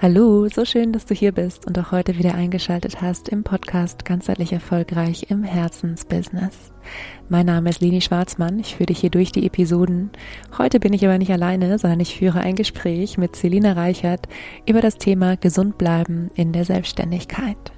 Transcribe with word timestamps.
Hallo, 0.00 0.46
so 0.46 0.64
schön, 0.64 0.92
dass 0.92 1.06
du 1.06 1.14
hier 1.14 1.32
bist 1.32 1.66
und 1.66 1.76
auch 1.76 1.90
heute 1.90 2.18
wieder 2.18 2.36
eingeschaltet 2.36 3.02
hast 3.02 3.28
im 3.30 3.42
Podcast 3.42 4.04
Ganzheitlich 4.04 4.52
Erfolgreich 4.52 5.26
im 5.28 5.42
Herzensbusiness. 5.42 6.70
Mein 7.28 7.46
Name 7.46 7.70
ist 7.70 7.80
Leni 7.80 8.00
Schwarzmann, 8.00 8.60
ich 8.60 8.76
führe 8.76 8.86
dich 8.86 9.00
hier 9.00 9.10
durch 9.10 9.32
die 9.32 9.44
Episoden. 9.44 10.10
Heute 10.56 10.78
bin 10.78 10.92
ich 10.92 11.04
aber 11.04 11.18
nicht 11.18 11.32
alleine, 11.32 11.80
sondern 11.80 11.98
ich 11.98 12.16
führe 12.16 12.38
ein 12.38 12.54
Gespräch 12.54 13.18
mit 13.18 13.34
Selina 13.34 13.72
Reichert 13.72 14.28
über 14.66 14.80
das 14.80 14.98
Thema 14.98 15.36
Gesund 15.36 15.78
bleiben 15.78 16.30
in 16.36 16.52
der 16.52 16.64
Selbstständigkeit. 16.64 17.72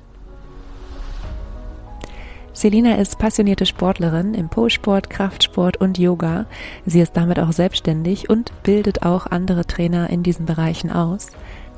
Selina 2.52 2.96
ist 2.96 3.18
passionierte 3.18 3.64
Sportlerin 3.64 4.34
im 4.34 4.50
Polsport, 4.50 5.08
Kraftsport 5.08 5.78
und 5.78 5.96
Yoga. 5.96 6.44
Sie 6.84 7.00
ist 7.00 7.16
damit 7.16 7.40
auch 7.40 7.52
selbstständig 7.52 8.28
und 8.28 8.52
bildet 8.62 9.04
auch 9.04 9.26
andere 9.26 9.64
Trainer 9.64 10.10
in 10.10 10.22
diesen 10.22 10.44
Bereichen 10.44 10.90
aus. 10.90 11.28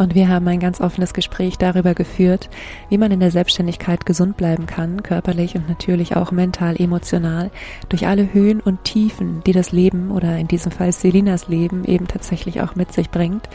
Und 0.02 0.16
wir 0.16 0.28
haben 0.28 0.48
ein 0.48 0.58
ganz 0.58 0.80
offenes 0.80 1.14
Gespräch 1.14 1.58
darüber 1.58 1.94
geführt, 1.94 2.50
wie 2.88 2.98
man 2.98 3.12
in 3.12 3.20
der 3.20 3.30
Selbstständigkeit 3.30 4.04
gesund 4.04 4.36
bleiben 4.36 4.66
kann, 4.66 5.04
körperlich 5.04 5.54
und 5.54 5.68
natürlich 5.68 6.16
auch 6.16 6.32
mental, 6.32 6.74
emotional, 6.74 7.52
durch 7.88 8.08
alle 8.08 8.34
Höhen 8.34 8.60
und 8.60 8.82
Tiefen, 8.82 9.44
die 9.46 9.52
das 9.52 9.70
Leben 9.70 10.10
oder 10.10 10.38
in 10.38 10.48
diesem 10.48 10.72
Fall 10.72 10.90
Selinas 10.90 11.46
Leben 11.46 11.84
eben 11.84 12.08
tatsächlich 12.08 12.62
auch 12.62 12.74
mit 12.74 12.92
sich 12.92 13.10
bringt. 13.10 13.48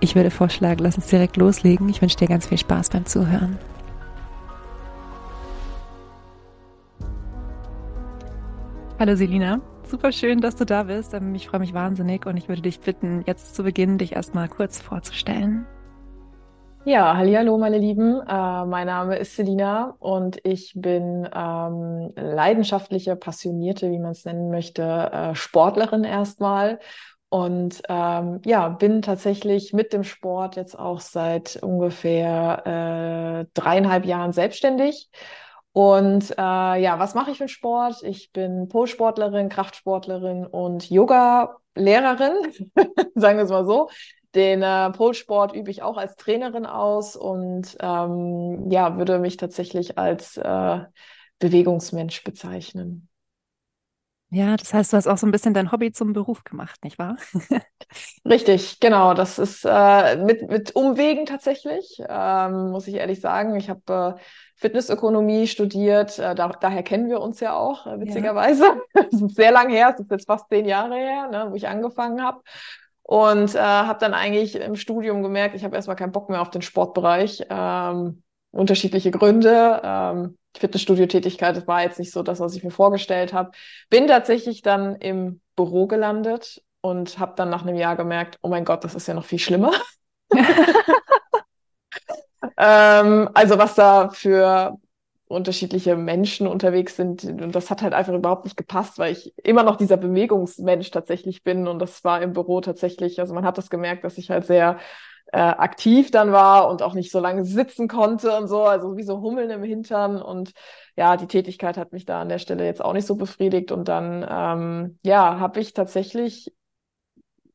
Ich 0.00 0.14
würde 0.16 0.30
vorschlagen, 0.30 0.82
lass 0.82 0.96
uns 0.96 1.08
direkt 1.08 1.36
loslegen. 1.36 1.90
Ich 1.90 2.00
wünsche 2.00 2.16
dir 2.16 2.28
ganz 2.28 2.46
viel 2.46 2.56
Spaß 2.56 2.88
beim 2.88 3.04
Zuhören. 3.04 3.58
Hallo 8.98 9.16
Selina, 9.16 9.60
super 9.86 10.12
schön, 10.12 10.40
dass 10.40 10.56
du 10.56 10.64
da 10.64 10.84
bist. 10.84 11.12
Ähm, 11.12 11.34
ich 11.34 11.48
freue 11.48 11.60
mich 11.60 11.74
wahnsinnig 11.74 12.24
und 12.24 12.38
ich 12.38 12.48
würde 12.48 12.62
dich 12.62 12.80
bitten, 12.80 13.22
jetzt 13.26 13.54
zu 13.54 13.64
Beginn 13.64 13.98
dich 13.98 14.16
erstmal 14.16 14.48
kurz 14.48 14.80
vorzustellen. 14.80 15.66
Ja, 16.84 17.14
hallo 17.14 17.58
meine 17.58 17.76
Lieben. 17.78 18.20
Äh, 18.26 18.64
mein 18.64 18.86
Name 18.86 19.16
ist 19.16 19.36
Selina 19.36 19.96
und 19.98 20.38
ich 20.44 20.72
bin 20.74 21.28
ähm, 21.34 22.12
leidenschaftliche, 22.16 23.16
passionierte, 23.16 23.90
wie 23.90 23.98
man 23.98 24.12
es 24.12 24.24
nennen 24.24 24.50
möchte, 24.50 24.82
äh, 24.82 25.34
Sportlerin 25.34 26.04
erstmal. 26.04 26.80
Und 27.28 27.82
ähm, 27.88 28.40
ja, 28.46 28.68
bin 28.70 29.02
tatsächlich 29.02 29.74
mit 29.74 29.92
dem 29.92 30.04
Sport 30.04 30.56
jetzt 30.56 30.76
auch 30.78 31.00
seit 31.00 31.56
ungefähr 31.62 33.44
äh, 33.44 33.50
dreieinhalb 33.52 34.06
Jahren 34.06 34.32
selbstständig. 34.32 35.10
Und 35.72 36.30
äh, 36.32 36.34
ja, 36.82 36.98
was 36.98 37.14
mache 37.14 37.30
ich 37.30 37.38
für 37.38 37.48
Sport? 37.48 38.02
Ich 38.02 38.32
bin 38.32 38.68
Pole-Sportlerin, 38.68 39.50
Kraftsportlerin 39.50 40.46
und 40.46 40.90
Yoga-Lehrerin, 40.90 42.32
sagen 43.14 43.36
wir 43.36 43.44
es 43.44 43.50
mal 43.50 43.66
so. 43.66 43.88
Den 44.34 44.62
äh, 44.62 44.90
Polsport 44.90 45.54
übe 45.54 45.70
ich 45.70 45.82
auch 45.82 45.96
als 45.96 46.16
Trainerin 46.16 46.66
aus 46.66 47.16
und 47.16 47.76
ähm, 47.80 48.70
ja, 48.70 48.96
würde 48.96 49.18
mich 49.18 49.36
tatsächlich 49.36 49.98
als 49.98 50.36
äh, 50.36 50.80
Bewegungsmensch 51.40 52.22
bezeichnen. 52.22 53.08
Ja, 54.32 54.56
das 54.56 54.72
heißt, 54.72 54.92
du 54.92 54.96
hast 54.96 55.08
auch 55.08 55.18
so 55.18 55.26
ein 55.26 55.32
bisschen 55.32 55.54
dein 55.54 55.72
Hobby 55.72 55.90
zum 55.90 56.12
Beruf 56.12 56.44
gemacht, 56.44 56.84
nicht 56.84 57.00
wahr? 57.00 57.16
Richtig, 58.24 58.78
genau. 58.78 59.12
Das 59.12 59.40
ist 59.40 59.64
äh, 59.68 60.16
mit, 60.18 60.48
mit 60.48 60.76
Umwegen 60.76 61.26
tatsächlich, 61.26 62.00
ähm, 62.08 62.70
muss 62.70 62.86
ich 62.86 62.94
ehrlich 62.94 63.20
sagen. 63.20 63.56
Ich 63.56 63.68
habe 63.68 64.16
äh, 64.16 64.20
Fitnessökonomie 64.54 65.48
studiert, 65.48 66.20
äh, 66.20 66.36
da, 66.36 66.48
daher 66.48 66.84
kennen 66.84 67.08
wir 67.08 67.20
uns 67.20 67.40
ja 67.40 67.56
auch, 67.56 67.88
äh, 67.88 67.98
witzigerweise. 67.98 68.64
Ja. 68.64 68.76
Das 69.10 69.20
ist 69.20 69.34
sehr 69.34 69.50
lang 69.50 69.68
her, 69.70 69.90
das 69.90 70.02
ist 70.02 70.10
jetzt 70.12 70.26
fast 70.26 70.48
zehn 70.48 70.64
Jahre 70.64 70.94
her, 70.94 71.28
ne, 71.28 71.46
wo 71.50 71.56
ich 71.56 71.66
angefangen 71.66 72.22
habe. 72.22 72.40
Und 73.10 73.56
äh, 73.56 73.58
habe 73.58 73.98
dann 73.98 74.14
eigentlich 74.14 74.54
im 74.54 74.76
Studium 74.76 75.24
gemerkt, 75.24 75.56
ich 75.56 75.64
habe 75.64 75.74
erstmal 75.74 75.96
keinen 75.96 76.12
Bock 76.12 76.30
mehr 76.30 76.40
auf 76.40 76.50
den 76.50 76.62
Sportbereich. 76.62 77.42
Ähm, 77.50 78.22
unterschiedliche 78.52 79.10
Gründe. 79.10 79.80
Ähm, 79.82 80.38
Fitnessstudio-Tätigkeit 80.56 81.56
das 81.56 81.66
war 81.66 81.82
jetzt 81.82 81.98
nicht 81.98 82.12
so 82.12 82.22
das, 82.22 82.38
was 82.38 82.54
ich 82.54 82.62
mir 82.62 82.70
vorgestellt 82.70 83.32
habe. 83.32 83.50
Bin 83.88 84.06
tatsächlich 84.06 84.62
dann 84.62 84.94
im 84.94 85.40
Büro 85.56 85.88
gelandet 85.88 86.62
und 86.82 87.18
habe 87.18 87.32
dann 87.34 87.50
nach 87.50 87.66
einem 87.66 87.74
Jahr 87.74 87.96
gemerkt, 87.96 88.38
oh 88.42 88.48
mein 88.48 88.64
Gott, 88.64 88.84
das 88.84 88.94
ist 88.94 89.08
ja 89.08 89.14
noch 89.14 89.24
viel 89.24 89.40
schlimmer. 89.40 89.72
ähm, 92.56 93.28
also 93.34 93.58
was 93.58 93.74
da 93.74 94.10
für 94.10 94.78
unterschiedliche 95.30 95.96
Menschen 95.96 96.46
unterwegs 96.46 96.96
sind. 96.96 97.24
Und 97.24 97.54
das 97.54 97.70
hat 97.70 97.82
halt 97.82 97.94
einfach 97.94 98.12
überhaupt 98.12 98.44
nicht 98.44 98.56
gepasst, 98.56 98.98
weil 98.98 99.12
ich 99.12 99.32
immer 99.38 99.62
noch 99.62 99.76
dieser 99.76 99.96
Bewegungsmensch 99.96 100.90
tatsächlich 100.90 101.44
bin. 101.44 101.68
Und 101.68 101.78
das 101.78 102.02
war 102.04 102.20
im 102.20 102.32
Büro 102.32 102.60
tatsächlich, 102.60 103.20
also 103.20 103.32
man 103.34 103.44
hat 103.44 103.56
das 103.56 103.70
gemerkt, 103.70 104.04
dass 104.04 104.18
ich 104.18 104.30
halt 104.30 104.44
sehr 104.44 104.78
äh, 105.32 105.38
aktiv 105.38 106.10
dann 106.10 106.32
war 106.32 106.68
und 106.68 106.82
auch 106.82 106.94
nicht 106.94 107.12
so 107.12 107.20
lange 107.20 107.44
sitzen 107.44 107.86
konnte 107.86 108.36
und 108.36 108.48
so, 108.48 108.64
also 108.64 108.96
wie 108.96 109.04
so 109.04 109.20
Hummeln 109.20 109.50
im 109.50 109.62
Hintern. 109.62 110.20
Und 110.20 110.52
ja, 110.96 111.16
die 111.16 111.28
Tätigkeit 111.28 111.76
hat 111.76 111.92
mich 111.92 112.04
da 112.04 112.20
an 112.20 112.28
der 112.28 112.38
Stelle 112.40 112.64
jetzt 112.64 112.84
auch 112.84 112.92
nicht 112.92 113.06
so 113.06 113.14
befriedigt. 113.14 113.70
Und 113.70 113.86
dann, 113.88 114.26
ähm, 114.28 114.98
ja, 115.04 115.38
habe 115.38 115.60
ich 115.60 115.74
tatsächlich 115.74 116.52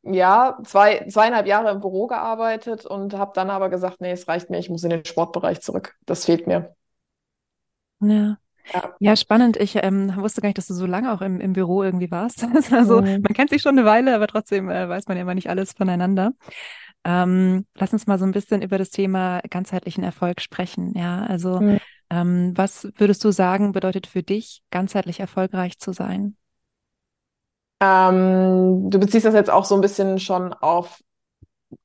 ja, 0.03 0.59
zwei, 0.63 1.05
zweieinhalb 1.09 1.47
Jahre 1.47 1.71
im 1.71 1.81
Büro 1.81 2.07
gearbeitet 2.07 2.85
und 2.85 3.13
habe 3.15 3.31
dann 3.33 3.49
aber 3.49 3.69
gesagt, 3.69 4.01
nee, 4.01 4.11
es 4.11 4.27
reicht 4.27 4.49
mir, 4.49 4.59
ich 4.59 4.69
muss 4.69 4.83
in 4.83 4.91
den 4.91 5.03
Sportbereich 5.05 5.61
zurück. 5.61 5.95
Das 6.05 6.25
fehlt 6.25 6.47
mir. 6.47 6.75
Ja. 8.01 8.37
Ja. 8.73 8.95
ja, 8.99 9.15
spannend. 9.15 9.57
Ich 9.57 9.75
ähm, 9.75 10.15
wusste 10.17 10.41
gar 10.41 10.47
nicht, 10.49 10.57
dass 10.57 10.67
du 10.67 10.73
so 10.73 10.87
lange 10.87 11.13
auch 11.13 11.21
im, 11.21 11.39
im 11.39 11.53
Büro 11.53 11.83
irgendwie 11.83 12.09
warst. 12.09 12.43
also, 12.71 13.01
mhm. 13.01 13.21
man 13.21 13.33
kennt 13.33 13.51
sich 13.51 13.61
schon 13.61 13.77
eine 13.77 13.87
Weile, 13.87 14.15
aber 14.15 14.27
trotzdem 14.27 14.69
äh, 14.69 14.89
weiß 14.89 15.07
man 15.07 15.17
ja 15.17 15.21
immer 15.21 15.35
nicht 15.35 15.49
alles 15.49 15.73
voneinander. 15.73 16.31
Ähm, 17.03 17.67
lass 17.75 17.93
uns 17.93 18.07
mal 18.07 18.17
so 18.17 18.25
ein 18.25 18.31
bisschen 18.31 18.63
über 18.63 18.79
das 18.79 18.89
Thema 18.89 19.41
ganzheitlichen 19.49 20.03
Erfolg 20.03 20.41
sprechen. 20.41 20.93
Ja, 20.97 21.23
also 21.23 21.59
mhm. 21.59 21.79
ähm, 22.09 22.53
was 22.55 22.89
würdest 22.95 23.23
du 23.23 23.31
sagen, 23.31 23.71
bedeutet 23.71 24.07
für 24.07 24.23
dich, 24.23 24.63
ganzheitlich 24.71 25.19
erfolgreich 25.19 25.77
zu 25.77 25.93
sein? 25.93 26.35
Ähm, 27.79 28.89
du 28.89 28.99
beziehst 28.99 29.25
das 29.25 29.35
jetzt 29.35 29.51
auch 29.51 29.65
so 29.65 29.75
ein 29.75 29.81
bisschen 29.81 30.17
schon 30.17 30.53
auf 30.53 31.01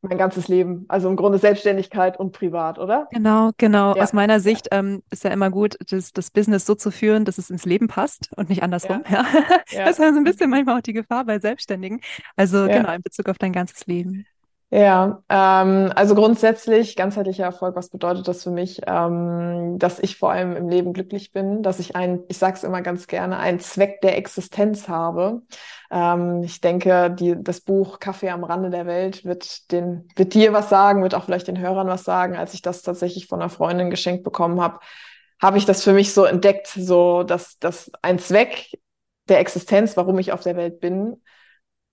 mein 0.03 0.19
ganzes 0.19 0.49
Leben. 0.49 0.85
Also 0.89 1.09
im 1.09 1.17
Grunde 1.17 1.39
Selbstständigkeit 1.39 2.19
und 2.19 2.33
privat, 2.33 2.79
oder? 2.79 3.09
Genau, 3.11 3.51
genau. 3.57 3.95
Ja. 3.95 4.03
Aus 4.03 4.13
meiner 4.13 4.41
Sicht 4.41 4.69
ähm, 4.71 5.03
ist 5.11 5.25
ja 5.25 5.31
immer 5.31 5.51
gut, 5.51 5.77
das, 5.91 6.13
das 6.13 6.31
Business 6.31 6.67
so 6.67 6.75
zu 6.75 6.91
führen, 6.91 7.25
dass 7.25 7.39
es 7.39 7.51
ins 7.51 7.65
Leben 7.65 7.89
passt 7.89 8.31
und 8.37 8.49
nicht 8.49 8.63
andersrum. 8.63 9.03
Ja. 9.11 9.25
ja. 9.71 9.85
Das 9.85 9.99
ist 9.99 10.05
also 10.05 10.19
ein 10.19 10.25
bisschen 10.25 10.51
manchmal 10.51 10.79
auch 10.79 10.83
die 10.83 10.93
Gefahr 10.93 11.25
bei 11.25 11.39
Selbstständigen. 11.39 12.01
Also 12.37 12.67
genau, 12.67 12.93
in 12.93 13.03
Bezug 13.03 13.29
auf 13.29 13.39
dein 13.39 13.53
ganzes 13.53 13.87
Leben. 13.87 14.27
Ja, 14.73 15.25
ähm, 15.29 15.91
also 15.97 16.15
grundsätzlich 16.15 16.95
ganzheitlicher 16.95 17.43
Erfolg, 17.43 17.75
was 17.75 17.89
bedeutet 17.89 18.29
das 18.29 18.45
für 18.45 18.53
mich? 18.53 18.81
Ähm, 18.87 19.79
dass 19.81 19.99
ich 19.99 20.17
vor 20.17 20.31
allem 20.31 20.55
im 20.55 20.69
Leben 20.69 20.93
glücklich 20.93 21.33
bin, 21.33 21.65
dass 21.65 21.81
ich 21.81 21.97
ein, 21.97 22.21
ich 22.29 22.39
sage 22.39 22.55
es 22.55 22.63
immer 22.63 22.81
ganz 22.81 23.09
gerne, 23.09 23.39
einen 23.39 23.59
Zweck 23.59 24.01
der 24.01 24.17
Existenz 24.17 24.87
habe. 24.89 25.43
Ähm, 25.91 26.43
ich 26.45 26.61
denke, 26.61 27.11
die, 27.11 27.35
das 27.43 27.61
Buch 27.63 27.99
Kaffee 27.99 28.31
am 28.31 28.45
Rande 28.45 28.71
der 28.71 28.87
Welt 28.87 29.25
wird, 29.25 29.73
den, 29.73 30.09
wird 30.15 30.35
dir 30.35 30.53
was 30.53 30.69
sagen, 30.69 31.03
wird 31.03 31.17
auch 31.17 31.25
vielleicht 31.25 31.49
den 31.49 31.59
Hörern 31.59 31.89
was 31.89 32.05
sagen. 32.05 32.37
Als 32.37 32.55
ich 32.55 32.63
das 32.63 32.83
tatsächlich 32.83 33.27
von 33.27 33.41
einer 33.41 33.51
Freundin 33.51 33.91
geschenkt 33.91 34.23
bekommen 34.23 34.61
habe, 34.61 34.79
habe 35.43 35.59
ich 35.59 35.65
das 35.65 35.83
für 35.83 35.93
mich 35.93 36.15
so 36.15 36.25
entdeckt, 36.25 36.69
so 36.69 37.25
dass, 37.25 37.59
dass 37.59 37.91
ein 38.03 38.21
Zweck 38.21 38.71
der 39.29 39.41
Existenz, 39.41 39.97
warum 39.97 40.19
ich 40.21 40.31
auf 40.31 40.43
der 40.43 40.55
Welt 40.57 40.79
bin, 40.79 41.21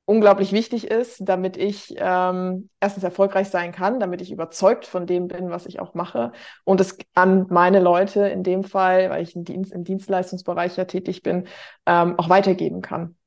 unglaublich 0.08 0.54
wichtig 0.54 0.88
ist, 0.88 1.18
damit 1.20 1.58
ich 1.58 1.94
ähm, 1.98 2.70
erstens 2.80 3.04
erfolgreich 3.04 3.50
sein 3.50 3.74
kann, 3.74 4.00
damit 4.00 4.22
ich 4.22 4.32
überzeugt 4.32 4.86
von 4.86 5.06
dem 5.06 5.28
bin, 5.28 5.50
was 5.50 5.66
ich 5.66 5.82
auch 5.82 5.94
mache 5.94 6.32
und 6.64 6.80
es 6.80 6.98
an 7.14 7.46
meine 7.50 7.82
Leute 7.82 8.26
in 8.30 8.42
dem 8.42 8.64
Fall, 8.64 9.10
weil 9.10 9.22
ich 9.22 9.36
im, 9.36 9.44
Dienst, 9.44 9.74
im 9.74 9.84
Dienstleistungsbereich 9.84 10.78
ja 10.78 10.86
tätig 10.86 11.24
bin, 11.24 11.48
ähm, 11.86 12.18
auch 12.18 12.30
weitergeben 12.30 12.82
kann. 12.82 13.18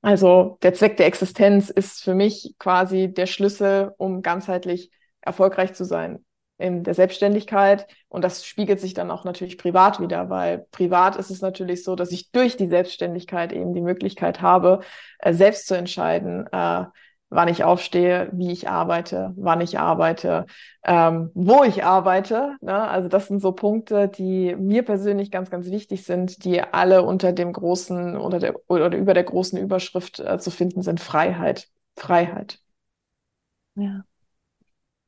Also 0.00 0.56
der 0.62 0.72
Zweck 0.72 0.96
der 0.96 1.06
Existenz 1.06 1.68
ist 1.68 2.02
für 2.02 2.14
mich 2.14 2.54
quasi 2.58 3.12
der 3.12 3.26
Schlüssel, 3.26 3.92
um 3.98 4.22
ganzheitlich 4.22 4.90
erfolgreich 5.20 5.74
zu 5.74 5.84
sein 5.84 6.24
in 6.60 6.84
der 6.84 6.94
Selbstständigkeit. 6.94 7.86
Und 8.08 8.22
das 8.24 8.44
spiegelt 8.44 8.80
sich 8.80 8.94
dann 8.94 9.10
auch 9.10 9.24
natürlich 9.24 9.58
privat 9.58 10.00
wieder, 10.00 10.30
weil 10.30 10.66
privat 10.70 11.16
ist 11.16 11.30
es 11.30 11.40
natürlich 11.40 11.84
so, 11.84 11.96
dass 11.96 12.12
ich 12.12 12.30
durch 12.30 12.56
die 12.56 12.68
Selbstständigkeit 12.68 13.52
eben 13.52 13.74
die 13.74 13.80
Möglichkeit 13.80 14.40
habe, 14.40 14.80
äh, 15.18 15.32
selbst 15.32 15.66
zu 15.66 15.74
entscheiden, 15.76 16.46
äh, 16.52 16.84
wann 17.30 17.48
ich 17.48 17.64
aufstehe, 17.64 18.28
wie 18.32 18.50
ich 18.50 18.68
arbeite, 18.68 19.32
wann 19.36 19.60
ich 19.60 19.78
arbeite, 19.78 20.46
ähm, 20.84 21.30
wo 21.34 21.62
ich 21.62 21.84
arbeite. 21.84 22.56
Ne? 22.60 22.88
Also 22.88 23.08
das 23.08 23.28
sind 23.28 23.40
so 23.40 23.52
Punkte, 23.52 24.08
die 24.08 24.56
mir 24.56 24.84
persönlich 24.84 25.30
ganz, 25.30 25.48
ganz 25.48 25.70
wichtig 25.70 26.04
sind, 26.04 26.44
die 26.44 26.60
alle 26.60 27.02
unter 27.02 27.32
dem 27.32 27.52
großen, 27.52 28.16
unter 28.16 28.40
der 28.40 28.54
oder 28.68 28.94
über 28.96 29.14
der 29.14 29.24
großen 29.24 29.58
Überschrift 29.58 30.18
äh, 30.18 30.38
zu 30.38 30.50
finden 30.50 30.82
sind. 30.82 31.00
Freiheit. 31.00 31.68
Freiheit. 31.96 32.58
Ja. 33.76 34.04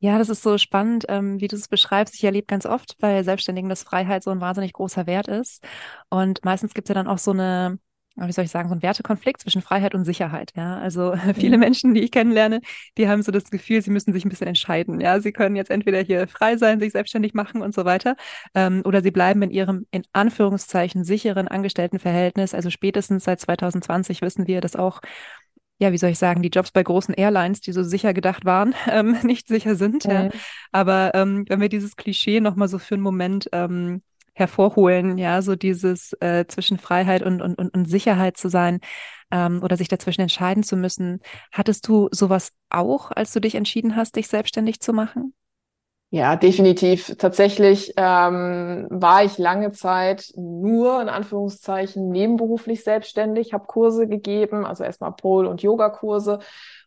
Ja, 0.04 0.18
das 0.18 0.28
ist 0.28 0.42
so 0.42 0.58
spannend, 0.58 1.04
ähm, 1.08 1.40
wie 1.40 1.46
du 1.46 1.54
es 1.54 1.68
beschreibst. 1.68 2.16
Ich 2.16 2.24
erlebe 2.24 2.46
ganz 2.46 2.66
oft 2.66 2.98
bei 2.98 3.22
Selbstständigen, 3.22 3.68
dass 3.68 3.84
Freiheit 3.84 4.24
so 4.24 4.30
ein 4.30 4.40
wahnsinnig 4.40 4.72
großer 4.72 5.06
Wert 5.06 5.28
ist. 5.28 5.62
Und 6.10 6.44
meistens 6.44 6.74
gibt 6.74 6.86
es 6.86 6.88
ja 6.88 6.94
dann 6.96 7.06
auch 7.06 7.18
so 7.18 7.30
eine 7.30 7.78
wie 8.16 8.32
soll 8.32 8.44
ich 8.44 8.50
sagen, 8.50 8.68
so 8.68 8.74
ein 8.74 8.82
Wertekonflikt 8.82 9.40
zwischen 9.40 9.62
Freiheit 9.62 9.94
und 9.94 10.04
Sicherheit. 10.04 10.52
Ja, 10.54 10.78
also 10.78 11.14
viele. 11.34 11.56
Menschen, 11.56 11.94
die 11.94 12.02
ich 12.02 12.10
kennenlerne, 12.10 12.60
die 12.98 13.08
haben 13.08 13.22
so 13.22 13.32
das 13.32 13.50
Gefühl, 13.50 13.80
sie 13.80 13.90
müssen 13.90 14.12
sich 14.12 14.26
ein 14.26 14.28
bisschen 14.28 14.48
entscheiden. 14.48 15.00
Ja, 15.00 15.18
sie 15.20 15.32
können 15.32 15.56
jetzt 15.56 15.70
entweder 15.70 16.00
hier 16.00 16.28
frei 16.28 16.56
sein, 16.58 16.78
sich 16.78 16.92
selbstständig 16.92 17.32
machen 17.32 17.62
und 17.62 17.74
so 17.74 17.86
weiter, 17.86 18.16
ähm, 18.54 18.82
oder 18.84 19.00
sie 19.02 19.10
bleiben 19.12 19.40
in 19.42 19.50
ihrem 19.50 19.86
in 19.92 20.02
Anführungszeichen 20.12 21.04
sicheren 21.04 21.48
Angestelltenverhältnis. 21.48 22.52
Also 22.52 22.68
spätestens 22.68 23.24
seit 23.24 23.40
2020 23.40 24.20
wissen 24.20 24.46
wir, 24.46 24.60
dass 24.60 24.76
auch 24.76 25.00
ja, 25.78 25.92
wie 25.92 25.98
soll 25.98 26.10
ich 26.10 26.18
sagen, 26.18 26.42
die 26.42 26.48
Jobs 26.48 26.70
bei 26.70 26.82
großen 26.82 27.14
Airlines, 27.14 27.60
die 27.60 27.72
so 27.72 27.82
sicher 27.82 28.14
gedacht 28.14 28.44
waren, 28.44 28.74
ähm, 28.88 29.16
nicht 29.22 29.48
sicher 29.48 29.74
sind. 29.74 30.04
Mhm. 30.04 30.10
Ja. 30.10 30.30
Aber 30.70 31.14
ähm, 31.14 31.44
wenn 31.48 31.60
wir 31.60 31.68
dieses 31.68 31.96
Klischee 31.96 32.40
nochmal 32.40 32.68
so 32.68 32.78
für 32.78 32.94
einen 32.94 33.02
Moment 33.02 33.48
ähm, 33.52 34.02
hervorholen, 34.34 35.18
ja, 35.18 35.42
so 35.42 35.56
dieses 35.56 36.14
äh, 36.20 36.46
zwischen 36.46 36.78
Freiheit 36.78 37.22
und, 37.22 37.42
und, 37.42 37.54
und, 37.58 37.74
und 37.74 37.84
Sicherheit 37.86 38.36
zu 38.36 38.48
sein 38.48 38.80
ähm, 39.30 39.62
oder 39.62 39.76
sich 39.76 39.88
dazwischen 39.88 40.22
entscheiden 40.22 40.62
zu 40.62 40.76
müssen. 40.76 41.20
Hattest 41.52 41.86
du 41.88 42.08
sowas 42.12 42.52
auch, 42.70 43.10
als 43.10 43.32
du 43.32 43.40
dich 43.40 43.56
entschieden 43.56 43.96
hast, 43.96 44.16
dich 44.16 44.28
selbstständig 44.28 44.80
zu 44.80 44.92
machen? 44.92 45.34
Ja, 46.14 46.36
definitiv. 46.36 47.16
Tatsächlich 47.16 47.94
ähm, 47.96 48.86
war 48.90 49.24
ich 49.24 49.38
lange 49.38 49.72
Zeit 49.72 50.30
nur 50.36 51.00
in 51.00 51.08
Anführungszeichen 51.08 52.10
nebenberuflich 52.10 52.84
selbstständig, 52.84 53.54
habe 53.54 53.64
Kurse 53.64 54.06
gegeben, 54.06 54.66
also 54.66 54.84
erstmal 54.84 55.12
Pol- 55.12 55.46
und 55.46 55.62
Yogakurse 55.62 56.40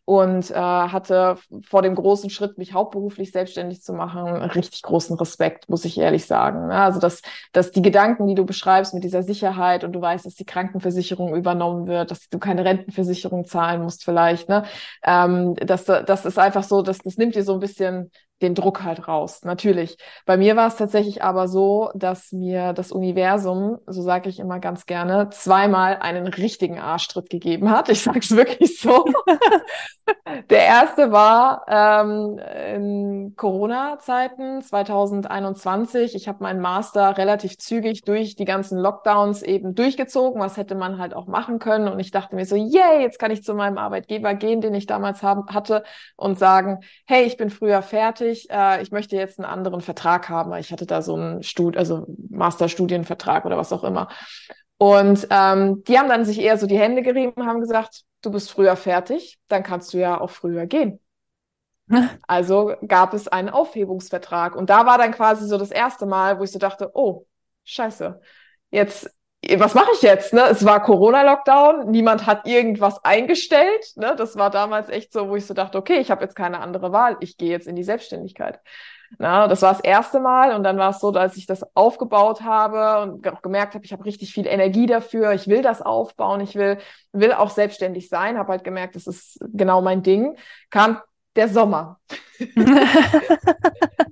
und 0.07 0.51
äh, 0.51 0.53
hatte 0.53 1.37
vor 1.63 1.81
dem 1.81 1.95
großen 1.95 2.29
Schritt, 2.29 2.59
mich 2.59 2.73
hauptberuflich 2.73 3.31
selbstständig 3.31 3.81
zu 3.81 3.93
machen, 3.93 4.27
richtig 4.43 4.83
großen 4.83 5.17
Respekt, 5.17 5.67
muss 5.69 5.85
ich 5.85 5.97
ehrlich 5.97 6.27
sagen. 6.27 6.67
Ne? 6.67 6.75
Also 6.75 6.99
dass, 6.99 7.23
dass 7.51 7.71
die 7.71 7.81
Gedanken, 7.81 8.27
die 8.27 8.35
du 8.35 8.45
beschreibst 8.45 8.93
mit 8.93 9.03
dieser 9.03 9.23
Sicherheit 9.23 9.83
und 9.83 9.93
du 9.93 10.01
weißt, 10.01 10.27
dass 10.27 10.35
die 10.35 10.45
Krankenversicherung 10.45 11.35
übernommen 11.35 11.87
wird, 11.87 12.11
dass 12.11 12.29
du 12.29 12.37
keine 12.37 12.63
Rentenversicherung 12.63 13.45
zahlen 13.45 13.81
musst 13.81 14.03
vielleicht, 14.05 14.49
ne? 14.49 14.65
ähm, 15.03 15.55
das, 15.55 15.85
das 15.85 16.25
ist 16.27 16.37
einfach 16.37 16.63
so, 16.63 16.83
das, 16.83 16.99
das 16.99 17.17
nimmt 17.17 17.33
dir 17.33 17.43
so 17.43 17.55
ein 17.55 17.59
bisschen 17.59 18.11
den 18.41 18.53
Druck 18.53 18.83
halt 18.83 19.07
raus, 19.07 19.43
natürlich. 19.43 19.97
Bei 20.25 20.35
mir 20.35 20.55
war 20.55 20.67
es 20.67 20.75
tatsächlich 20.75 21.23
aber 21.23 21.47
so, 21.47 21.89
dass 21.95 22.33
mir 22.33 22.73
das 22.73 22.91
Universum, 22.91 23.77
so 23.87 24.01
sage 24.01 24.29
ich 24.29 24.39
immer 24.39 24.59
ganz 24.59 24.85
gerne, 24.85 25.29
zweimal 25.29 25.97
einen 25.97 26.27
richtigen 26.27 26.79
Arschtritt 26.79 27.29
gegeben 27.29 27.69
hat. 27.69 27.89
Ich 27.89 28.03
sage 28.03 28.19
es 28.19 28.35
wirklich 28.35 28.79
so. 28.79 29.05
Der 30.49 30.65
erste 30.65 31.11
war 31.11 31.65
ähm, 31.67 32.39
in 32.73 33.33
Corona-Zeiten 33.35 34.61
2021. 34.61 36.13
Ich 36.13 36.27
habe 36.27 36.43
meinen 36.43 36.59
Master 36.59 37.17
relativ 37.17 37.57
zügig 37.57 38.01
durch 38.01 38.35
die 38.35 38.45
ganzen 38.45 38.77
Lockdowns 38.77 39.43
eben 39.43 39.75
durchgezogen. 39.75 40.41
Was 40.41 40.57
hätte 40.57 40.75
man 40.75 40.99
halt 40.99 41.13
auch 41.13 41.27
machen 41.27 41.59
können? 41.59 41.87
Und 41.87 41.99
ich 41.99 42.11
dachte 42.11 42.35
mir 42.35 42.45
so, 42.45 42.55
yay, 42.55 43.01
jetzt 43.01 43.17
kann 43.17 43.31
ich 43.31 43.43
zu 43.43 43.53
meinem 43.53 43.77
Arbeitgeber 43.77 44.33
gehen, 44.33 44.61
den 44.61 44.73
ich 44.73 44.87
damals 44.87 45.23
haben, 45.23 45.47
hatte, 45.53 45.83
und 46.17 46.37
sagen, 46.37 46.79
hey, 47.05 47.23
ich 47.23 47.37
bin 47.37 47.49
früher 47.49 47.81
fertig 47.81 48.24
fertig, 48.25 48.49
äh, 48.49 48.81
ich 48.81 48.91
möchte 48.91 49.15
jetzt 49.15 49.39
einen 49.39 49.45
anderen 49.45 49.81
Vertrag 49.81 50.29
haben. 50.29 50.53
Ich 50.55 50.71
hatte 50.71 50.85
da 50.85 51.01
so 51.01 51.15
einen 51.15 51.43
Stud 51.43 51.77
also 51.77 52.05
Masterstudienvertrag 52.29 53.45
oder 53.45 53.57
was 53.57 53.73
auch 53.73 53.83
immer. 53.83 54.09
Und 54.77 55.27
ähm, 55.29 55.83
die 55.87 55.97
haben 55.97 56.09
dann 56.09 56.25
sich 56.25 56.39
eher 56.39 56.57
so 56.57 56.67
die 56.67 56.77
Hände 56.77 57.01
gerieben 57.01 57.33
und 57.35 57.47
haben 57.47 57.61
gesagt, 57.61 58.03
du 58.21 58.31
bist 58.31 58.51
früher 58.51 58.75
fertig, 58.75 59.39
dann 59.47 59.63
kannst 59.63 59.93
du 59.93 59.97
ja 59.97 60.19
auch 60.19 60.31
früher 60.31 60.65
gehen. 60.65 60.99
Also 62.27 62.73
gab 62.87 63.13
es 63.13 63.27
einen 63.27 63.49
Aufhebungsvertrag. 63.49 64.55
Und 64.55 64.71
da 64.71 64.87
war 64.87 64.97
dann 64.97 65.11
quasi 65.11 65.47
so 65.47 65.59
das 65.59 65.69
erste 65.69 66.07
Mal, 66.07 66.39
wo 66.39 66.43
ich 66.43 66.51
so 66.51 66.57
dachte, 66.57 66.89
oh, 66.95 67.27
scheiße, 67.63 68.19
jetzt 68.71 69.11
was 69.57 69.73
mache 69.75 69.91
ich 69.93 70.01
jetzt? 70.01 70.33
Ne? 70.33 70.43
Es 70.49 70.65
war 70.65 70.81
Corona-Lockdown, 70.81 71.89
niemand 71.91 72.25
hat 72.25 72.47
irgendwas 72.47 73.03
eingestellt. 73.03 73.93
Ne? 73.95 74.15
Das 74.17 74.37
war 74.37 74.49
damals 74.49 74.89
echt 74.89 75.13
so, 75.13 75.29
wo 75.29 75.35
ich 75.35 75.45
so 75.45 75.53
dachte, 75.53 75.77
okay, 75.77 75.97
ich 75.99 76.11
habe 76.11 76.23
jetzt 76.23 76.35
keine 76.35 76.59
andere 76.59 76.91
Wahl, 76.91 77.17
ich 77.19 77.37
gehe 77.37 77.49
jetzt 77.49 77.67
in 77.67 77.75
die 77.75 77.83
Selbstständigkeit. 77.83 78.59
Na, 79.19 79.47
das 79.47 79.61
war 79.61 79.71
das 79.71 79.81
erste 79.81 80.19
Mal 80.19 80.53
und 80.55 80.63
dann 80.63 80.77
war 80.77 80.89
es 80.89 80.99
so, 80.99 81.11
dass 81.11 81.37
ich 81.37 81.45
das 81.45 81.63
aufgebaut 81.75 82.41
habe 82.41 83.03
und 83.03 83.27
auch 83.27 83.41
gemerkt 83.41 83.75
habe, 83.75 83.85
ich 83.85 83.93
habe 83.93 84.03
richtig 84.03 84.33
viel 84.33 84.47
Energie 84.47 84.87
dafür, 84.87 85.31
ich 85.31 85.47
will 85.47 85.61
das 85.61 85.81
aufbauen, 85.81 86.41
ich 86.41 86.55
will, 86.55 86.79
will 87.11 87.31
auch 87.31 87.49
selbstständig 87.51 88.09
sein, 88.09 88.37
habe 88.37 88.51
halt 88.51 88.63
gemerkt, 88.63 88.95
das 88.95 89.07
ist 89.07 89.39
genau 89.53 89.81
mein 89.81 90.01
Ding. 90.03 90.35
Kam 90.69 90.99
der 91.35 91.49
Sommer. 91.49 91.99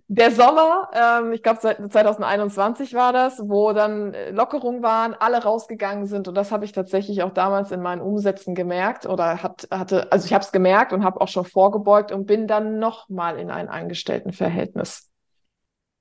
der 0.07 0.31
Sommer, 0.31 0.89
ähm, 0.93 1.33
ich 1.33 1.43
glaube 1.43 1.59
2021 1.59 2.93
war 2.93 3.11
das, 3.13 3.39
wo 3.43 3.73
dann 3.73 4.13
äh, 4.13 4.31
Lockerungen 4.31 4.83
waren, 4.83 5.13
alle 5.13 5.43
rausgegangen 5.43 6.05
sind 6.05 6.27
und 6.27 6.35
das 6.35 6.51
habe 6.51 6.65
ich 6.65 6.71
tatsächlich 6.71 7.23
auch 7.23 7.33
damals 7.33 7.71
in 7.71 7.81
meinen 7.81 8.01
Umsätzen 8.01 8.55
gemerkt 8.55 9.05
oder 9.05 9.41
hat, 9.43 9.67
hatte, 9.71 10.11
also 10.11 10.25
ich 10.25 10.33
habe 10.33 10.43
es 10.43 10.51
gemerkt 10.51 10.93
und 10.93 11.03
habe 11.03 11.19
auch 11.21 11.27
schon 11.27 11.45
vorgebeugt 11.45 12.11
und 12.11 12.25
bin 12.25 12.47
dann 12.47 12.79
nochmal 12.79 13.39
in 13.39 13.49
ein 13.49 13.69
Angestelltenverhältnis. 13.69 15.09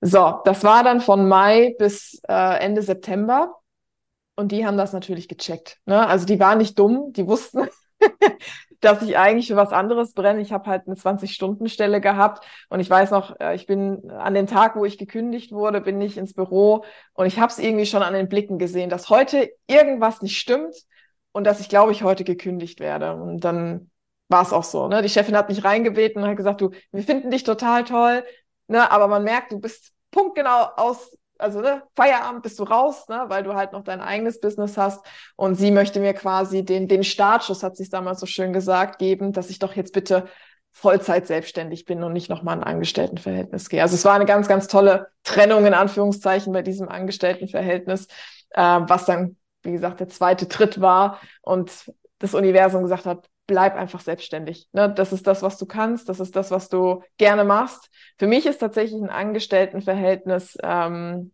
So, 0.00 0.40
das 0.44 0.64
war 0.64 0.82
dann 0.82 1.00
von 1.00 1.28
Mai 1.28 1.74
bis 1.78 2.20
äh, 2.28 2.58
Ende 2.58 2.82
September 2.82 3.54
und 4.34 4.50
die 4.52 4.66
haben 4.66 4.76
das 4.76 4.92
natürlich 4.92 5.28
gecheckt. 5.28 5.78
Ne? 5.86 6.06
Also 6.06 6.26
die 6.26 6.40
waren 6.40 6.58
nicht 6.58 6.78
dumm, 6.78 7.12
die 7.12 7.26
wussten, 7.26 7.68
dass 8.82 9.00
ich 9.00 9.16
eigentlich 9.16 9.46
für 9.46 9.56
was 9.56 9.72
anderes 9.72 10.12
brenne. 10.12 10.40
Ich 10.40 10.52
habe 10.52 10.68
halt 10.68 10.86
eine 10.86 10.96
20-Stunden-Stelle 10.96 12.00
gehabt 12.00 12.44
und 12.68 12.80
ich 12.80 12.90
weiß 12.90 13.12
noch, 13.12 13.38
äh, 13.40 13.54
ich 13.54 13.66
bin 13.66 14.10
an 14.10 14.34
dem 14.34 14.46
Tag, 14.46 14.76
wo 14.76 14.84
ich 14.84 14.98
gekündigt 14.98 15.52
wurde, 15.52 15.80
bin 15.80 16.00
ich 16.00 16.18
ins 16.18 16.34
Büro 16.34 16.84
und 17.14 17.26
ich 17.26 17.38
habe 17.38 17.50
es 17.50 17.58
irgendwie 17.58 17.86
schon 17.86 18.02
an 18.02 18.12
den 18.12 18.28
Blicken 18.28 18.58
gesehen, 18.58 18.90
dass 18.90 19.08
heute 19.08 19.50
irgendwas 19.66 20.20
nicht 20.20 20.36
stimmt 20.36 20.74
und 21.30 21.44
dass 21.44 21.60
ich, 21.60 21.68
glaube 21.68 21.92
ich, 21.92 22.02
heute 22.02 22.24
gekündigt 22.24 22.80
werde. 22.80 23.14
Und 23.14 23.44
dann 23.44 23.90
war 24.28 24.42
es 24.42 24.52
auch 24.52 24.64
so. 24.64 24.88
Ne? 24.88 25.00
Die 25.02 25.08
Chefin 25.08 25.36
hat 25.36 25.48
mich 25.48 25.64
reingebeten 25.64 26.22
und 26.22 26.28
hat 26.28 26.36
gesagt, 26.36 26.60
du, 26.60 26.70
wir 26.90 27.02
finden 27.04 27.30
dich 27.30 27.44
total 27.44 27.84
toll, 27.84 28.24
ne? 28.66 28.90
aber 28.90 29.06
man 29.06 29.22
merkt, 29.22 29.52
du 29.52 29.60
bist 29.60 29.92
punktgenau 30.10 30.70
aus 30.76 31.16
also 31.42 31.60
ne, 31.60 31.82
Feierabend 31.96 32.42
bist 32.42 32.58
du 32.58 32.64
raus, 32.64 33.08
ne, 33.08 33.24
weil 33.28 33.42
du 33.42 33.54
halt 33.54 33.72
noch 33.72 33.84
dein 33.84 34.00
eigenes 34.00 34.40
Business 34.40 34.78
hast. 34.78 35.04
Und 35.36 35.56
sie 35.56 35.70
möchte 35.70 36.00
mir 36.00 36.14
quasi 36.14 36.64
den, 36.64 36.88
den 36.88 37.04
Startschuss, 37.04 37.62
hat 37.62 37.76
sie 37.76 37.82
es 37.82 37.90
damals 37.90 38.20
so 38.20 38.26
schön 38.26 38.52
gesagt, 38.52 38.98
geben, 38.98 39.32
dass 39.32 39.50
ich 39.50 39.58
doch 39.58 39.74
jetzt 39.74 39.92
bitte 39.92 40.28
Vollzeit 40.72 41.26
selbstständig 41.26 41.84
bin 41.84 42.02
und 42.02 42.12
nicht 42.12 42.30
nochmal 42.30 42.56
ein 42.56 42.64
Angestelltenverhältnis 42.64 43.68
gehe. 43.68 43.82
Also 43.82 43.94
es 43.94 44.04
war 44.04 44.14
eine 44.14 44.24
ganz, 44.24 44.48
ganz 44.48 44.68
tolle 44.68 45.08
Trennung 45.22 45.66
in 45.66 45.74
Anführungszeichen 45.74 46.52
bei 46.52 46.62
diesem 46.62 46.88
Angestelltenverhältnis, 46.88 48.06
äh, 48.50 48.60
was 48.62 49.04
dann, 49.04 49.36
wie 49.62 49.72
gesagt, 49.72 50.00
der 50.00 50.08
zweite 50.08 50.48
Tritt 50.48 50.80
war 50.80 51.20
und 51.42 51.92
das 52.18 52.34
Universum 52.34 52.82
gesagt 52.82 53.04
hat, 53.04 53.28
bleib 53.46 53.76
einfach 53.76 54.00
selbstständig. 54.00 54.68
Ne? 54.72 54.92
Das 54.92 55.12
ist 55.12 55.26
das, 55.26 55.42
was 55.42 55.58
du 55.58 55.66
kannst, 55.66 56.08
das 56.08 56.20
ist 56.20 56.36
das, 56.36 56.50
was 56.50 56.68
du 56.68 57.02
gerne 57.18 57.44
machst. 57.44 57.90
Für 58.18 58.26
mich 58.26 58.46
ist 58.46 58.58
tatsächlich 58.58 59.00
ein 59.00 59.10
Angestelltenverhältnis, 59.10 60.56
ähm, 60.62 61.32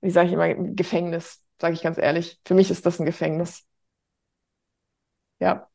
wie 0.00 0.10
sage 0.10 0.28
ich 0.28 0.34
immer, 0.34 0.54
Gefängnis, 0.54 1.42
sage 1.60 1.74
ich 1.74 1.82
ganz 1.82 1.98
ehrlich. 1.98 2.40
Für 2.44 2.54
mich 2.54 2.70
ist 2.70 2.86
das 2.86 2.98
ein 3.00 3.06
Gefängnis. 3.06 3.64
Ja. 5.40 5.68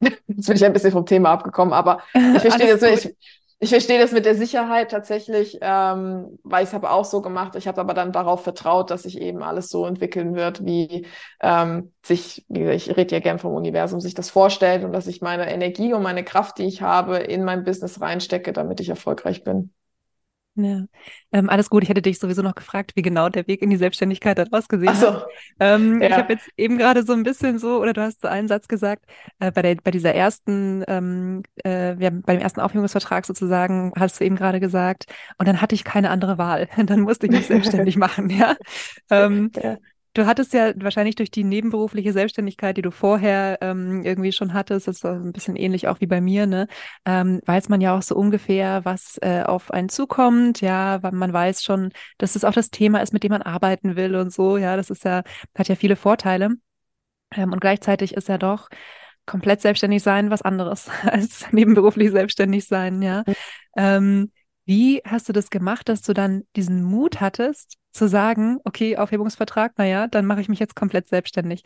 Jetzt 0.00 0.46
bin 0.46 0.56
ich 0.56 0.64
ein 0.64 0.72
bisschen 0.72 0.92
vom 0.92 1.06
Thema 1.06 1.30
abgekommen, 1.30 1.74
aber 1.74 2.02
ich 2.14 2.40
verstehe 2.40 2.76
das. 2.76 3.04
Ich, 3.04 3.16
ich 3.62 3.68
verstehe 3.68 3.98
das 3.98 4.12
mit 4.12 4.24
der 4.24 4.34
Sicherheit 4.34 4.90
tatsächlich, 4.90 5.58
ähm, 5.60 6.38
weil 6.44 6.62
ich 6.62 6.70
es 6.70 6.74
habe 6.74 6.90
auch 6.90 7.04
so 7.04 7.20
gemacht. 7.20 7.56
Ich 7.56 7.68
habe 7.68 7.78
aber 7.82 7.92
dann 7.92 8.10
darauf 8.10 8.42
vertraut, 8.42 8.90
dass 8.90 9.02
sich 9.02 9.20
eben 9.20 9.42
alles 9.42 9.68
so 9.68 9.84
entwickeln 9.84 10.34
wird, 10.34 10.64
wie 10.64 11.06
ähm, 11.42 11.92
sich, 12.02 12.46
wie 12.48 12.60
gesagt, 12.60 12.76
ich 12.76 12.96
rede 12.96 13.14
ja 13.16 13.20
gern 13.20 13.38
vom 13.38 13.52
Universum, 13.52 14.00
sich 14.00 14.14
das 14.14 14.30
vorstellt 14.30 14.82
und 14.82 14.92
dass 14.92 15.06
ich 15.06 15.20
meine 15.20 15.52
Energie 15.52 15.92
und 15.92 16.02
meine 16.02 16.24
Kraft, 16.24 16.56
die 16.56 16.64
ich 16.64 16.80
habe, 16.80 17.18
in 17.18 17.44
mein 17.44 17.64
Business 17.64 18.00
reinstecke, 18.00 18.54
damit 18.54 18.80
ich 18.80 18.88
erfolgreich 18.88 19.44
bin. 19.44 19.74
Ja, 20.64 20.84
ähm, 21.32 21.48
alles 21.48 21.70
gut. 21.70 21.82
Ich 21.82 21.88
hätte 21.88 22.02
dich 22.02 22.18
sowieso 22.18 22.42
noch 22.42 22.54
gefragt, 22.54 22.92
wie 22.94 23.02
genau 23.02 23.28
der 23.28 23.46
Weg 23.46 23.62
in 23.62 23.70
die 23.70 23.76
Selbstständigkeit 23.76 24.38
hat 24.38 24.52
ausgesehen. 24.52 24.92
Ach 24.94 25.00
so. 25.00 25.22
Ähm, 25.58 26.00
ja. 26.00 26.08
Ich 26.08 26.14
habe 26.14 26.32
jetzt 26.32 26.48
eben 26.56 26.78
gerade 26.78 27.02
so 27.02 27.12
ein 27.12 27.22
bisschen 27.22 27.58
so, 27.58 27.80
oder 27.80 27.92
du 27.92 28.02
hast 28.02 28.22
so 28.22 28.28
einen 28.28 28.48
Satz 28.48 28.68
gesagt, 28.68 29.04
äh, 29.38 29.50
bei, 29.52 29.62
der, 29.62 29.76
bei 29.76 29.90
dieser 29.90 30.14
ersten, 30.14 30.84
ähm, 30.88 31.42
äh, 31.64 31.96
wir 31.98 32.06
haben 32.08 32.22
bei 32.22 32.34
dem 32.34 32.42
ersten 32.42 32.60
Aufhebungsvertrag 32.60 33.26
sozusagen, 33.26 33.92
hast 33.96 34.20
du 34.20 34.24
eben 34.24 34.36
gerade 34.36 34.60
gesagt, 34.60 35.06
und 35.38 35.48
dann 35.48 35.60
hatte 35.60 35.74
ich 35.74 35.84
keine 35.84 36.10
andere 36.10 36.38
Wahl. 36.38 36.68
Dann 36.90 37.00
musste 37.00 37.26
ich 37.26 37.32
mich 37.32 37.46
selbstständig 37.46 37.96
machen, 37.98 38.30
ja. 38.30 38.56
Ähm, 39.10 39.50
ja. 39.62 39.76
Du 40.12 40.26
hattest 40.26 40.52
ja 40.52 40.72
wahrscheinlich 40.76 41.14
durch 41.14 41.30
die 41.30 41.44
nebenberufliche 41.44 42.12
Selbstständigkeit, 42.12 42.76
die 42.76 42.82
du 42.82 42.90
vorher 42.90 43.58
ähm, 43.60 44.02
irgendwie 44.02 44.32
schon 44.32 44.54
hattest, 44.54 44.88
das 44.88 44.96
ist 44.96 45.04
ein 45.04 45.32
bisschen 45.32 45.54
ähnlich 45.54 45.86
auch 45.86 46.00
wie 46.00 46.06
bei 46.06 46.20
mir, 46.20 46.46
ne? 46.46 46.66
Ähm, 47.04 47.40
weiß 47.46 47.68
man 47.68 47.80
ja 47.80 47.96
auch 47.96 48.02
so 48.02 48.16
ungefähr, 48.16 48.84
was 48.84 49.18
äh, 49.22 49.42
auf 49.42 49.70
einen 49.70 49.88
zukommt, 49.88 50.60
ja, 50.62 50.98
man 51.12 51.32
weiß 51.32 51.62
schon, 51.62 51.90
dass 52.18 52.34
es 52.34 52.44
auch 52.44 52.52
das 52.52 52.70
Thema 52.70 53.00
ist, 53.02 53.12
mit 53.12 53.22
dem 53.22 53.30
man 53.30 53.42
arbeiten 53.42 53.94
will 53.94 54.16
und 54.16 54.32
so, 54.32 54.56
ja, 54.56 54.76
das 54.76 54.90
ist 54.90 55.04
ja, 55.04 55.22
hat 55.56 55.68
ja 55.68 55.76
viele 55.76 55.94
Vorteile. 55.94 56.56
Ähm, 57.32 57.52
und 57.52 57.60
gleichzeitig 57.60 58.14
ist 58.14 58.28
ja 58.28 58.38
doch 58.38 58.68
komplett 59.26 59.60
selbstständig 59.60 60.02
sein 60.02 60.30
was 60.30 60.42
anderes 60.42 60.88
als 61.04 61.52
nebenberuflich 61.52 62.10
selbstständig 62.10 62.66
sein, 62.66 63.00
ja. 63.02 63.22
Ähm, 63.76 64.32
Wie 64.64 65.02
hast 65.04 65.28
du 65.28 65.32
das 65.32 65.50
gemacht, 65.50 65.88
dass 65.88 66.02
du 66.02 66.12
dann 66.12 66.44
diesen 66.56 66.82
Mut 66.82 67.20
hattest, 67.20 67.76
zu 67.92 68.08
sagen, 68.08 68.58
okay, 68.64 68.96
Aufhebungsvertrag, 68.96 69.76
naja, 69.76 70.06
dann 70.06 70.24
mache 70.26 70.40
ich 70.40 70.48
mich 70.48 70.60
jetzt 70.60 70.76
komplett 70.76 71.08
selbstständig. 71.08 71.62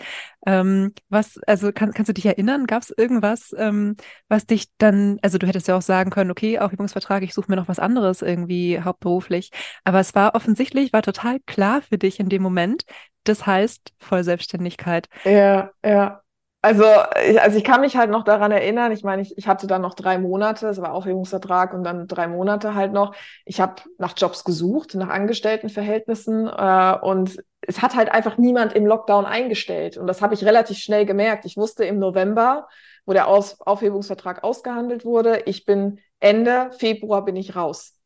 Ähm, 0.46 0.92
was, 1.08 1.38
also 1.46 1.70
kann, 1.72 1.92
kannst 1.92 2.08
du 2.08 2.14
dich 2.14 2.26
erinnern, 2.26 2.66
gab 2.66 2.82
es 2.82 2.90
irgendwas, 2.96 3.54
ähm, 3.58 3.96
was 4.28 4.46
dich 4.46 4.66
dann, 4.78 5.18
also 5.22 5.38
du 5.38 5.46
hättest 5.46 5.68
ja 5.68 5.76
auch 5.76 5.82
sagen 5.82 6.10
können, 6.10 6.30
okay, 6.30 6.58
Aufhebungsvertrag, 6.58 7.22
ich 7.22 7.34
suche 7.34 7.50
mir 7.50 7.56
noch 7.56 7.68
was 7.68 7.78
anderes 7.78 8.22
irgendwie 8.22 8.80
hauptberuflich. 8.80 9.50
Aber 9.84 10.00
es 10.00 10.14
war 10.14 10.34
offensichtlich, 10.34 10.92
war 10.92 11.02
total 11.02 11.40
klar 11.46 11.82
für 11.82 11.98
dich 11.98 12.18
in 12.20 12.28
dem 12.28 12.42
Moment, 12.42 12.84
das 13.24 13.46
heißt 13.46 13.92
Vollselbstständigkeit. 13.98 15.08
Ja, 15.24 15.72
ja. 15.84 16.23
Also, 16.64 16.84
ich, 17.28 17.38
also 17.42 17.58
ich 17.58 17.64
kann 17.64 17.82
mich 17.82 17.94
halt 17.94 18.08
noch 18.08 18.24
daran 18.24 18.50
erinnern, 18.50 18.90
ich 18.90 19.04
meine, 19.04 19.20
ich, 19.20 19.36
ich 19.36 19.46
hatte 19.46 19.66
dann 19.66 19.82
noch 19.82 19.92
drei 19.92 20.16
Monate, 20.16 20.68
es 20.68 20.80
war 20.80 20.94
Aufhebungsvertrag 20.94 21.74
und 21.74 21.84
dann 21.84 22.06
drei 22.08 22.26
Monate 22.26 22.74
halt 22.74 22.94
noch. 22.94 23.14
Ich 23.44 23.60
habe 23.60 23.82
nach 23.98 24.14
Jobs 24.16 24.44
gesucht, 24.44 24.94
nach 24.94 25.10
Angestelltenverhältnissen 25.10 26.46
äh, 26.48 26.96
und 27.02 27.36
es 27.60 27.82
hat 27.82 27.94
halt 27.94 28.10
einfach 28.10 28.38
niemand 28.38 28.72
im 28.72 28.86
Lockdown 28.86 29.26
eingestellt. 29.26 29.98
Und 29.98 30.06
das 30.06 30.22
habe 30.22 30.32
ich 30.32 30.42
relativ 30.46 30.78
schnell 30.78 31.04
gemerkt. 31.04 31.44
Ich 31.44 31.58
wusste 31.58 31.84
im 31.84 31.98
November, 31.98 32.66
wo 33.04 33.12
der 33.12 33.28
Aus 33.28 33.60
Aufhebungsvertrag 33.60 34.42
ausgehandelt 34.42 35.04
wurde, 35.04 35.42
ich 35.44 35.66
bin 35.66 36.00
Ende 36.18 36.70
Februar 36.78 37.26
bin 37.26 37.36
ich 37.36 37.56
raus. 37.56 38.00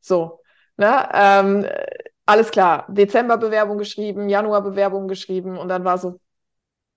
So, 0.00 0.40
ne? 0.78 1.10
Ähm, 1.12 1.66
alles 2.24 2.50
klar, 2.50 2.86
Dezember 2.88 3.36
Bewerbung 3.36 3.76
geschrieben, 3.76 4.30
Januar 4.30 4.62
Bewerbung 4.62 5.08
geschrieben 5.08 5.58
und 5.58 5.68
dann 5.68 5.84
war 5.84 5.98
so, 5.98 6.18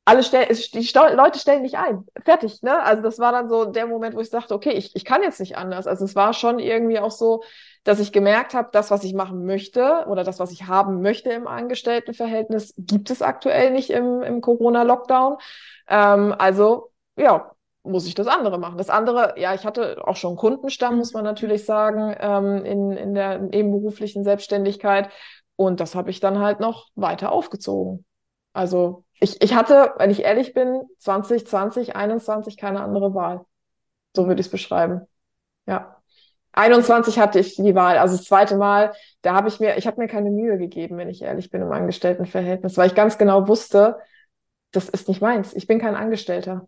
alle 0.05 0.23
stellen, 0.23 0.47
die 0.49 0.91
Leute 1.15 1.39
stellen 1.39 1.61
nicht 1.61 1.77
ein. 1.77 2.05
Fertig, 2.25 2.61
ne? 2.63 2.81
Also 2.83 3.03
das 3.03 3.19
war 3.19 3.31
dann 3.31 3.49
so 3.49 3.65
der 3.65 3.85
Moment, 3.85 4.15
wo 4.15 4.19
ich 4.19 4.29
sagte, 4.29 4.55
okay, 4.55 4.71
ich, 4.71 4.95
ich 4.95 5.05
kann 5.05 5.21
jetzt 5.21 5.39
nicht 5.39 5.57
anders. 5.57 5.85
Also 5.85 6.05
es 6.05 6.15
war 6.15 6.33
schon 6.33 6.59
irgendwie 6.59 6.99
auch 6.99 7.11
so, 7.11 7.43
dass 7.83 7.99
ich 7.99 8.11
gemerkt 8.11 8.53
habe, 8.53 8.69
das, 8.71 8.89
was 8.91 9.03
ich 9.03 9.13
machen 9.13 9.45
möchte 9.45 10.05
oder 10.07 10.23
das, 10.23 10.39
was 10.39 10.51
ich 10.51 10.67
haben 10.67 11.01
möchte 11.01 11.29
im 11.29 11.47
Angestelltenverhältnis, 11.47 12.73
gibt 12.77 13.11
es 13.11 13.21
aktuell 13.21 13.71
nicht 13.71 13.91
im, 13.91 14.21
im 14.23 14.41
Corona-Lockdown. 14.41 15.37
Ähm, 15.87 16.35
also 16.37 16.91
ja, 17.15 17.51
muss 17.83 18.07
ich 18.07 18.15
das 18.15 18.27
andere 18.27 18.57
machen. 18.59 18.77
Das 18.77 18.89
andere, 18.89 19.35
ja, 19.37 19.53
ich 19.53 19.65
hatte 19.65 20.05
auch 20.07 20.15
schon 20.15 20.35
Kundenstamm, 20.35 20.97
muss 20.97 21.13
man 21.13 21.23
natürlich 21.23 21.65
sagen, 21.65 22.15
ähm, 22.19 22.65
in, 22.65 22.91
in 22.91 23.13
der 23.13 23.39
nebenberuflichen 23.39 24.23
Selbstständigkeit. 24.23 25.09
Und 25.55 25.79
das 25.79 25.93
habe 25.95 26.09
ich 26.09 26.19
dann 26.19 26.39
halt 26.39 26.59
noch 26.59 26.87
weiter 26.95 27.31
aufgezogen. 27.31 28.05
Also 28.53 29.05
ich, 29.19 29.41
ich 29.41 29.53
hatte, 29.53 29.93
wenn 29.97 30.09
ich 30.11 30.23
ehrlich 30.23 30.53
bin, 30.53 30.81
2020, 30.99 31.95
21 31.95 32.57
keine 32.57 32.81
andere 32.81 33.13
Wahl. 33.13 33.45
So 34.15 34.27
würde 34.27 34.41
ich 34.41 34.47
es 34.47 34.51
beschreiben. 34.51 35.01
Ja. 35.67 35.97
21 36.53 37.17
hatte 37.17 37.39
ich 37.39 37.55
die 37.55 37.75
Wahl, 37.75 37.97
also 37.97 38.17
das 38.17 38.25
zweite 38.25 38.57
Mal, 38.57 38.93
da 39.21 39.33
habe 39.35 39.47
ich 39.47 39.61
mir, 39.61 39.77
ich 39.77 39.87
habe 39.87 40.01
mir 40.01 40.09
keine 40.09 40.29
Mühe 40.31 40.57
gegeben, 40.57 40.97
wenn 40.97 41.09
ich 41.09 41.21
ehrlich 41.21 41.49
bin, 41.49 41.61
im 41.61 41.71
Angestelltenverhältnis, 41.71 42.75
weil 42.75 42.87
ich 42.87 42.95
ganz 42.95 43.17
genau 43.17 43.47
wusste, 43.47 43.99
das 44.71 44.89
ist 44.89 45.07
nicht 45.07 45.21
meins. 45.21 45.53
Ich 45.53 45.67
bin 45.67 45.79
kein 45.79 45.95
Angestellter. 45.95 46.67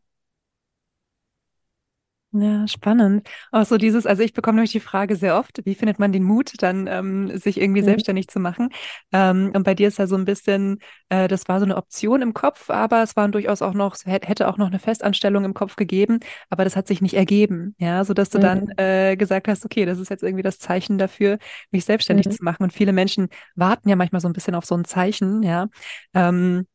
Ja, 2.36 2.68
spannend. 2.68 3.30
Auch 3.52 3.66
so 3.66 3.78
dieses, 3.78 4.08
also 4.08 4.24
ich 4.24 4.34
bekomme 4.34 4.56
nämlich 4.56 4.72
die 4.72 4.80
Frage 4.80 5.16
sehr 5.16 5.38
oft, 5.38 5.62
wie 5.66 5.75
findet 5.75 6.00
man 6.00 6.12
den 6.12 6.24
Mut, 6.24 6.54
dann 6.63 6.88
ähm, 6.88 7.38
sich 7.38 7.62
irgendwie 7.62 7.82
mhm. 7.82 7.86
selbstständig 7.86 8.28
zu 8.28 8.40
machen? 8.40 8.70
Ähm, 9.12 9.52
und 9.54 9.62
bei 9.62 9.75
dir 9.75 9.88
ist 9.88 10.00
ja 10.00 10.08
so 10.08 10.16
ein 10.16 10.25
bisschen, 10.25 10.80
äh, 11.10 11.28
das 11.28 11.48
war 11.48 11.60
so 11.60 11.66
eine 11.66 11.78
Option 11.78 12.24
im 12.24 12.34
Kopf, 12.34 12.72
aber 12.72 13.04
es 13.04 13.16
waren 13.16 13.32
durchaus 13.32 13.62
auch 13.62 13.75
noch, 13.75 13.96
hätte 14.06 14.48
auch 14.48 14.58
noch 14.58 14.66
eine 14.66 14.80
Festanstellung 14.80 15.46
im 15.46 15.54
Kopf 15.54 15.75
gegeben, 15.75 16.22
aber 16.50 16.63
das 16.63 16.75
hat 16.75 16.88
sich 16.88 17.02
nicht 17.04 17.13
ergeben, 17.13 17.75
ja, 17.78 18.04
so 18.04 18.16
dass 18.16 18.32
du 18.32 18.40
mhm. 18.40 18.42
dann 18.42 18.74
äh, 18.78 19.16
gesagt 19.16 19.48
hast, 19.48 19.63
okay, 19.63 19.86
das 19.86 20.00
ist 20.00 20.10
jetzt 20.10 20.24
irgendwie 20.24 20.44
das 20.44 20.58
Zeichen 20.58 20.98
dafür, 20.98 21.38
mich 21.70 21.86
selbstständig 21.86 22.25
mhm. 22.25 22.32
zu 22.32 22.44
machen. 22.44 22.63
Und 22.63 22.74
viele 22.74 22.94
Menschen 22.94 23.28
warten 23.54 23.90
ja 23.90 23.96
manchmal 23.96 24.22
so 24.22 24.28
ein 24.28 24.34
bisschen 24.34 24.56
auf 24.56 24.66
so 24.66 24.74
ein 24.74 24.86
Zeichen, 24.86 25.44
ja. 25.44 25.68
Ähm, 26.16 26.66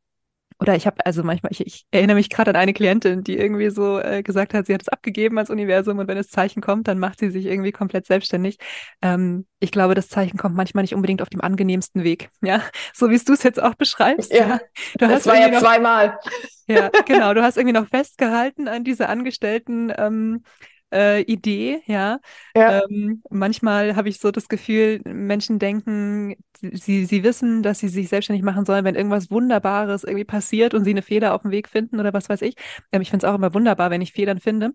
oder 0.60 0.74
ich 0.74 0.86
habe, 0.86 1.04
also 1.06 1.22
manchmal, 1.22 1.52
ich, 1.52 1.64
ich 1.66 1.86
erinnere 1.90 2.16
mich 2.16 2.30
gerade 2.30 2.50
an 2.50 2.56
eine 2.56 2.72
Klientin, 2.72 3.22
die 3.22 3.36
irgendwie 3.36 3.70
so 3.70 4.00
äh, 4.00 4.22
gesagt 4.22 4.54
hat, 4.54 4.66
sie 4.66 4.74
hat 4.74 4.82
es 4.82 4.88
abgegeben 4.88 5.38
als 5.38 5.50
Universum 5.50 5.98
und 5.98 6.08
wenn 6.08 6.16
das 6.16 6.28
Zeichen 6.28 6.60
kommt, 6.60 6.88
dann 6.88 6.98
macht 6.98 7.20
sie 7.20 7.30
sich 7.30 7.46
irgendwie 7.46 7.70
komplett 7.70 8.06
selbstständig. 8.06 8.58
Ähm, 9.00 9.46
ich 9.60 9.70
glaube, 9.70 9.94
das 9.94 10.08
Zeichen 10.08 10.36
kommt 10.36 10.56
manchmal 10.56 10.82
nicht 10.82 10.94
unbedingt 10.94 11.22
auf 11.22 11.28
dem 11.28 11.40
angenehmsten 11.40 12.02
Weg, 12.02 12.30
ja, 12.42 12.62
so 12.92 13.10
wie 13.10 13.18
du 13.18 13.32
es 13.32 13.42
jetzt 13.42 13.62
auch 13.62 13.74
beschreibst. 13.74 14.32
Ja, 14.32 14.48
ja. 14.48 14.60
Du 14.98 15.06
das 15.06 15.12
hast 15.12 15.26
war 15.26 15.40
ja 15.40 15.48
noch, 15.48 15.60
zweimal. 15.60 16.18
Ja, 16.66 16.90
genau. 17.06 17.34
Du 17.34 17.42
hast 17.42 17.56
irgendwie 17.56 17.78
noch 17.78 17.88
festgehalten 17.88 18.68
an 18.68 18.84
diese 18.84 19.08
Angestellten. 19.08 19.92
Ähm, 19.96 20.42
äh, 20.92 21.22
Idee, 21.22 21.82
ja. 21.86 22.18
ja. 22.54 22.82
Ähm, 22.84 23.22
manchmal 23.30 23.96
habe 23.96 24.08
ich 24.08 24.18
so 24.18 24.30
das 24.30 24.48
Gefühl, 24.48 25.00
Menschen 25.04 25.58
denken, 25.58 26.36
sie, 26.60 27.04
sie 27.04 27.22
wissen, 27.22 27.62
dass 27.62 27.78
sie 27.80 27.88
sich 27.88 28.08
selbstständig 28.08 28.44
machen 28.44 28.64
sollen, 28.64 28.84
wenn 28.84 28.94
irgendwas 28.94 29.30
Wunderbares 29.30 30.04
irgendwie 30.04 30.24
passiert 30.24 30.74
und 30.74 30.84
sie 30.84 30.90
eine 30.90 31.02
Fehler 31.02 31.34
auf 31.34 31.42
dem 31.42 31.50
Weg 31.50 31.68
finden 31.68 32.00
oder 32.00 32.12
was 32.12 32.28
weiß 32.28 32.42
ich. 32.42 32.54
Ähm, 32.92 33.02
ich 33.02 33.10
finde 33.10 33.26
es 33.26 33.30
auch 33.30 33.36
immer 33.36 33.54
wunderbar, 33.54 33.90
wenn 33.90 34.00
ich 34.02 34.12
Federn 34.12 34.40
finde. 34.40 34.70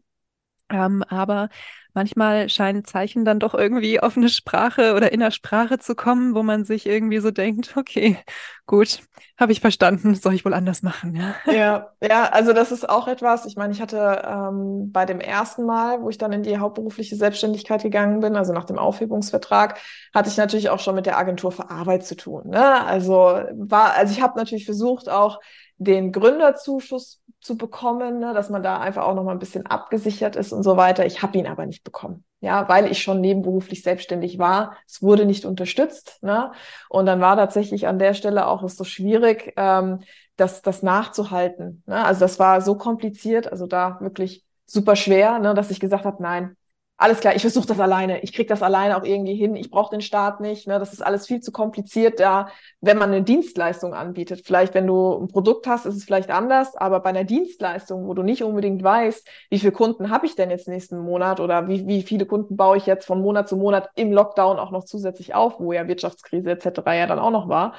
Ähm, 0.69 1.03
aber 1.03 1.49
manchmal 1.93 2.49
scheinen 2.49 2.85
Zeichen 2.85 3.25
dann 3.25 3.39
doch 3.39 3.53
irgendwie 3.53 3.99
auf 3.99 4.17
eine 4.17 4.29
Sprache 4.29 4.93
oder 4.95 5.11
in 5.11 5.19
der 5.19 5.31
Sprache 5.31 5.79
zu 5.79 5.95
kommen, 5.95 6.35
wo 6.35 6.43
man 6.43 6.65
sich 6.65 6.85
irgendwie 6.85 7.19
so 7.19 7.31
denkt, 7.31 7.75
okay, 7.77 8.17
gut, 8.65 9.01
habe 9.37 9.51
ich 9.51 9.61
verstanden, 9.61 10.15
soll 10.15 10.33
ich 10.33 10.45
wohl 10.45 10.53
anders 10.53 10.83
machen. 10.83 11.15
Ja, 11.15 11.35
ja, 11.51 11.87
ja 12.01 12.23
also 12.25 12.53
das 12.53 12.71
ist 12.71 12.87
auch 12.87 13.07
etwas, 13.07 13.45
ich 13.45 13.55
meine, 13.55 13.73
ich 13.73 13.81
hatte 13.81 14.21
ähm, 14.25 14.91
bei 14.91 15.05
dem 15.05 15.19
ersten 15.19 15.65
Mal, 15.65 16.01
wo 16.01 16.09
ich 16.09 16.17
dann 16.17 16.31
in 16.31 16.43
die 16.43 16.57
hauptberufliche 16.57 17.15
Selbstständigkeit 17.15 17.83
gegangen 17.83 18.19
bin, 18.19 18.35
also 18.35 18.53
nach 18.53 18.65
dem 18.65 18.77
Aufhebungsvertrag, 18.77 19.79
hatte 20.13 20.29
ich 20.29 20.37
natürlich 20.37 20.69
auch 20.69 20.79
schon 20.79 20.95
mit 20.95 21.05
der 21.05 21.17
Agentur 21.17 21.51
für 21.51 21.69
Arbeit 21.69 22.05
zu 22.05 22.15
tun. 22.15 22.49
Ne? 22.49 22.85
Also 22.85 23.39
war, 23.53 23.93
also 23.95 24.13
ich 24.13 24.21
habe 24.21 24.37
natürlich 24.37 24.65
versucht, 24.65 25.09
auch 25.09 25.39
den 25.77 26.11
Gründerzuschuss 26.11 27.21
zu 27.43 27.57
bekommen, 27.57 28.19
ne, 28.19 28.33
dass 28.33 28.49
man 28.49 28.63
da 28.63 28.79
einfach 28.79 29.03
auch 29.03 29.15
noch 29.15 29.23
mal 29.23 29.31
ein 29.31 29.39
bisschen 29.39 29.65
abgesichert 29.65 30.35
ist 30.35 30.53
und 30.53 30.63
so 30.63 30.77
weiter. 30.77 31.05
Ich 31.05 31.21
habe 31.21 31.37
ihn 31.37 31.47
aber 31.47 31.65
nicht 31.65 31.83
bekommen, 31.83 32.23
ja, 32.39 32.67
weil 32.69 32.91
ich 32.91 33.01
schon 33.03 33.21
nebenberuflich 33.21 33.83
selbstständig 33.83 34.39
war. 34.39 34.77
Es 34.87 35.01
wurde 35.01 35.25
nicht 35.25 35.45
unterstützt, 35.45 36.21
ne? 36.21 36.51
Und 36.89 37.05
dann 37.05 37.21
war 37.21 37.35
tatsächlich 37.35 37.87
an 37.87 37.99
der 37.99 38.13
Stelle 38.13 38.47
auch 38.47 38.63
es 38.63 38.77
so 38.77 38.83
schwierig, 38.83 39.53
ähm, 39.57 39.99
das, 40.35 40.61
das 40.61 40.83
nachzuhalten. 40.83 41.83
Ne? 41.85 42.03
Also 42.03 42.21
das 42.21 42.39
war 42.39 42.61
so 42.61 42.75
kompliziert, 42.75 43.51
also 43.51 43.67
da 43.67 43.99
wirklich 44.01 44.43
super 44.65 44.95
schwer, 44.95 45.39
ne, 45.39 45.53
dass 45.53 45.71
ich 45.71 45.79
gesagt 45.79 46.05
habe, 46.05 46.21
nein, 46.23 46.55
alles 47.03 47.19
klar, 47.19 47.35
ich 47.35 47.41
versuche 47.41 47.67
das 47.67 47.81
alleine. 47.81 48.21
Ich 48.21 48.31
kriege 48.31 48.47
das 48.47 48.63
alleine 48.63 48.95
auch 48.95 49.03
irgendwie 49.03 49.35
hin. 49.35 49.57
Ich 49.57 49.69
brauche 49.69 49.91
den 49.91 49.99
Staat 49.99 50.39
nicht. 50.39 50.67
Ne? 50.67 50.79
Das 50.79 50.93
ist 50.93 51.01
alles 51.05 51.27
viel 51.27 51.41
zu 51.41 51.51
kompliziert 51.51 52.21
da, 52.21 52.47
wenn 52.79 52.97
man 52.97 53.09
eine 53.09 53.21
Dienstleistung 53.23 53.93
anbietet. 53.93 54.43
Vielleicht, 54.45 54.73
wenn 54.73 54.87
du 54.87 55.17
ein 55.17 55.27
Produkt 55.27 55.67
hast, 55.67 55.85
ist 55.85 55.97
es 55.97 56.05
vielleicht 56.05 56.29
anders, 56.31 56.77
aber 56.77 57.01
bei 57.01 57.09
einer 57.09 57.25
Dienstleistung, 57.25 58.07
wo 58.07 58.13
du 58.13 58.23
nicht 58.23 58.41
unbedingt 58.41 58.81
weißt, 58.83 59.27
wie 59.49 59.59
viele 59.59 59.73
Kunden 59.73 60.11
habe 60.11 60.25
ich 60.25 60.35
denn 60.37 60.49
jetzt 60.49 60.69
nächsten 60.69 60.97
Monat 60.97 61.41
oder 61.41 61.67
wie, 61.67 61.85
wie 61.87 62.03
viele 62.03 62.25
Kunden 62.25 62.55
baue 62.55 62.77
ich 62.77 62.85
jetzt 62.85 63.05
von 63.05 63.19
Monat 63.21 63.49
zu 63.49 63.57
Monat 63.57 63.89
im 63.95 64.13
Lockdown 64.13 64.57
auch 64.57 64.71
noch 64.71 64.85
zusätzlich 64.85 65.35
auf, 65.35 65.59
wo 65.59 65.73
ja 65.73 65.85
Wirtschaftskrise 65.89 66.51
etc. 66.51 66.93
ja 66.95 67.05
dann 67.05 67.19
auch 67.19 67.31
noch 67.31 67.49
war. 67.49 67.73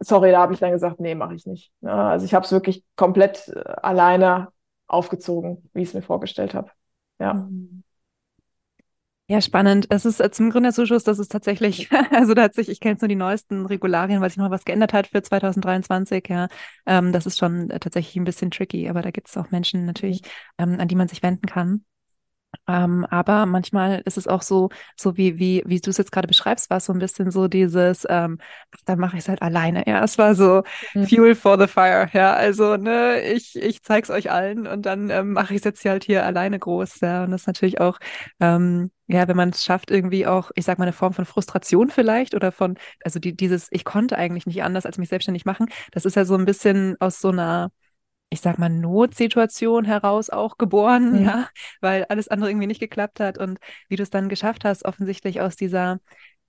Sorry, 0.00 0.32
da 0.32 0.40
habe 0.40 0.54
ich 0.54 0.58
dann 0.58 0.72
gesagt, 0.72 0.98
nee, 0.98 1.14
mache 1.14 1.36
ich 1.36 1.46
nicht. 1.46 1.70
Ja, 1.82 2.08
also 2.10 2.26
ich 2.26 2.34
habe 2.34 2.44
es 2.44 2.50
wirklich 2.50 2.84
komplett 2.96 3.46
äh, 3.50 3.60
alleine 3.80 4.48
aufgezogen, 4.88 5.70
wie 5.72 5.82
ich 5.82 5.88
es 5.90 5.94
mir 5.94 6.02
vorgestellt 6.02 6.52
habe. 6.52 6.72
Ja. 7.20 7.34
Mhm. 7.34 7.83
Ja, 9.26 9.40
spannend. 9.40 9.86
Es 9.88 10.04
ist 10.04 10.20
äh, 10.20 10.30
zum 10.30 10.50
Gründerzuschuss, 10.50 11.02
das 11.02 11.18
ist 11.18 11.32
tatsächlich, 11.32 11.88
also 12.12 12.34
da 12.34 12.42
hat 12.42 12.54
sich, 12.54 12.68
ich 12.68 12.78
kenne 12.78 12.92
jetzt 12.92 13.00
nur 13.00 13.08
die 13.08 13.14
neuesten 13.14 13.64
Regularien, 13.64 14.20
weil 14.20 14.28
sich 14.28 14.36
noch 14.36 14.50
was 14.50 14.66
geändert 14.66 14.92
hat 14.92 15.06
für 15.06 15.22
2023, 15.22 16.28
ja. 16.28 16.48
Ähm, 16.84 17.10
das 17.10 17.24
ist 17.24 17.38
schon 17.38 17.70
äh, 17.70 17.80
tatsächlich 17.80 18.16
ein 18.16 18.24
bisschen 18.24 18.50
tricky, 18.50 18.86
aber 18.88 19.00
da 19.00 19.10
gibt 19.10 19.28
es 19.28 19.36
auch 19.38 19.50
Menschen 19.50 19.86
natürlich, 19.86 20.20
ähm, 20.58 20.78
an 20.78 20.88
die 20.88 20.94
man 20.94 21.08
sich 21.08 21.22
wenden 21.22 21.46
kann. 21.46 21.84
Ähm, 22.68 23.06
aber 23.10 23.46
manchmal 23.46 24.02
ist 24.04 24.18
es 24.18 24.28
auch 24.28 24.42
so, 24.42 24.70
so 24.96 25.16
wie, 25.16 25.38
wie, 25.38 25.62
wie 25.66 25.80
du 25.80 25.90
es 25.90 25.98
jetzt 25.98 26.12
gerade 26.12 26.28
beschreibst, 26.28 26.70
war 26.70 26.78
es 26.78 26.86
so 26.86 26.92
ein 26.92 26.98
bisschen 26.98 27.30
so 27.30 27.48
dieses, 27.48 28.06
ähm, 28.08 28.38
ach, 28.74 28.80
dann 28.86 28.98
mache 28.98 29.16
ich 29.16 29.22
es 29.22 29.28
halt 29.28 29.42
alleine. 29.42 29.84
Ja, 29.86 30.02
es 30.04 30.18
war 30.18 30.34
so 30.34 30.62
mhm. 30.94 31.06
Fuel 31.06 31.34
for 31.34 31.58
the 31.58 31.66
Fire. 31.66 32.08
Ja, 32.12 32.34
also, 32.34 32.76
ne, 32.76 33.20
ich, 33.22 33.56
ich 33.56 33.82
zeig's 33.82 34.10
euch 34.10 34.30
allen 34.30 34.66
und 34.66 34.86
dann 34.86 35.10
ähm, 35.10 35.32
mache 35.32 35.54
ich 35.54 35.58
es 35.58 35.64
jetzt 35.64 35.82
hier 35.82 35.92
halt 35.92 36.04
hier 36.04 36.24
alleine 36.24 36.58
groß. 36.58 37.00
Ja, 37.00 37.24
und 37.24 37.30
das 37.30 37.42
ist 37.42 37.46
natürlich 37.46 37.80
auch, 37.80 37.98
ähm, 38.40 38.90
ja, 39.06 39.28
wenn 39.28 39.36
man 39.36 39.50
es 39.50 39.64
schafft, 39.64 39.90
irgendwie 39.90 40.26
auch, 40.26 40.50
ich 40.54 40.64
sag 40.64 40.78
mal, 40.78 40.84
eine 40.84 40.92
Form 40.92 41.12
von 41.12 41.24
Frustration 41.26 41.90
vielleicht 41.90 42.34
oder 42.34 42.52
von, 42.52 42.76
also 43.04 43.18
die, 43.18 43.36
dieses, 43.36 43.68
ich 43.70 43.84
konnte 43.84 44.16
eigentlich 44.16 44.46
nicht 44.46 44.62
anders 44.62 44.86
als 44.86 44.98
mich 44.98 45.08
selbstständig 45.08 45.44
machen, 45.44 45.66
das 45.92 46.04
ist 46.04 46.16
ja 46.16 46.24
so 46.24 46.34
ein 46.36 46.44
bisschen 46.46 46.96
aus 47.00 47.20
so 47.20 47.28
einer, 47.28 47.70
ich 48.30 48.40
sag 48.40 48.58
mal, 48.58 48.68
Notsituation 48.68 49.84
heraus 49.84 50.30
auch 50.30 50.58
geboren, 50.58 51.20
mhm. 51.20 51.24
ja, 51.24 51.48
weil 51.80 52.04
alles 52.04 52.28
andere 52.28 52.50
irgendwie 52.50 52.66
nicht 52.66 52.80
geklappt 52.80 53.20
hat 53.20 53.38
und 53.38 53.58
wie 53.88 53.96
du 53.96 54.02
es 54.02 54.10
dann 54.10 54.28
geschafft 54.28 54.64
hast, 54.64 54.84
offensichtlich 54.84 55.40
aus 55.40 55.56
dieser 55.56 56.00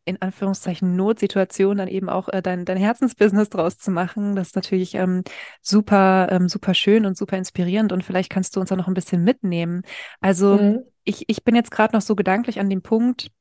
in 0.06 0.22
Anführungszeichen 0.22 0.96
Notsituation 0.96 1.78
dann 1.78 1.88
eben 1.88 2.10
auch 2.10 2.30
äh, 2.30 2.42
dein, 2.42 2.64
dein 2.64 2.78
Herzensbusiness 2.78 3.50
draus 3.50 3.78
zu 3.78 3.90
machen. 3.90 4.36
Das 4.36 4.50
ist 4.50 4.56
natürlich 4.56 4.94
ähm, 4.96 5.24
super, 5.62 6.28
ähm, 6.30 6.48
super 6.48 6.76
schön 6.76 7.06
und 7.08 7.18
super 7.18 7.38
inspirierend 7.38 7.92
und 7.92 8.04
vielleicht 8.04 8.30
kannst 8.30 8.56
du 8.56 8.60
uns 8.60 8.72
auch 8.72 8.78
noch 8.78 8.88
ein 8.88 8.94
bisschen 8.94 9.24
mitnehmen. 9.24 9.82
Also 10.22 10.58
mhm. 10.58 10.84
ich, 11.04 11.26
ich 11.28 11.44
bin 11.44 11.56
jetzt 11.56 11.72
gerade 11.72 11.96
noch 11.96 12.02
so 12.02 12.16
gedanklich 12.16 12.60
an 12.60 12.70
dem 12.70 12.84
Punkt, 12.84 13.32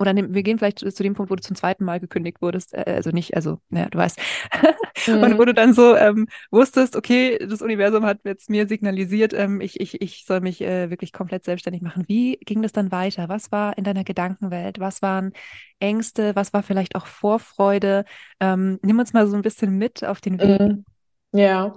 oder 0.00 0.14
ne, 0.14 0.32
wir 0.32 0.42
gehen 0.42 0.58
vielleicht 0.58 0.78
zu 0.78 1.02
dem 1.02 1.14
Punkt, 1.14 1.30
wo 1.30 1.36
du 1.36 1.42
zum 1.42 1.54
zweiten 1.54 1.84
Mal 1.84 2.00
gekündigt 2.00 2.40
wurdest, 2.40 2.72
äh, 2.72 2.84
also 2.86 3.10
nicht, 3.10 3.36
also, 3.36 3.58
naja, 3.68 3.88
du 3.90 3.98
weißt. 3.98 4.18
mhm. 5.06 5.22
Und 5.22 5.38
wo 5.38 5.44
du 5.44 5.52
dann 5.52 5.74
so 5.74 5.94
ähm, 5.94 6.26
wusstest, 6.50 6.96
okay, 6.96 7.38
das 7.38 7.60
Universum 7.60 8.06
hat 8.06 8.20
jetzt 8.24 8.48
mir 8.48 8.66
signalisiert, 8.66 9.34
ähm, 9.34 9.60
ich, 9.60 9.78
ich, 9.78 10.00
ich 10.00 10.24
soll 10.26 10.40
mich 10.40 10.62
äh, 10.62 10.88
wirklich 10.88 11.12
komplett 11.12 11.44
selbstständig 11.44 11.82
machen. 11.82 12.04
Wie 12.08 12.38
ging 12.38 12.62
das 12.62 12.72
dann 12.72 12.90
weiter? 12.90 13.28
Was 13.28 13.52
war 13.52 13.76
in 13.76 13.84
deiner 13.84 14.02
Gedankenwelt? 14.02 14.80
Was 14.80 15.02
waren 15.02 15.32
Ängste? 15.80 16.34
Was 16.34 16.54
war 16.54 16.62
vielleicht 16.62 16.96
auch 16.96 17.06
Vorfreude? 17.06 18.06
Ähm, 18.40 18.78
nimm 18.82 18.98
uns 18.98 19.12
mal 19.12 19.26
so 19.26 19.36
ein 19.36 19.42
bisschen 19.42 19.76
mit 19.76 20.02
auf 20.02 20.22
den 20.22 20.40
Weg. 20.40 20.60
Mhm. 20.60 20.84
Ja. 21.32 21.74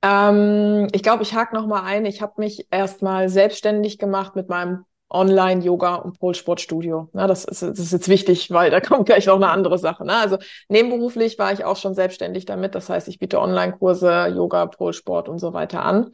Ähm, 0.00 0.88
ich 0.92 1.02
glaube, 1.02 1.22
ich 1.22 1.34
hake 1.34 1.54
noch 1.54 1.66
mal 1.66 1.82
ein. 1.82 2.06
Ich 2.06 2.22
habe 2.22 2.34
mich 2.38 2.66
erstmal 2.70 3.28
selbstständig 3.28 3.98
gemacht 3.98 4.36
mit 4.36 4.48
meinem 4.48 4.84
Online-Yoga 5.10 5.96
und 5.96 6.18
Polsportstudio. 6.18 7.08
Na, 7.12 7.26
das, 7.26 7.44
ist, 7.44 7.62
das 7.62 7.78
ist 7.78 7.92
jetzt 7.92 8.08
wichtig, 8.08 8.50
weil 8.50 8.70
da 8.70 8.80
kommt 8.82 9.06
gleich 9.06 9.26
noch 9.26 9.36
eine 9.36 9.50
andere 9.50 9.78
Sache. 9.78 10.04
Ne? 10.04 10.16
Also 10.16 10.38
nebenberuflich 10.68 11.38
war 11.38 11.52
ich 11.52 11.64
auch 11.64 11.76
schon 11.76 11.94
selbstständig 11.94 12.44
damit. 12.44 12.74
Das 12.74 12.88
heißt, 12.88 13.08
ich 13.08 13.18
biete 13.18 13.40
Online-Kurse, 13.40 14.28
Yoga, 14.34 14.66
Polsport 14.66 15.28
und 15.28 15.38
so 15.38 15.52
weiter 15.52 15.84
an. 15.84 16.10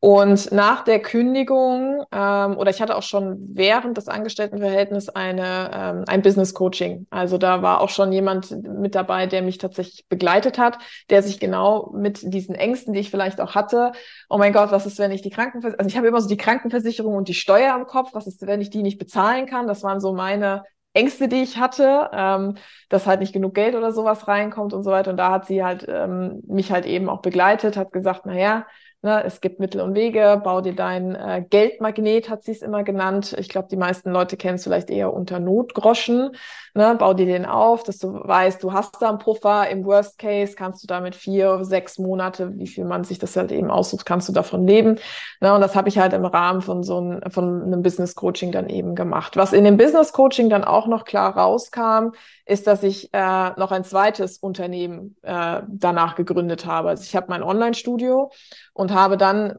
Und 0.00 0.52
nach 0.52 0.84
der 0.84 1.00
Kündigung, 1.00 2.04
ähm, 2.12 2.56
oder 2.56 2.70
ich 2.70 2.80
hatte 2.80 2.94
auch 2.94 3.02
schon 3.02 3.36
während 3.52 3.96
des 3.96 4.06
Angestelltenverhältnisses 4.06 5.08
eine, 5.08 5.70
ähm, 5.74 6.04
ein 6.06 6.22
Business 6.22 6.54
Coaching. 6.54 7.08
Also 7.10 7.36
da 7.36 7.62
war 7.62 7.80
auch 7.80 7.88
schon 7.88 8.12
jemand 8.12 8.52
mit 8.62 8.94
dabei, 8.94 9.26
der 9.26 9.42
mich 9.42 9.58
tatsächlich 9.58 10.06
begleitet 10.08 10.56
hat, 10.56 10.78
der 11.10 11.24
sich 11.24 11.40
genau 11.40 11.90
mit 11.96 12.20
diesen 12.32 12.54
Ängsten, 12.54 12.92
die 12.92 13.00
ich 13.00 13.10
vielleicht 13.10 13.40
auch 13.40 13.56
hatte, 13.56 13.90
oh 14.28 14.38
mein 14.38 14.52
Gott, 14.52 14.70
was 14.70 14.86
ist, 14.86 15.00
wenn 15.00 15.10
ich 15.10 15.22
die 15.22 15.30
Krankenversicherung, 15.30 15.80
also 15.80 15.88
ich 15.88 15.96
habe 15.96 16.06
immer 16.06 16.20
so 16.20 16.28
die 16.28 16.36
Krankenversicherung 16.36 17.16
und 17.16 17.26
die 17.26 17.34
Steuer 17.34 17.74
im 17.74 17.86
Kopf, 17.86 18.10
was 18.12 18.28
ist, 18.28 18.46
wenn 18.46 18.60
ich 18.60 18.70
die 18.70 18.82
nicht 18.82 18.98
bezahlen 18.98 19.46
kann? 19.46 19.66
Das 19.66 19.82
waren 19.82 19.98
so 19.98 20.12
meine 20.12 20.62
Ängste, 20.92 21.26
die 21.26 21.42
ich 21.42 21.58
hatte, 21.58 22.08
ähm, 22.12 22.54
dass 22.88 23.06
halt 23.06 23.18
nicht 23.18 23.32
genug 23.32 23.54
Geld 23.54 23.74
oder 23.74 23.90
sowas 23.92 24.28
reinkommt 24.28 24.72
und 24.72 24.84
so 24.84 24.92
weiter. 24.92 25.10
Und 25.10 25.16
da 25.16 25.32
hat 25.32 25.46
sie 25.46 25.64
halt 25.64 25.84
ähm, 25.88 26.40
mich 26.46 26.70
halt 26.70 26.86
eben 26.86 27.08
auch 27.08 27.20
begleitet, 27.20 27.76
hat 27.76 27.92
gesagt, 27.92 28.22
na 28.26 28.34
ja, 28.34 28.66
Ne, 29.00 29.22
es 29.22 29.40
gibt 29.40 29.60
Mittel 29.60 29.80
und 29.80 29.94
Wege, 29.94 30.40
bau 30.42 30.60
dir 30.60 30.74
dein 30.74 31.14
äh, 31.14 31.44
Geldmagnet, 31.48 32.28
hat 32.28 32.42
sie 32.42 32.50
es 32.50 32.62
immer 32.62 32.82
genannt. 32.82 33.32
Ich 33.38 33.48
glaube, 33.48 33.68
die 33.70 33.76
meisten 33.76 34.10
Leute 34.10 34.36
kennen 34.36 34.56
es 34.56 34.64
vielleicht 34.64 34.90
eher 34.90 35.14
unter 35.14 35.38
Notgroschen. 35.38 36.34
Ne, 36.74 36.96
bau 36.98 37.14
dir 37.14 37.26
den 37.26 37.46
auf, 37.46 37.84
dass 37.84 37.98
du 37.98 38.14
weißt, 38.14 38.60
du 38.60 38.72
hast 38.72 39.00
da 39.00 39.10
einen 39.10 39.18
Puffer. 39.18 39.70
Im 39.70 39.84
Worst 39.84 40.18
Case 40.18 40.56
kannst 40.56 40.82
du 40.82 40.88
damit 40.88 41.14
vier, 41.14 41.64
sechs 41.64 41.98
Monate, 41.98 42.58
wie 42.58 42.66
viel 42.66 42.84
man 42.84 43.04
sich 43.04 43.20
das 43.20 43.36
halt 43.36 43.52
eben 43.52 43.70
aussucht, 43.70 44.04
kannst 44.04 44.28
du 44.28 44.32
davon 44.32 44.66
leben. 44.66 44.98
Ne, 45.40 45.54
und 45.54 45.60
das 45.60 45.76
habe 45.76 45.88
ich 45.88 45.98
halt 46.00 46.12
im 46.12 46.24
Rahmen 46.24 46.60
von 46.60 46.82
so 46.82 47.00
ein, 47.00 47.30
von 47.30 47.62
einem 47.62 47.82
Business 47.82 48.16
Coaching 48.16 48.50
dann 48.50 48.68
eben 48.68 48.96
gemacht. 48.96 49.36
Was 49.36 49.52
in 49.52 49.62
dem 49.62 49.76
Business 49.76 50.12
Coaching 50.12 50.50
dann 50.50 50.64
auch 50.64 50.88
noch 50.88 51.04
klar 51.04 51.36
rauskam, 51.36 52.14
ist, 52.48 52.66
dass 52.66 52.82
ich 52.82 53.12
äh, 53.12 53.50
noch 53.56 53.70
ein 53.70 53.84
zweites 53.84 54.38
Unternehmen 54.38 55.16
äh, 55.22 55.60
danach 55.68 56.16
gegründet 56.16 56.66
habe. 56.66 56.88
Also 56.88 57.04
ich 57.04 57.14
habe 57.14 57.26
mein 57.28 57.42
Online-Studio 57.42 58.32
und 58.72 58.87
habe 58.92 59.16
dann 59.16 59.56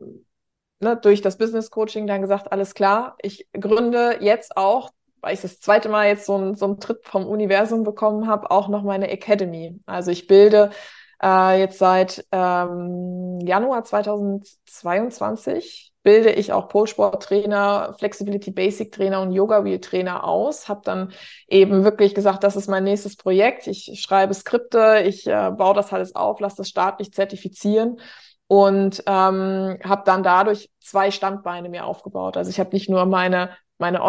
ne, 0.79 0.97
durch 0.97 1.21
das 1.21 1.37
Business 1.37 1.71
Coaching 1.71 2.07
dann 2.07 2.21
gesagt, 2.21 2.51
alles 2.51 2.73
klar, 2.73 3.15
ich 3.21 3.47
gründe 3.53 4.17
jetzt 4.21 4.57
auch, 4.57 4.91
weil 5.21 5.33
ich 5.33 5.41
das 5.41 5.59
zweite 5.59 5.89
Mal 5.89 6.07
jetzt 6.07 6.25
so, 6.25 6.37
ein, 6.37 6.55
so 6.55 6.65
einen 6.65 6.79
Tritt 6.79 7.05
vom 7.05 7.27
Universum 7.27 7.83
bekommen 7.83 8.27
habe, 8.27 8.51
auch 8.51 8.69
noch 8.69 8.83
meine 8.83 9.09
Academy. 9.09 9.79
Also 9.85 10.11
ich 10.11 10.27
bilde 10.27 10.69
äh, 11.21 11.59
jetzt 11.59 11.79
seit 11.79 12.25
ähm, 12.31 13.39
Januar 13.41 13.83
2022 13.83 15.87
bilde 16.01 16.31
ich 16.31 16.53
auch 16.53 16.69
Polsport-Trainer, 16.69 17.93
Flexibility 17.99 18.51
Basic 18.51 18.93
Trainer 18.93 19.21
und 19.21 19.33
Yoga 19.33 19.65
Wheel 19.65 19.81
Trainer 19.81 20.23
aus. 20.23 20.69
Habe 20.69 20.79
dann 20.85 21.11
eben 21.47 21.83
wirklich 21.83 22.15
gesagt, 22.15 22.45
das 22.45 22.55
ist 22.55 22.69
mein 22.69 22.85
nächstes 22.85 23.17
Projekt. 23.17 23.67
Ich 23.67 23.99
schreibe 24.01 24.33
Skripte, 24.33 25.03
ich 25.05 25.27
äh, 25.27 25.51
baue 25.51 25.75
das 25.75 25.91
alles 25.91 26.15
auf, 26.15 26.39
lasse 26.39 26.55
das 26.57 26.69
staatlich 26.69 27.11
zertifizieren 27.13 27.99
und 28.49 29.03
ähm, 29.05 29.77
habe 29.83 30.01
dann 30.05 30.23
dadurch 30.23 30.71
zwei 30.81 31.11
Standbeine 31.11 31.69
mir 31.69 31.85
aufgebaut. 31.85 32.35
Also 32.35 32.49
ich 32.49 32.59
habe 32.59 32.71
nicht 32.73 32.89
nur 32.89 33.05
meine 33.05 33.51
meine 33.77 34.01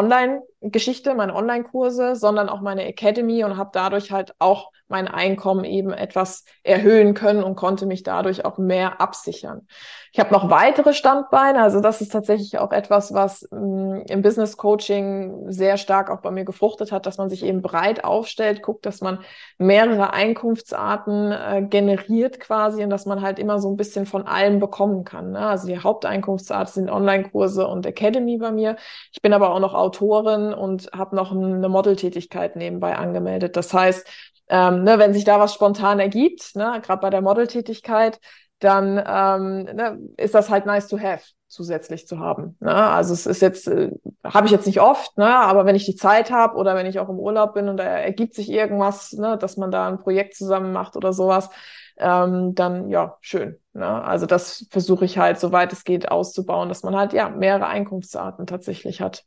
Online-Geschichte, 0.60 1.14
meine 1.14 1.34
Online-Kurse, 1.34 2.16
sondern 2.16 2.48
auch 2.48 2.60
meine 2.60 2.84
Academy 2.86 3.44
und 3.44 3.56
habe 3.56 3.70
dadurch 3.72 4.10
halt 4.10 4.34
auch 4.38 4.70
mein 4.88 5.06
Einkommen 5.06 5.64
eben 5.64 5.92
etwas 5.92 6.44
erhöhen 6.64 7.14
können 7.14 7.44
und 7.44 7.54
konnte 7.54 7.86
mich 7.86 8.02
dadurch 8.02 8.44
auch 8.44 8.58
mehr 8.58 9.00
absichern. 9.00 9.66
Ich 10.12 10.18
habe 10.18 10.32
noch 10.32 10.50
weitere 10.50 10.92
Standbeine, 10.92 11.62
also 11.62 11.80
das 11.80 12.00
ist 12.00 12.10
tatsächlich 12.10 12.58
auch 12.58 12.72
etwas, 12.72 13.14
was 13.14 13.46
mh, 13.52 13.60
mm, 13.60 14.02
im 14.08 14.22
Business 14.22 14.56
Coaching 14.56 15.50
sehr 15.50 15.76
stark 15.76 16.10
auch 16.10 16.20
bei 16.20 16.32
mir 16.32 16.44
gefruchtet 16.44 16.90
hat, 16.90 17.06
dass 17.06 17.18
man 17.18 17.30
sich 17.30 17.44
eben 17.44 17.62
breit 17.62 18.02
aufstellt, 18.02 18.62
guckt, 18.62 18.84
dass 18.84 19.00
man 19.00 19.20
mehrere 19.58 20.12
Einkunftsarten 20.12 21.30
äh, 21.30 21.62
generiert 21.68 22.40
quasi 22.40 22.82
und 22.82 22.90
dass 22.90 23.06
man 23.06 23.22
halt 23.22 23.38
immer 23.38 23.60
so 23.60 23.70
ein 23.70 23.76
bisschen 23.76 24.06
von 24.06 24.26
allem 24.26 24.58
bekommen 24.58 25.04
kann. 25.04 25.30
Ne? 25.30 25.46
Also 25.46 25.68
die 25.68 25.78
Haupteinkunftsart 25.78 26.68
sind 26.68 26.90
Online-Kurse 26.90 27.68
und 27.68 27.86
Academy 27.86 28.38
bei 28.38 28.50
mir. 28.50 28.76
Ich 29.12 29.22
bin 29.22 29.32
aber 29.32 29.54
auch 29.54 29.60
noch 29.60 29.74
Autorin 29.74 30.49
und 30.54 30.90
habe 30.92 31.16
noch 31.16 31.32
eine 31.32 31.68
Modeltätigkeit 31.68 32.56
nebenbei 32.56 32.96
angemeldet. 32.96 33.56
Das 33.56 33.72
heißt, 33.72 34.06
ähm, 34.48 34.82
ne, 34.84 34.98
wenn 34.98 35.14
sich 35.14 35.24
da 35.24 35.38
was 35.38 35.54
spontan 35.54 36.00
ergibt, 36.00 36.56
ne, 36.56 36.80
gerade 36.82 37.00
bei 37.00 37.10
der 37.10 37.22
Modeltätigkeit, 37.22 38.20
dann 38.58 39.02
ähm, 39.06 39.64
ne, 39.74 39.98
ist 40.16 40.34
das 40.34 40.50
halt 40.50 40.66
nice 40.66 40.88
to 40.88 40.98
have 40.98 41.22
zusätzlich 41.50 42.06
zu 42.06 42.20
haben. 42.20 42.56
Ne? 42.60 42.72
Also 42.72 43.12
es 43.12 43.26
ist 43.26 43.42
jetzt, 43.42 43.66
äh, 43.66 43.90
habe 44.24 44.46
ich 44.46 44.52
jetzt 44.52 44.66
nicht 44.66 44.80
oft, 44.80 45.18
ne? 45.18 45.26
aber 45.26 45.66
wenn 45.66 45.74
ich 45.74 45.84
die 45.84 45.96
Zeit 45.96 46.30
habe 46.30 46.56
oder 46.56 46.76
wenn 46.76 46.86
ich 46.86 47.00
auch 47.00 47.08
im 47.08 47.18
Urlaub 47.18 47.54
bin 47.54 47.68
und 47.68 47.76
da 47.76 47.84
ergibt 47.84 48.34
sich 48.34 48.48
irgendwas, 48.50 49.12
ne, 49.14 49.36
dass 49.36 49.56
man 49.56 49.70
da 49.70 49.88
ein 49.88 49.98
Projekt 49.98 50.36
zusammen 50.36 50.72
macht 50.72 50.96
oder 50.96 51.12
sowas, 51.12 51.50
ähm, 51.98 52.54
dann 52.54 52.88
ja, 52.88 53.16
schön. 53.20 53.58
Ne? 53.72 53.86
Also 53.86 54.26
das 54.26 54.66
versuche 54.70 55.04
ich 55.04 55.18
halt, 55.18 55.40
soweit 55.40 55.72
es 55.72 55.84
geht, 55.84 56.10
auszubauen, 56.10 56.68
dass 56.68 56.82
man 56.82 56.94
halt 56.94 57.12
ja 57.12 57.28
mehrere 57.28 57.66
Einkunftsarten 57.66 58.46
tatsächlich 58.46 59.00
hat. 59.00 59.24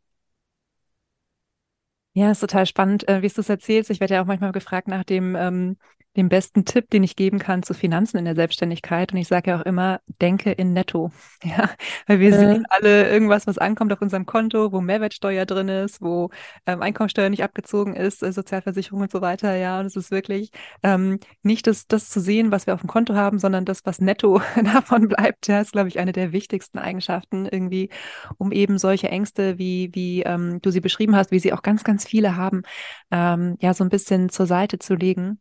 Ja, 2.16 2.30
ist 2.32 2.42
total 2.42 2.66
spannend, 2.68 3.08
äh, 3.08 3.22
wie 3.24 3.28
du 3.28 3.42
es 3.42 3.50
erzählst. 3.50 3.90
Ich 3.90 4.00
werde 4.00 4.14
ja 4.16 4.22
auch 4.22 4.26
manchmal 4.28 4.52
gefragt 4.52 4.88
nach 4.88 5.04
dem 5.04 5.36
ähm, 5.36 5.78
den 6.16 6.30
besten 6.30 6.66
Tipp, 6.66 6.90
den 6.92 7.04
ich 7.04 7.16
geben 7.16 7.40
kann 7.40 7.64
zu 7.64 7.74
Finanzen 7.74 8.18
in 8.18 8.26
der 8.26 8.36
Selbstständigkeit. 8.36 9.12
Und 9.12 9.18
ich 9.18 9.28
sage 9.28 9.52
ja 9.52 9.60
auch 9.60 9.66
immer, 9.66 10.00
denke 10.22 10.52
in 10.52 10.74
Netto. 10.74 11.12
Ja, 11.44 11.70
weil 12.08 12.20
wir 12.22 12.30
mhm. 12.30 12.40
sehen 12.40 12.66
alle 12.70 13.10
irgendwas, 13.10 13.48
was 13.48 13.58
ankommt 13.58 13.92
auf 13.92 14.02
unserem 14.02 14.26
Konto, 14.26 14.72
wo 14.72 14.80
Mehrwertsteuer 14.80 15.46
drin 15.46 15.68
ist, 15.68 16.02
wo 16.02 16.30
ähm, 16.66 16.82
Einkommensteuer 16.82 17.30
nicht 17.30 17.44
abgezogen 17.44 17.96
ist, 17.96 18.24
äh, 18.24 18.32
Sozialversicherung 18.32 19.02
und 19.02 19.12
so 19.12 19.22
weiter. 19.22 19.54
Ja, 19.56 19.80
und 19.80 19.88
es 19.88 19.98
ist 19.98 20.10
wirklich 20.10 20.52
ähm, 20.84 21.20
nicht 21.42 21.68
das, 21.68 21.86
das 21.86 22.10
zu 22.10 22.22
sehen, 22.22 22.52
was 22.52 22.66
wir 22.66 22.74
auf 22.76 22.80
dem 22.80 22.88
Konto 22.90 23.14
haben, 23.16 23.40
sondern 23.40 23.66
das, 23.66 23.86
was 23.86 24.00
netto 24.00 24.42
davon 24.64 25.10
bleibt. 25.10 25.48
Ja, 25.48 25.60
ist, 25.60 25.74
glaube 25.74 25.90
ich, 25.90 26.00
eine 26.00 26.14
der 26.14 26.32
wichtigsten 26.32 26.80
Eigenschaften 26.80 27.46
irgendwie, 27.46 27.90
um 28.38 28.54
eben 28.54 28.78
solche 28.78 29.10
Ängste, 29.10 29.58
wie, 29.58 29.90
wie 29.94 30.24
ähm, 30.24 30.62
du 30.62 30.72
sie 30.72 30.82
beschrieben 30.82 31.16
hast, 31.16 31.32
wie 31.32 31.40
sie 31.40 31.52
auch 31.52 31.62
ganz, 31.62 31.84
ganz 31.84 32.06
viele 32.06 32.38
haben, 32.38 32.64
ähm, 33.12 33.58
ja, 33.60 33.74
so 33.74 33.84
ein 33.84 33.90
bisschen 33.90 34.30
zur 34.30 34.46
Seite 34.46 34.80
zu 34.80 34.96
legen 34.96 35.40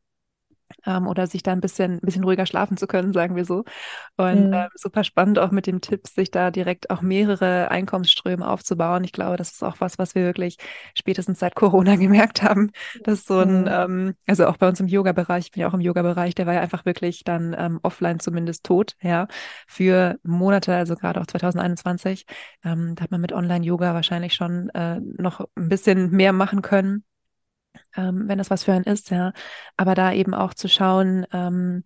ähm, 0.86 1.06
oder 1.06 1.26
sich 1.26 1.42
da 1.42 1.52
ein 1.52 1.60
bisschen, 1.60 1.94
ein 1.94 2.00
bisschen 2.00 2.24
ruhiger 2.24 2.46
schlafen 2.46 2.76
zu 2.76 2.86
können, 2.86 3.12
sagen 3.12 3.36
wir 3.36 3.44
so. 3.44 3.64
Und 4.16 4.48
mhm. 4.48 4.52
ähm, 4.52 4.68
super 4.74 5.04
spannend 5.04 5.38
auch 5.38 5.50
mit 5.50 5.66
dem 5.66 5.80
Tipp, 5.80 6.06
sich 6.06 6.30
da 6.30 6.50
direkt 6.50 6.90
auch 6.90 7.02
mehrere 7.02 7.70
Einkommensströme 7.70 8.46
aufzubauen. 8.46 9.04
Ich 9.04 9.12
glaube, 9.12 9.36
das 9.36 9.52
ist 9.52 9.62
auch 9.62 9.76
was, 9.80 9.98
was 9.98 10.14
wir 10.14 10.22
wirklich 10.22 10.56
spätestens 10.94 11.38
seit 11.38 11.54
Corona 11.54 11.96
gemerkt 12.02 12.42
haben, 12.42 12.70
dass 13.04 13.24
so 13.24 13.40
ein, 13.40 13.62
mhm. 13.62 13.68
ähm, 13.68 14.14
also 14.26 14.46
auch 14.46 14.56
bei 14.56 14.68
uns 14.68 14.80
im 14.80 14.88
Yoga-Bereich, 14.88 15.46
ich 15.46 15.50
bin 15.52 15.62
ja 15.62 15.68
auch 15.68 15.74
im 15.74 15.80
Yoga-Bereich, 15.80 16.34
der 16.34 16.46
war 16.46 16.54
ja 16.54 16.60
einfach 16.60 16.84
wirklich 16.84 17.24
dann 17.24 17.54
ähm, 17.58 17.80
offline 17.82 18.20
zumindest 18.20 18.64
tot, 18.64 18.96
ja, 19.00 19.26
für 19.66 20.18
Monate, 20.22 20.74
also 20.74 20.94
gerade 20.94 21.20
auch 21.20 21.26
2021. 21.26 22.26
Ähm, 22.64 22.94
da 22.94 23.04
hat 23.04 23.10
man 23.10 23.20
mit 23.20 23.32
Online-Yoga 23.32 23.94
wahrscheinlich 23.94 24.34
schon 24.34 24.68
äh, 24.70 25.00
noch 25.00 25.40
ein 25.56 25.68
bisschen 25.68 26.10
mehr 26.10 26.32
machen 26.32 26.62
können 26.62 27.04
ähm, 27.96 28.24
wenn 28.26 28.38
das 28.38 28.50
was 28.50 28.64
für 28.64 28.72
einen 28.72 28.84
ist, 28.84 29.10
ja. 29.10 29.32
Aber 29.76 29.94
da 29.94 30.12
eben 30.12 30.34
auch 30.34 30.54
zu 30.54 30.68
schauen, 30.68 31.26
ähm, 31.32 31.84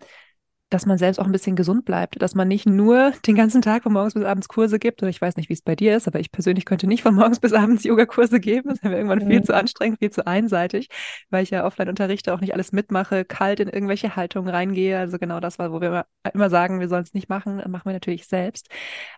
dass 0.68 0.84
man 0.84 0.98
selbst 0.98 1.20
auch 1.20 1.26
ein 1.26 1.32
bisschen 1.32 1.54
gesund 1.54 1.84
bleibt, 1.84 2.20
dass 2.20 2.34
man 2.34 2.48
nicht 2.48 2.66
nur 2.66 3.12
den 3.26 3.36
ganzen 3.36 3.62
Tag 3.62 3.84
von 3.84 3.92
morgens 3.92 4.14
bis 4.14 4.24
abends 4.24 4.48
Kurse 4.48 4.78
gibt. 4.78 5.02
Oder 5.02 5.10
ich 5.10 5.20
weiß 5.20 5.36
nicht, 5.36 5.48
wie 5.48 5.54
es 5.54 5.62
bei 5.62 5.76
dir 5.76 5.96
ist, 5.96 6.08
aber 6.08 6.18
ich 6.18 6.32
persönlich 6.32 6.64
könnte 6.64 6.86
nicht 6.86 7.02
von 7.02 7.14
morgens 7.14 7.38
bis 7.40 7.52
abends 7.52 7.84
Yogakurse 7.84 8.40
geben. 8.40 8.70
Das 8.70 8.82
wäre 8.82 8.96
irgendwann 8.96 9.20
mhm. 9.20 9.28
viel 9.28 9.42
zu 9.42 9.54
anstrengend, 9.54 10.00
viel 10.00 10.10
zu 10.10 10.26
einseitig, 10.26 10.88
weil 11.30 11.42
ich 11.44 11.50
ja 11.50 11.64
offline 11.64 11.88
unterrichte, 11.88 12.34
auch 12.34 12.40
nicht 12.40 12.52
alles 12.52 12.72
mitmache, 12.72 13.24
kalt 13.24 13.60
in 13.60 13.68
irgendwelche 13.68 14.16
Haltungen 14.16 14.48
reingehe. 14.48 14.98
Also 14.98 15.18
genau 15.18 15.40
das 15.40 15.58
war, 15.58 15.72
wo 15.72 15.80
wir 15.80 16.06
immer 16.34 16.50
sagen, 16.50 16.80
wir 16.80 16.88
sollen 16.88 17.04
es 17.04 17.14
nicht 17.14 17.28
machen, 17.28 17.56
machen 17.56 17.86
wir 17.86 17.92
natürlich 17.92 18.26
selbst. 18.26 18.68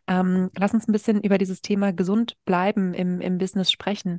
Ähm, 0.06 0.50
lass 0.56 0.74
uns 0.74 0.86
ein 0.86 0.92
bisschen 0.92 1.22
über 1.22 1.38
dieses 1.38 1.62
Thema 1.62 1.92
gesund 1.92 2.36
bleiben 2.44 2.92
im, 2.92 3.20
im 3.20 3.38
Business 3.38 3.70
sprechen. 3.70 4.18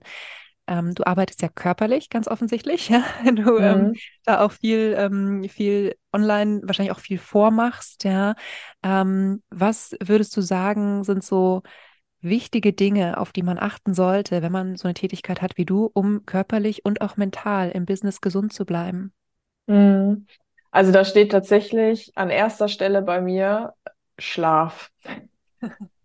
Ähm, 0.69 0.93
du 0.93 1.05
arbeitest 1.07 1.41
ja 1.41 1.49
körperlich, 1.49 2.09
ganz 2.09 2.27
offensichtlich, 2.27 2.89
ja. 2.89 3.03
Du 3.25 3.57
ähm, 3.57 3.79
mhm. 3.79 3.85
ähm, 3.87 3.95
da 4.23 4.41
auch 4.41 4.51
viel, 4.51 4.95
ähm, 4.95 5.43
viel 5.49 5.95
online, 6.13 6.61
wahrscheinlich 6.63 6.95
auch 6.95 6.99
viel 6.99 7.17
vormachst, 7.17 8.03
ja. 8.03 8.35
Ähm, 8.83 9.41
was 9.49 9.95
würdest 9.99 10.37
du 10.37 10.41
sagen, 10.41 11.03
sind 11.03 11.23
so 11.23 11.63
wichtige 12.21 12.71
Dinge, 12.71 13.17
auf 13.17 13.31
die 13.31 13.41
man 13.41 13.57
achten 13.57 13.95
sollte, 13.95 14.43
wenn 14.43 14.51
man 14.51 14.75
so 14.75 14.87
eine 14.87 14.93
Tätigkeit 14.93 15.41
hat 15.41 15.57
wie 15.57 15.65
du, 15.65 15.89
um 15.91 16.25
körperlich 16.27 16.85
und 16.85 17.01
auch 17.01 17.17
mental 17.17 17.71
im 17.71 17.85
Business 17.85 18.21
gesund 18.21 18.53
zu 18.53 18.65
bleiben? 18.65 19.11
Mhm. 19.65 20.27
Also 20.71 20.91
da 20.91 21.03
steht 21.03 21.31
tatsächlich 21.31 22.11
an 22.15 22.29
erster 22.29 22.67
Stelle 22.67 23.01
bei 23.01 23.21
mir 23.21 23.73
Schlaf. 24.19 24.91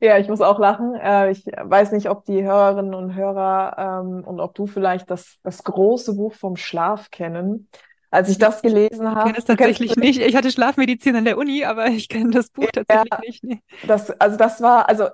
Ja, 0.00 0.18
ich 0.18 0.28
muss 0.28 0.40
auch 0.40 0.58
lachen. 0.58 0.94
Äh, 0.94 1.30
ich 1.30 1.46
weiß 1.46 1.92
nicht, 1.92 2.10
ob 2.10 2.24
die 2.24 2.42
Hörerinnen 2.42 2.94
und 2.94 3.14
Hörer 3.14 4.02
ähm, 4.02 4.24
und 4.24 4.40
ob 4.40 4.54
du 4.54 4.66
vielleicht 4.66 5.10
das, 5.10 5.38
das 5.42 5.64
große 5.64 6.14
Buch 6.14 6.34
vom 6.34 6.56
Schlaf 6.56 7.10
kennen. 7.10 7.68
Als 8.12 8.28
ich 8.28 8.38
das 8.38 8.60
gelesen 8.60 9.08
habe. 9.08 9.20
Ich 9.20 9.24
kenne 9.26 9.38
es 9.38 9.44
tatsächlich 9.44 9.96
nicht. 9.96 10.20
Ich 10.20 10.34
hatte 10.34 10.50
Schlafmedizin 10.50 11.14
an 11.14 11.24
der 11.24 11.38
Uni, 11.38 11.64
aber 11.64 11.86
ich 11.86 12.08
kenne 12.08 12.30
das 12.30 12.50
Buch 12.50 12.64
ja, 12.64 12.84
tatsächlich 12.84 13.42
nicht. 13.44 13.62
Das, 13.86 14.10
also 14.10 14.36
das 14.36 14.60
war, 14.60 14.88
also 14.88 15.06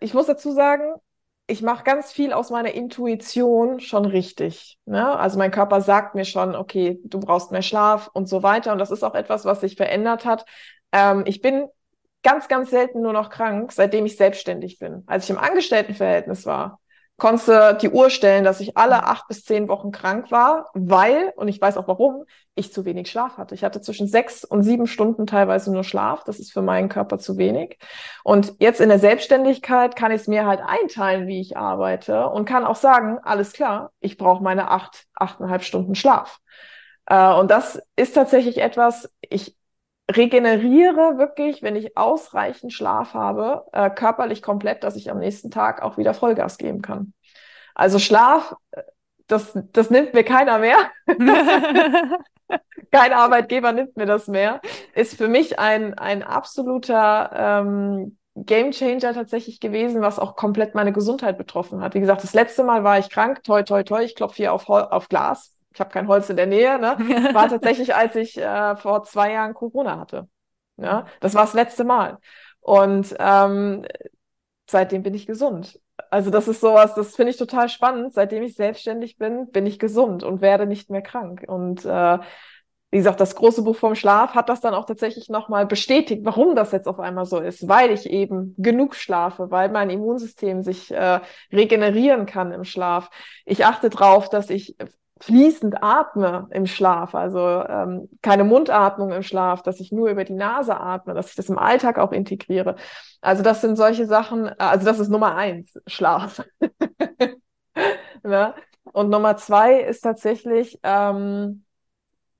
ich 0.00 0.12
muss 0.12 0.26
dazu 0.26 0.52
sagen, 0.52 0.92
ich 1.46 1.62
mache 1.62 1.84
ganz 1.84 2.12
viel 2.12 2.34
aus 2.34 2.50
meiner 2.50 2.72
Intuition 2.72 3.80
schon 3.80 4.04
richtig. 4.04 4.78
Ne? 4.84 5.18
Also 5.18 5.38
mein 5.38 5.50
Körper 5.50 5.80
sagt 5.80 6.14
mir 6.14 6.26
schon, 6.26 6.54
okay, 6.54 7.00
du 7.02 7.18
brauchst 7.18 7.50
mehr 7.50 7.62
Schlaf 7.62 8.10
und 8.12 8.28
so 8.28 8.42
weiter. 8.42 8.72
Und 8.72 8.78
das 8.78 8.90
ist 8.90 9.02
auch 9.02 9.14
etwas, 9.14 9.46
was 9.46 9.62
sich 9.62 9.76
verändert 9.76 10.26
hat. 10.26 10.44
Ähm, 10.92 11.24
ich 11.26 11.40
bin 11.40 11.68
ganz, 12.22 12.48
ganz 12.48 12.70
selten 12.70 13.02
nur 13.02 13.12
noch 13.12 13.30
krank, 13.30 13.72
seitdem 13.72 14.06
ich 14.06 14.16
selbstständig 14.16 14.78
bin. 14.78 15.04
Als 15.06 15.24
ich 15.24 15.30
im 15.30 15.38
Angestelltenverhältnis 15.38 16.46
war, 16.46 16.80
konnte 17.18 17.76
die 17.82 17.90
Uhr 17.90 18.10
stellen, 18.10 18.44
dass 18.44 18.60
ich 18.60 18.76
alle 18.76 19.04
acht 19.04 19.26
bis 19.26 19.44
zehn 19.44 19.68
Wochen 19.68 19.90
krank 19.90 20.30
war, 20.30 20.70
weil, 20.72 21.32
und 21.36 21.48
ich 21.48 21.60
weiß 21.60 21.76
auch 21.76 21.88
warum, 21.88 22.24
ich 22.54 22.72
zu 22.72 22.84
wenig 22.84 23.10
Schlaf 23.10 23.38
hatte. 23.38 23.56
Ich 23.56 23.64
hatte 23.64 23.80
zwischen 23.80 24.06
sechs 24.06 24.44
und 24.44 24.62
sieben 24.62 24.86
Stunden 24.86 25.26
teilweise 25.26 25.72
nur 25.72 25.82
Schlaf. 25.82 26.22
Das 26.24 26.38
ist 26.38 26.52
für 26.52 26.62
meinen 26.62 26.88
Körper 26.88 27.18
zu 27.18 27.36
wenig. 27.36 27.78
Und 28.22 28.54
jetzt 28.60 28.80
in 28.80 28.88
der 28.88 29.00
Selbstständigkeit 29.00 29.96
kann 29.96 30.12
ich 30.12 30.22
es 30.22 30.28
mir 30.28 30.46
halt 30.46 30.60
einteilen, 30.64 31.26
wie 31.26 31.40
ich 31.40 31.56
arbeite 31.56 32.28
und 32.28 32.44
kann 32.44 32.64
auch 32.64 32.76
sagen, 32.76 33.18
alles 33.22 33.52
klar, 33.52 33.90
ich 33.98 34.16
brauche 34.16 34.42
meine 34.42 34.70
acht, 34.70 35.06
achteinhalb 35.14 35.64
Stunden 35.64 35.96
Schlaf. 35.96 36.38
Äh, 37.06 37.32
und 37.34 37.50
das 37.50 37.82
ist 37.96 38.14
tatsächlich 38.14 38.58
etwas, 38.58 39.12
ich 39.22 39.57
regeneriere 40.10 41.18
wirklich, 41.18 41.62
wenn 41.62 41.76
ich 41.76 41.96
ausreichend 41.96 42.72
Schlaf 42.72 43.14
habe, 43.14 43.64
äh, 43.72 43.90
körperlich 43.90 44.42
komplett, 44.42 44.82
dass 44.84 44.96
ich 44.96 45.10
am 45.10 45.18
nächsten 45.18 45.50
Tag 45.50 45.82
auch 45.82 45.98
wieder 45.98 46.14
Vollgas 46.14 46.56
geben 46.58 46.82
kann. 46.82 47.12
Also 47.74 47.98
Schlaf, 47.98 48.54
äh, 48.70 48.82
das, 49.26 49.58
das 49.72 49.90
nimmt 49.90 50.14
mir 50.14 50.24
keiner 50.24 50.58
mehr. 50.58 50.78
Kein 52.90 53.12
Arbeitgeber 53.12 53.72
nimmt 53.72 53.98
mir 53.98 54.06
das 54.06 54.28
mehr. 54.28 54.62
Ist 54.94 55.18
für 55.18 55.28
mich 55.28 55.58
ein, 55.58 55.92
ein 55.98 56.22
absoluter 56.22 57.30
ähm, 57.34 58.16
Game 58.34 58.70
Changer 58.70 59.12
tatsächlich 59.12 59.60
gewesen, 59.60 60.00
was 60.00 60.18
auch 60.18 60.36
komplett 60.36 60.74
meine 60.74 60.92
Gesundheit 60.92 61.36
betroffen 61.36 61.82
hat. 61.82 61.94
Wie 61.94 62.00
gesagt, 62.00 62.22
das 62.22 62.32
letzte 62.32 62.64
Mal 62.64 62.84
war 62.84 62.98
ich 62.98 63.10
krank, 63.10 63.42
toi, 63.44 63.62
toi, 63.62 63.82
toi, 63.82 64.02
ich 64.02 64.14
klopfe 64.14 64.36
hier 64.36 64.54
auf, 64.54 64.70
auf 64.70 65.10
Glas 65.10 65.57
ich 65.72 65.80
habe 65.80 65.90
kein 65.90 66.08
Holz 66.08 66.30
in 66.30 66.36
der 66.36 66.46
Nähe, 66.46 66.78
ne? 66.78 66.96
war 67.34 67.48
tatsächlich, 67.48 67.94
als 67.94 68.16
ich 68.16 68.38
äh, 68.38 68.76
vor 68.76 69.04
zwei 69.04 69.32
Jahren 69.32 69.54
Corona 69.54 69.98
hatte. 69.98 70.28
Ja? 70.76 71.06
Das 71.20 71.34
war 71.34 71.42
das 71.42 71.54
letzte 71.54 71.84
Mal. 71.84 72.18
Und 72.60 73.14
ähm, 73.18 73.84
seitdem 74.68 75.02
bin 75.02 75.14
ich 75.14 75.26
gesund. 75.26 75.80
Also 76.10 76.30
das 76.30 76.48
ist 76.48 76.60
sowas, 76.60 76.94
das 76.94 77.16
finde 77.16 77.30
ich 77.30 77.36
total 77.36 77.68
spannend. 77.68 78.14
Seitdem 78.14 78.42
ich 78.42 78.54
selbstständig 78.54 79.18
bin, 79.18 79.50
bin 79.50 79.66
ich 79.66 79.78
gesund 79.78 80.22
und 80.22 80.40
werde 80.40 80.66
nicht 80.66 80.90
mehr 80.90 81.02
krank. 81.02 81.44
Und 81.46 81.84
äh, 81.84 82.18
wie 82.90 82.96
gesagt, 82.96 83.20
das 83.20 83.34
große 83.34 83.62
Buch 83.62 83.76
vom 83.76 83.94
Schlaf 83.94 84.34
hat 84.34 84.48
das 84.48 84.62
dann 84.62 84.72
auch 84.72 84.86
tatsächlich 84.86 85.28
nochmal 85.28 85.66
bestätigt, 85.66 86.22
warum 86.24 86.56
das 86.56 86.72
jetzt 86.72 86.88
auf 86.88 86.98
einmal 87.00 87.26
so 87.26 87.38
ist, 87.38 87.68
weil 87.68 87.90
ich 87.90 88.08
eben 88.08 88.54
genug 88.56 88.94
schlafe, 88.94 89.50
weil 89.50 89.68
mein 89.70 89.90
Immunsystem 89.90 90.62
sich 90.62 90.90
äh, 90.90 91.20
regenerieren 91.52 92.24
kann 92.24 92.52
im 92.52 92.64
Schlaf. 92.64 93.10
Ich 93.44 93.66
achte 93.66 93.90
drauf, 93.90 94.30
dass 94.30 94.48
ich 94.48 94.76
fließend 95.20 95.82
atme 95.82 96.48
im 96.50 96.66
Schlaf, 96.66 97.14
also 97.14 97.40
ähm, 97.40 98.08
keine 98.22 98.44
Mundatmung 98.44 99.12
im 99.12 99.22
Schlaf, 99.22 99.62
dass 99.62 99.80
ich 99.80 99.92
nur 99.92 100.08
über 100.08 100.24
die 100.24 100.34
Nase 100.34 100.78
atme, 100.78 101.14
dass 101.14 101.30
ich 101.30 101.34
das 101.34 101.48
im 101.48 101.58
Alltag 101.58 101.98
auch 101.98 102.12
integriere. 102.12 102.76
Also 103.20 103.42
das 103.42 103.60
sind 103.60 103.76
solche 103.76 104.06
Sachen, 104.06 104.48
also 104.58 104.84
das 104.84 104.98
ist 104.98 105.08
Nummer 105.08 105.34
eins, 105.34 105.74
Schlaf. 105.86 106.44
ne? 108.22 108.54
Und 108.92 109.10
Nummer 109.10 109.36
zwei 109.36 109.80
ist 109.80 110.00
tatsächlich, 110.00 110.78
ähm, 110.82 111.64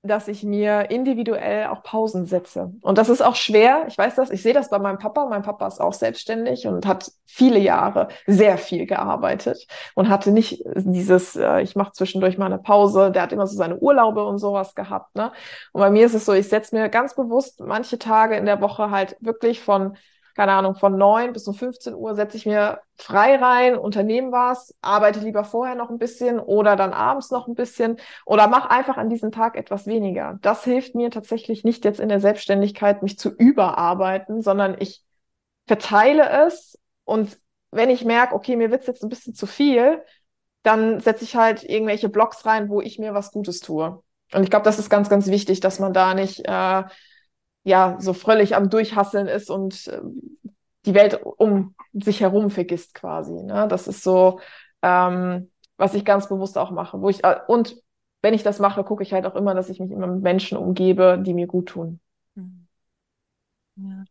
dass 0.02 0.28
ich 0.28 0.44
mir 0.44 0.90
individuell 0.90 1.66
auch 1.66 1.82
Pausen 1.82 2.24
setze. 2.26 2.72
Und 2.82 2.98
das 2.98 3.08
ist 3.08 3.20
auch 3.20 3.34
schwer. 3.34 3.84
Ich 3.88 3.98
weiß 3.98 4.14
das, 4.14 4.30
ich 4.30 4.42
sehe 4.42 4.54
das 4.54 4.70
bei 4.70 4.78
meinem 4.78 4.98
Papa. 4.98 5.26
Mein 5.26 5.42
Papa 5.42 5.66
ist 5.66 5.80
auch 5.80 5.92
selbstständig 5.92 6.68
und 6.68 6.86
hat 6.86 7.10
viele 7.26 7.58
Jahre 7.58 8.08
sehr 8.26 8.58
viel 8.58 8.86
gearbeitet 8.86 9.66
und 9.94 10.08
hatte 10.08 10.30
nicht 10.30 10.62
dieses, 10.76 11.34
äh, 11.34 11.62
ich 11.62 11.74
mache 11.74 11.92
zwischendurch 11.92 12.38
mal 12.38 12.46
eine 12.46 12.58
Pause. 12.58 13.10
Der 13.10 13.22
hat 13.22 13.32
immer 13.32 13.48
so 13.48 13.56
seine 13.56 13.78
Urlaube 13.78 14.24
und 14.24 14.38
sowas 14.38 14.76
gehabt. 14.76 15.16
Ne? 15.16 15.32
Und 15.72 15.80
bei 15.80 15.90
mir 15.90 16.06
ist 16.06 16.14
es 16.14 16.24
so, 16.24 16.32
ich 16.32 16.48
setze 16.48 16.76
mir 16.76 16.88
ganz 16.88 17.16
bewusst 17.16 17.60
manche 17.60 17.98
Tage 17.98 18.36
in 18.36 18.46
der 18.46 18.60
Woche 18.60 18.90
halt 18.90 19.16
wirklich 19.20 19.60
von 19.60 19.96
keine 20.38 20.52
Ahnung, 20.52 20.76
von 20.76 20.96
neun 20.96 21.32
bis 21.32 21.48
um 21.48 21.54
15 21.54 21.96
Uhr 21.96 22.14
setze 22.14 22.36
ich 22.36 22.46
mir 22.46 22.80
frei 22.94 23.34
rein, 23.34 23.76
unternehme 23.76 24.30
was, 24.30 24.72
arbeite 24.80 25.18
lieber 25.18 25.42
vorher 25.42 25.74
noch 25.74 25.90
ein 25.90 25.98
bisschen 25.98 26.38
oder 26.38 26.76
dann 26.76 26.92
abends 26.92 27.32
noch 27.32 27.48
ein 27.48 27.56
bisschen 27.56 27.96
oder 28.24 28.46
mach 28.46 28.66
einfach 28.66 28.98
an 28.98 29.10
diesem 29.10 29.32
Tag 29.32 29.56
etwas 29.56 29.88
weniger. 29.88 30.38
Das 30.40 30.62
hilft 30.62 30.94
mir 30.94 31.10
tatsächlich 31.10 31.64
nicht 31.64 31.84
jetzt 31.84 31.98
in 31.98 32.08
der 32.08 32.20
Selbstständigkeit, 32.20 33.02
mich 33.02 33.18
zu 33.18 33.30
überarbeiten, 33.30 34.40
sondern 34.40 34.76
ich 34.78 35.02
verteile 35.66 36.30
es 36.46 36.78
und 37.04 37.36
wenn 37.72 37.90
ich 37.90 38.04
merke, 38.04 38.36
okay, 38.36 38.54
mir 38.54 38.70
wird's 38.70 38.86
jetzt 38.86 39.02
ein 39.02 39.08
bisschen 39.08 39.34
zu 39.34 39.48
viel, 39.48 40.04
dann 40.62 41.00
setze 41.00 41.24
ich 41.24 41.34
halt 41.34 41.64
irgendwelche 41.64 42.08
Blogs 42.08 42.46
rein, 42.46 42.68
wo 42.68 42.80
ich 42.80 43.00
mir 43.00 43.12
was 43.12 43.32
Gutes 43.32 43.58
tue. 43.58 44.00
Und 44.32 44.44
ich 44.44 44.50
glaube, 44.50 44.64
das 44.64 44.78
ist 44.78 44.88
ganz, 44.88 45.08
ganz 45.08 45.26
wichtig, 45.26 45.58
dass 45.58 45.80
man 45.80 45.92
da 45.92 46.14
nicht 46.14 46.46
äh, 46.46 46.84
ja 47.68 47.96
so 48.00 48.12
fröhlich 48.12 48.56
am 48.56 48.70
Durchhasseln 48.70 49.28
ist 49.28 49.50
und 49.50 49.86
äh, 49.88 50.00
die 50.86 50.94
Welt 50.94 51.20
um 51.22 51.74
sich 51.92 52.20
herum 52.20 52.50
vergisst 52.50 52.94
quasi. 52.94 53.42
Ne? 53.42 53.66
Das 53.68 53.88
ist 53.88 54.02
so, 54.02 54.40
ähm, 54.82 55.50
was 55.76 55.94
ich 55.94 56.04
ganz 56.04 56.28
bewusst 56.28 56.58
auch 56.58 56.70
mache. 56.70 57.00
Wo 57.00 57.08
ich, 57.08 57.24
äh, 57.24 57.36
und 57.46 57.76
wenn 58.22 58.34
ich 58.34 58.42
das 58.42 58.58
mache, 58.58 58.84
gucke 58.84 59.02
ich 59.02 59.12
halt 59.12 59.26
auch 59.26 59.36
immer, 59.36 59.54
dass 59.54 59.68
ich 59.68 59.80
mich 59.80 59.90
immer 59.90 60.06
mit 60.06 60.22
Menschen 60.22 60.58
umgebe, 60.58 61.20
die 61.24 61.34
mir 61.34 61.46
gut 61.46 61.68
tun. 61.68 62.00
Mhm. 62.34 62.66
Ja. 63.76 64.04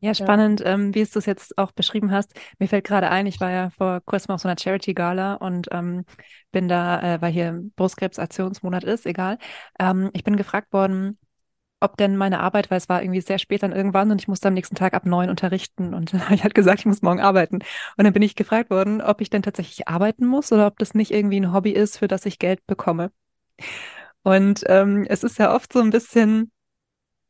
Ja, 0.00 0.12
spannend, 0.12 0.60
ja. 0.60 0.74
Ähm, 0.74 0.94
wie 0.94 1.00
es 1.00 1.12
du 1.12 1.18
es 1.18 1.24
jetzt 1.24 1.56
auch 1.56 1.72
beschrieben 1.72 2.10
hast. 2.12 2.38
Mir 2.58 2.68
fällt 2.68 2.84
gerade 2.84 3.08
ein, 3.08 3.24
ich 3.24 3.40
war 3.40 3.50
ja 3.50 3.70
vor 3.70 4.02
kurzem 4.04 4.34
auf 4.34 4.40
so 4.42 4.46
einer 4.46 4.58
Charity-Gala 4.58 5.36
und 5.36 5.68
ähm, 5.72 6.04
bin 6.52 6.68
da, 6.68 7.14
äh, 7.14 7.22
weil 7.22 7.32
hier 7.32 7.62
Brustkrebs-Aktionsmonat 7.76 8.84
ist, 8.84 9.06
egal. 9.06 9.38
Ähm, 9.78 10.10
ich 10.12 10.22
bin 10.22 10.36
gefragt 10.36 10.74
worden, 10.74 11.18
ob 11.84 11.96
denn 11.96 12.16
meine 12.16 12.40
Arbeit, 12.40 12.70
weil 12.70 12.78
es 12.78 12.88
war 12.88 13.02
irgendwie 13.02 13.20
sehr 13.20 13.38
spät 13.38 13.62
dann 13.62 13.72
irgendwann 13.72 14.10
und 14.10 14.20
ich 14.20 14.28
musste 14.28 14.48
am 14.48 14.54
nächsten 14.54 14.74
Tag 14.74 14.94
ab 14.94 15.06
neun 15.06 15.30
unterrichten 15.30 15.94
und 15.94 16.12
dann 16.14 16.24
habe 16.24 16.34
ich 16.34 16.42
halt 16.42 16.54
gesagt, 16.54 16.80
ich 16.80 16.86
muss 16.86 17.02
morgen 17.02 17.20
arbeiten. 17.20 17.56
Und 17.96 18.04
dann 18.04 18.12
bin 18.12 18.22
ich 18.22 18.34
gefragt 18.36 18.70
worden, 18.70 19.00
ob 19.00 19.20
ich 19.20 19.30
denn 19.30 19.42
tatsächlich 19.42 19.88
arbeiten 19.88 20.26
muss 20.26 20.52
oder 20.52 20.66
ob 20.66 20.78
das 20.78 20.94
nicht 20.94 21.12
irgendwie 21.12 21.40
ein 21.40 21.52
Hobby 21.52 21.70
ist, 21.70 21.98
für 21.98 22.08
das 22.08 22.26
ich 22.26 22.38
Geld 22.38 22.66
bekomme. 22.66 23.10
Und 24.22 24.64
ähm, 24.66 25.04
es 25.08 25.22
ist 25.22 25.38
ja 25.38 25.54
oft 25.54 25.72
so 25.72 25.80
ein 25.80 25.90
bisschen, 25.90 26.50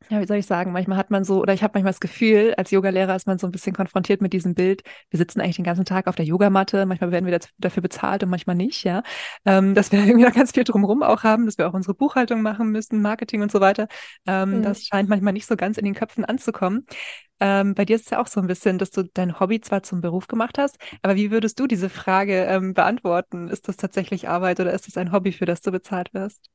ja, 0.09 0.21
wie 0.21 0.27
soll 0.27 0.37
ich 0.37 0.45
sagen, 0.45 0.71
manchmal 0.71 0.97
hat 0.97 1.11
man 1.11 1.23
so, 1.23 1.41
oder 1.41 1.53
ich 1.53 1.63
habe 1.63 1.71
manchmal 1.73 1.93
das 1.93 1.99
Gefühl, 1.99 2.53
als 2.57 2.71
Yogalehrer 2.71 3.15
ist 3.15 3.27
man 3.27 3.37
so 3.37 3.47
ein 3.47 3.51
bisschen 3.51 3.75
konfrontiert 3.75 4.21
mit 4.21 4.33
diesem 4.33 4.53
Bild, 4.53 4.83
wir 5.09 5.17
sitzen 5.17 5.41
eigentlich 5.41 5.55
den 5.55 5.65
ganzen 5.65 5.85
Tag 5.85 6.07
auf 6.07 6.15
der 6.15 6.25
Yogamatte, 6.25 6.85
manchmal 6.85 7.11
werden 7.11 7.25
wir 7.25 7.39
dafür 7.57 7.81
bezahlt 7.81 8.23
und 8.23 8.29
manchmal 8.29 8.55
nicht, 8.55 8.83
ja. 8.83 9.03
Ähm, 9.45 9.73
dass 9.73 9.91
wir 9.91 9.99
irgendwie 10.05 10.25
noch 10.25 10.33
ganz 10.33 10.51
viel 10.51 10.63
drumherum 10.63 11.03
auch 11.03 11.23
haben, 11.23 11.45
dass 11.45 11.57
wir 11.57 11.67
auch 11.67 11.73
unsere 11.73 11.93
Buchhaltung 11.93 12.41
machen 12.41 12.69
müssen, 12.71 13.01
Marketing 13.01 13.41
und 13.41 13.51
so 13.51 13.59
weiter. 13.61 13.87
Ähm, 14.27 14.59
mhm. 14.59 14.63
Das 14.63 14.83
scheint 14.83 15.09
manchmal 15.09 15.33
nicht 15.33 15.47
so 15.47 15.55
ganz 15.55 15.77
in 15.77 15.85
den 15.85 15.95
Köpfen 15.95 16.25
anzukommen. 16.25 16.85
Ähm, 17.39 17.73
bei 17.73 17.83
dir 17.83 17.97
ist 17.97 18.05
es 18.05 18.11
ja 18.11 18.21
auch 18.21 18.27
so 18.27 18.39
ein 18.39 18.47
bisschen, 18.47 18.77
dass 18.77 18.91
du 18.91 19.03
dein 19.03 19.39
Hobby 19.39 19.59
zwar 19.59 19.83
zum 19.83 20.01
Beruf 20.01 20.27
gemacht 20.27 20.57
hast, 20.57 20.77
aber 21.01 21.15
wie 21.15 21.31
würdest 21.31 21.59
du 21.59 21.67
diese 21.67 21.89
Frage 21.89 22.45
ähm, 22.45 22.73
beantworten? 22.73 23.49
Ist 23.49 23.67
das 23.67 23.75
tatsächlich 23.77 24.29
Arbeit 24.29 24.59
oder 24.59 24.73
ist 24.73 24.87
das 24.87 24.97
ein 24.97 25.11
Hobby, 25.11 25.33
für 25.33 25.45
das 25.45 25.61
du 25.61 25.71
bezahlt 25.71 26.13
wirst? 26.13 26.49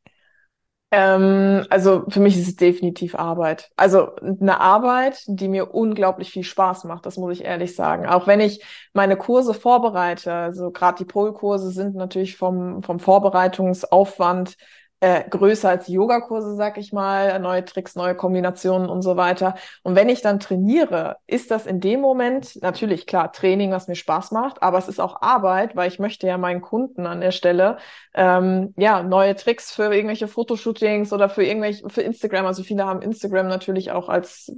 Ähm, 0.93 1.65
also 1.71 2.05
für 2.09 2.19
mich 2.21 2.37
ist 2.37 2.49
es 2.49 2.57
definitiv 2.57 3.15
Arbeit. 3.15 3.71
Also 3.77 4.17
eine 4.17 4.61
Arbeit, 4.61 5.23
die 5.27 5.47
mir 5.49 5.73
unglaublich 5.73 6.31
viel 6.33 6.43
Spaß 6.43 6.85
macht, 6.85 7.07
das 7.07 7.17
muss 7.17 7.33
ich 7.39 7.45
ehrlich 7.45 7.77
sagen. 7.77 8.07
Auch 8.07 8.27
wenn 8.27 8.41
ich 8.41 8.65
meine 8.93 9.17
Kurse 9.17 9.55
vorbereite, 9.55 10.33
also 10.33 10.71
gerade 10.73 10.99
die 10.99 11.05
Polkurse 11.05 11.71
sind 11.71 11.95
natürlich 11.95 12.37
vom, 12.37 12.83
vom 12.83 12.99
Vorbereitungsaufwand 12.99 14.57
äh, 15.01 15.29
größer 15.29 15.69
als 15.69 15.89
Yogakurse, 15.89 16.55
sag 16.57 16.77
ich 16.77 16.93
mal, 16.93 17.39
neue 17.41 17.65
Tricks, 17.65 17.97
neue 17.97 18.15
Kombinationen 18.15 18.89
und 18.89 19.03
so 19.03 19.17
weiter. 19.17 19.55
Und 19.83 19.97
wenn 19.97 20.11
ich 20.11 20.21
dann 20.21 20.41
trainiere, 20.41 21.17
ist 21.27 21.51
das 21.51 21.67
in 21.67 21.81
dem 21.81 22.01
Moment 22.01 22.61
natürlich 22.63 23.07
klar 23.07 23.33
Training, 23.33 23.73
was 23.73 23.89
mir 23.89 23.95
Spaß 23.95 24.31
macht, 24.31 24.63
aber 24.63 24.77
es 24.79 24.89
ist 24.89 25.01
auch 25.01 25.23
Arbeit, 25.23 25.75
weil 25.75 25.89
ich 25.89 25.99
möchte 25.99 26.27
ja 26.27 26.37
meinen 26.37 26.61
Kunden 26.61 27.07
an 27.07 27.21
der 27.21 27.33
Stelle 27.33 27.79
ähm, 28.13 28.75
ja 28.77 29.03
neue 29.03 29.37
Tricks 29.37 29.73
für 29.73 29.93
irgendwelche 29.95 30.29
Fotoshootings 30.29 31.13
oder 31.13 31.29
für 31.29 31.45
irgendwelche 31.45 31.89
für 31.89 32.03
Instagram. 32.03 32.45
Also 32.45 32.63
viele 32.63 32.85
haben 32.85 33.01
Instagram 33.01 33.49
natürlich 33.49 33.93
auch 33.93 34.09
als 34.09 34.53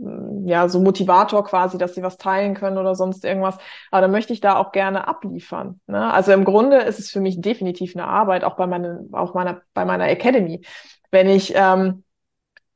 ja 0.45 0.69
so 0.69 0.81
Motivator 0.81 1.45
quasi, 1.45 1.79
dass 1.79 1.95
sie 1.95 2.03
was 2.03 2.17
teilen 2.17 2.55
können 2.55 2.79
oder 2.79 2.95
sonst 2.95 3.25
irgendwas. 3.25 3.59
Aber 3.91 4.01
dann 4.01 4.11
möchte 4.11 4.33
ich 4.33 4.41
da 4.41 4.57
auch 4.57 4.73
gerne 4.73 5.07
abliefern. 5.07 5.81
Ne? 5.87 6.13
Also 6.13 6.33
im 6.33 6.45
Grunde 6.45 6.79
ist 6.79 6.99
es 6.99 7.11
für 7.11 7.21
mich 7.21 7.41
definitiv 7.41 7.95
eine 7.95 8.09
Arbeit, 8.09 8.43
auch 8.43 8.57
bei 8.57 8.67
meinen, 8.67 9.13
auch 9.13 9.35
meiner 9.35 9.61
bei 9.75 9.85
meiner 9.85 10.09
Academy 10.09 10.32
Academy. 10.33 10.65
Wenn 11.11 11.29
ich 11.29 11.53
ähm, 11.55 12.05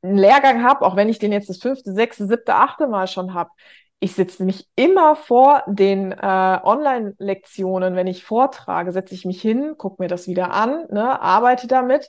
einen 0.02 0.18
Lehrgang 0.18 0.62
habe, 0.62 0.84
auch 0.84 0.96
wenn 0.96 1.08
ich 1.08 1.18
den 1.18 1.32
jetzt 1.32 1.48
das 1.48 1.58
fünfte, 1.58 1.92
sechste, 1.92 2.26
siebte, 2.26 2.54
achte 2.54 2.86
Mal 2.86 3.06
schon 3.06 3.34
habe, 3.34 3.50
ich 3.98 4.14
sitze 4.14 4.44
mich 4.44 4.68
immer 4.76 5.16
vor 5.16 5.62
den 5.66 6.12
äh, 6.12 6.16
Online-Lektionen, 6.62 7.96
wenn 7.96 8.06
ich 8.06 8.24
vortrage, 8.24 8.92
setze 8.92 9.14
ich 9.14 9.24
mich 9.24 9.40
hin, 9.40 9.74
gucke 9.78 10.02
mir 10.02 10.08
das 10.08 10.28
wieder 10.28 10.52
an, 10.52 10.86
ne, 10.90 11.20
arbeite 11.20 11.66
damit, 11.66 12.08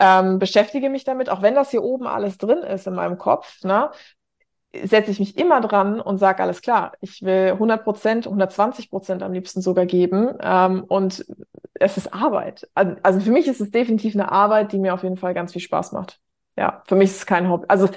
ähm, 0.00 0.40
beschäftige 0.40 0.90
mich 0.90 1.04
damit, 1.04 1.30
auch 1.30 1.40
wenn 1.40 1.54
das 1.54 1.70
hier 1.70 1.84
oben 1.84 2.08
alles 2.08 2.36
drin 2.36 2.58
ist 2.58 2.88
in 2.88 2.94
meinem 2.94 3.16
Kopf, 3.16 3.62
ne, 3.62 3.90
setze 4.84 5.10
ich 5.10 5.18
mich 5.18 5.36
immer 5.36 5.60
dran 5.60 6.00
und 6.00 6.18
sage, 6.18 6.42
alles 6.42 6.62
klar, 6.62 6.92
ich 7.00 7.22
will 7.22 7.52
100 7.52 7.82
Prozent, 7.82 8.26
120 8.26 8.90
Prozent 8.90 9.22
am 9.22 9.32
liebsten 9.32 9.62
sogar 9.62 9.86
geben. 9.86 10.34
Ähm, 10.40 10.84
und 10.84 11.24
es 11.74 11.96
ist 11.96 12.12
Arbeit. 12.12 12.68
Also 12.74 13.20
für 13.20 13.32
mich 13.32 13.48
ist 13.48 13.60
es 13.60 13.70
definitiv 13.70 14.14
eine 14.14 14.30
Arbeit, 14.30 14.72
die 14.72 14.78
mir 14.78 14.94
auf 14.94 15.02
jeden 15.02 15.16
Fall 15.16 15.34
ganz 15.34 15.52
viel 15.52 15.62
Spaß 15.62 15.92
macht. 15.92 16.20
Ja, 16.56 16.82
für 16.86 16.94
mich 16.94 17.10
ist 17.10 17.16
es 17.16 17.26
kein 17.26 17.48
Hobby. 17.48 17.64
Also 17.68 17.88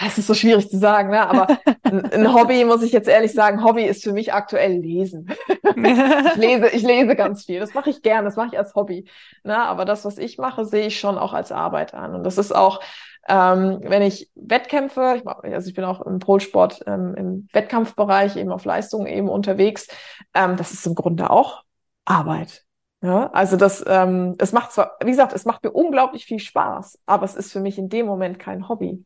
es 0.00 0.18
ist 0.18 0.26
so 0.26 0.34
schwierig 0.34 0.70
zu 0.70 0.78
sagen, 0.78 1.10
ne? 1.10 1.28
aber 1.28 1.48
ein, 1.82 2.04
ein, 2.12 2.34
Hobby, 2.34 2.64
muss 2.64 2.82
ich 2.82 2.92
jetzt 2.92 3.08
ehrlich 3.08 3.32
sagen, 3.32 3.62
Hobby 3.62 3.84
ist 3.84 4.02
für 4.02 4.12
mich 4.12 4.32
aktuell 4.32 4.72
Lesen. 4.72 5.28
ich, 5.48 6.36
lese, 6.36 6.68
ich 6.68 6.82
lese 6.82 7.14
ganz 7.14 7.44
viel. 7.44 7.60
Das 7.60 7.74
mache 7.74 7.90
ich 7.90 8.00
gern, 8.00 8.24
das 8.24 8.36
mache 8.36 8.48
ich 8.52 8.58
als 8.58 8.74
Hobby. 8.74 9.08
Ne? 9.44 9.58
Aber 9.58 9.84
das, 9.84 10.04
was 10.04 10.18
ich 10.18 10.38
mache, 10.38 10.64
sehe 10.64 10.86
ich 10.86 10.98
schon 10.98 11.18
auch 11.18 11.34
als 11.34 11.52
Arbeit 11.52 11.94
an. 11.94 12.14
Und 12.14 12.24
das 12.24 12.38
ist 12.38 12.54
auch, 12.54 12.80
ähm, 13.28 13.80
wenn 13.82 14.02
ich 14.02 14.30
Wettkämpfe, 14.34 15.14
ich, 15.16 15.24
mach, 15.24 15.42
also 15.42 15.68
ich 15.68 15.74
bin 15.74 15.84
auch 15.84 16.00
im 16.02 16.18
Polsport 16.18 16.82
ähm, 16.86 17.14
im 17.16 17.48
Wettkampfbereich, 17.52 18.36
eben 18.36 18.50
auf 18.50 18.64
Leistung 18.64 19.06
eben 19.06 19.28
unterwegs, 19.28 19.88
ähm, 20.34 20.56
das 20.56 20.72
ist 20.72 20.86
im 20.86 20.94
Grunde 20.94 21.30
auch 21.30 21.62
Arbeit. 22.04 22.64
Ja, 23.02 23.30
also 23.32 23.56
das, 23.56 23.84
ähm, 23.86 24.36
es 24.38 24.52
macht 24.52 24.72
zwar, 24.72 24.96
wie 25.02 25.10
gesagt, 25.10 25.32
es 25.32 25.44
macht 25.44 25.64
mir 25.64 25.72
unglaublich 25.72 26.24
viel 26.24 26.38
Spaß, 26.38 27.00
aber 27.06 27.24
es 27.24 27.34
ist 27.34 27.52
für 27.52 27.60
mich 27.60 27.78
in 27.78 27.88
dem 27.88 28.06
Moment 28.06 28.38
kein 28.38 28.68
Hobby. 28.68 29.04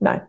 Nein. 0.00 0.26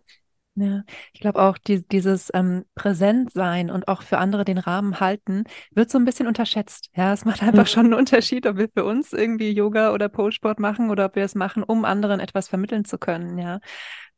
Ja, 0.56 0.84
ich 1.14 1.20
glaube 1.20 1.42
auch, 1.42 1.58
die, 1.58 1.88
dieses 1.88 2.30
ähm, 2.34 2.66
Präsentsein 2.76 3.72
und 3.72 3.88
auch 3.88 4.04
für 4.04 4.20
andere 4.20 4.46
den 4.46 4.60
Rahmen 4.60 5.00
halten, 5.00 5.46
wird 5.72 5.90
so 5.90 5.98
ein 5.98 6.06
bisschen 6.06 6.28
unterschätzt. 6.28 6.90
Ja, 6.96 7.12
es 7.12 7.26
macht 7.26 7.42
einfach 7.42 7.64
mhm. 7.64 7.68
schon 7.68 7.86
einen 7.86 7.96
Unterschied, 7.96 8.46
ob 8.46 8.58
wir 8.58 8.70
für 8.70 8.84
uns 8.84 9.14
irgendwie 9.14 9.52
Yoga 9.52 9.94
oder 9.94 10.10
Pole-Sport 10.10 10.60
machen 10.60 10.92
oder 10.92 11.06
ob 11.06 11.16
wir 11.16 11.24
es 11.24 11.34
machen, 11.34 11.64
um 11.64 11.86
anderen 11.86 12.20
etwas 12.20 12.50
vermitteln 12.50 12.86
zu 12.86 13.00
können. 13.00 13.40
Ja. 13.40 13.60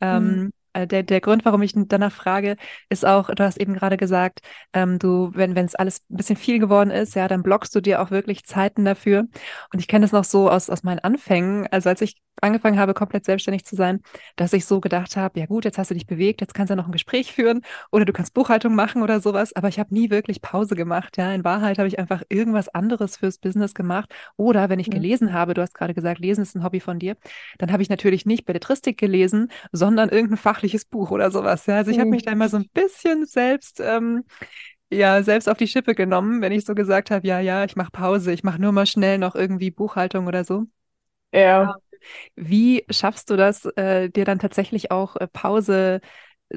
Ähm, 0.01 0.23
mhm. 0.23 0.51
Äh, 0.75 0.87
der, 0.87 1.03
der 1.03 1.21
Grund, 1.21 1.45
warum 1.45 1.61
ich 1.61 1.73
danach 1.75 2.11
frage, 2.11 2.57
ist 2.89 3.05
auch, 3.05 3.29
du 3.29 3.43
hast 3.43 3.57
eben 3.59 3.73
gerade 3.73 3.97
gesagt, 3.97 4.41
ähm, 4.73 4.99
du, 4.99 5.31
wenn 5.33 5.55
wenn 5.55 5.65
es 5.65 5.75
alles 5.75 6.01
ein 6.09 6.17
bisschen 6.17 6.35
viel 6.35 6.59
geworden 6.59 6.91
ist, 6.91 7.15
ja, 7.15 7.27
dann 7.27 7.43
blockst 7.43 7.73
du 7.75 7.81
dir 7.81 8.01
auch 8.01 8.11
wirklich 8.11 8.45
Zeiten 8.45 8.83
dafür. 8.83 9.21
Und 9.73 9.79
ich 9.79 9.87
kenne 9.87 10.03
das 10.03 10.11
noch 10.11 10.25
so 10.25 10.49
aus, 10.49 10.69
aus 10.69 10.83
meinen 10.83 10.99
Anfängen, 10.99 11.67
also 11.71 11.89
als 11.89 12.01
ich 12.01 12.15
angefangen 12.41 12.77
habe, 12.77 12.93
komplett 12.93 13.23
selbstständig 13.23 13.65
zu 13.65 13.75
sein, 13.77 14.01
dass 14.35 14.51
ich 14.51 14.65
so 14.65 14.81
gedacht 14.81 15.15
habe, 15.15 15.39
ja 15.39 15.45
gut, 15.45 15.63
jetzt 15.63 15.77
hast 15.77 15.91
du 15.91 15.93
dich 15.93 16.05
bewegt, 16.05 16.41
jetzt 16.41 16.53
kannst 16.53 16.71
du 16.71 16.75
noch 16.75 16.85
ein 16.85 16.91
Gespräch 16.91 17.31
führen 17.31 17.61
oder 17.91 18.03
du 18.03 18.11
kannst 18.11 18.33
Buchhaltung 18.33 18.75
machen 18.75 19.01
oder 19.01 19.21
sowas, 19.21 19.55
aber 19.55 19.69
ich 19.69 19.79
habe 19.79 19.93
nie 19.93 20.09
wirklich 20.09 20.41
Pause 20.41 20.75
gemacht. 20.75 21.15
Ja, 21.17 21.33
in 21.33 21.45
Wahrheit 21.45 21.77
habe 21.77 21.87
ich 21.87 21.97
einfach 21.97 22.23
irgendwas 22.27 22.67
anderes 22.67 23.17
fürs 23.17 23.37
Business 23.37 23.73
gemacht. 23.73 24.13
Oder 24.35 24.69
wenn 24.69 24.79
ich 24.79 24.87
mhm. 24.87 24.93
gelesen 24.93 25.33
habe, 25.33 25.53
du 25.53 25.61
hast 25.61 25.73
gerade 25.73 25.93
gesagt, 25.93 26.19
Lesen 26.19 26.41
ist 26.41 26.55
ein 26.55 26.63
Hobby 26.63 26.81
von 26.81 26.99
dir, 26.99 27.15
dann 27.57 27.71
habe 27.71 27.81
ich 27.81 27.89
natürlich 27.89 28.25
nicht 28.25 28.45
Belletristik 28.45 28.97
gelesen, 28.97 29.49
sondern 29.71 30.09
irgendein 30.09 30.37
Fach 30.37 30.61
fachliches 30.65 30.85
Buch 30.85 31.11
oder 31.11 31.31
sowas. 31.31 31.65
Ja? 31.65 31.77
Also 31.77 31.91
ich 31.91 31.99
habe 31.99 32.09
mich 32.09 32.23
da 32.23 32.31
immer 32.31 32.49
so 32.49 32.57
ein 32.57 32.69
bisschen 32.73 33.25
selbst, 33.25 33.79
ähm, 33.79 34.23
ja, 34.89 35.23
selbst 35.23 35.49
auf 35.49 35.57
die 35.57 35.67
Schippe 35.67 35.95
genommen, 35.95 36.41
wenn 36.41 36.51
ich 36.51 36.65
so 36.65 36.75
gesagt 36.75 37.11
habe, 37.11 37.27
ja, 37.27 37.39
ja, 37.39 37.63
ich 37.65 37.75
mache 37.75 37.91
Pause, 37.91 38.31
ich 38.31 38.43
mache 38.43 38.61
nur 38.61 38.71
mal 38.71 38.85
schnell 38.85 39.17
noch 39.17 39.35
irgendwie 39.35 39.71
Buchhaltung 39.71 40.27
oder 40.27 40.43
so. 40.43 40.65
Ja. 41.33 41.75
Wie 42.35 42.85
schaffst 42.89 43.29
du 43.29 43.35
das, 43.35 43.65
äh, 43.77 44.09
dir 44.09 44.25
dann 44.25 44.39
tatsächlich 44.39 44.91
auch 44.91 45.15
äh, 45.15 45.27
Pause 45.27 46.01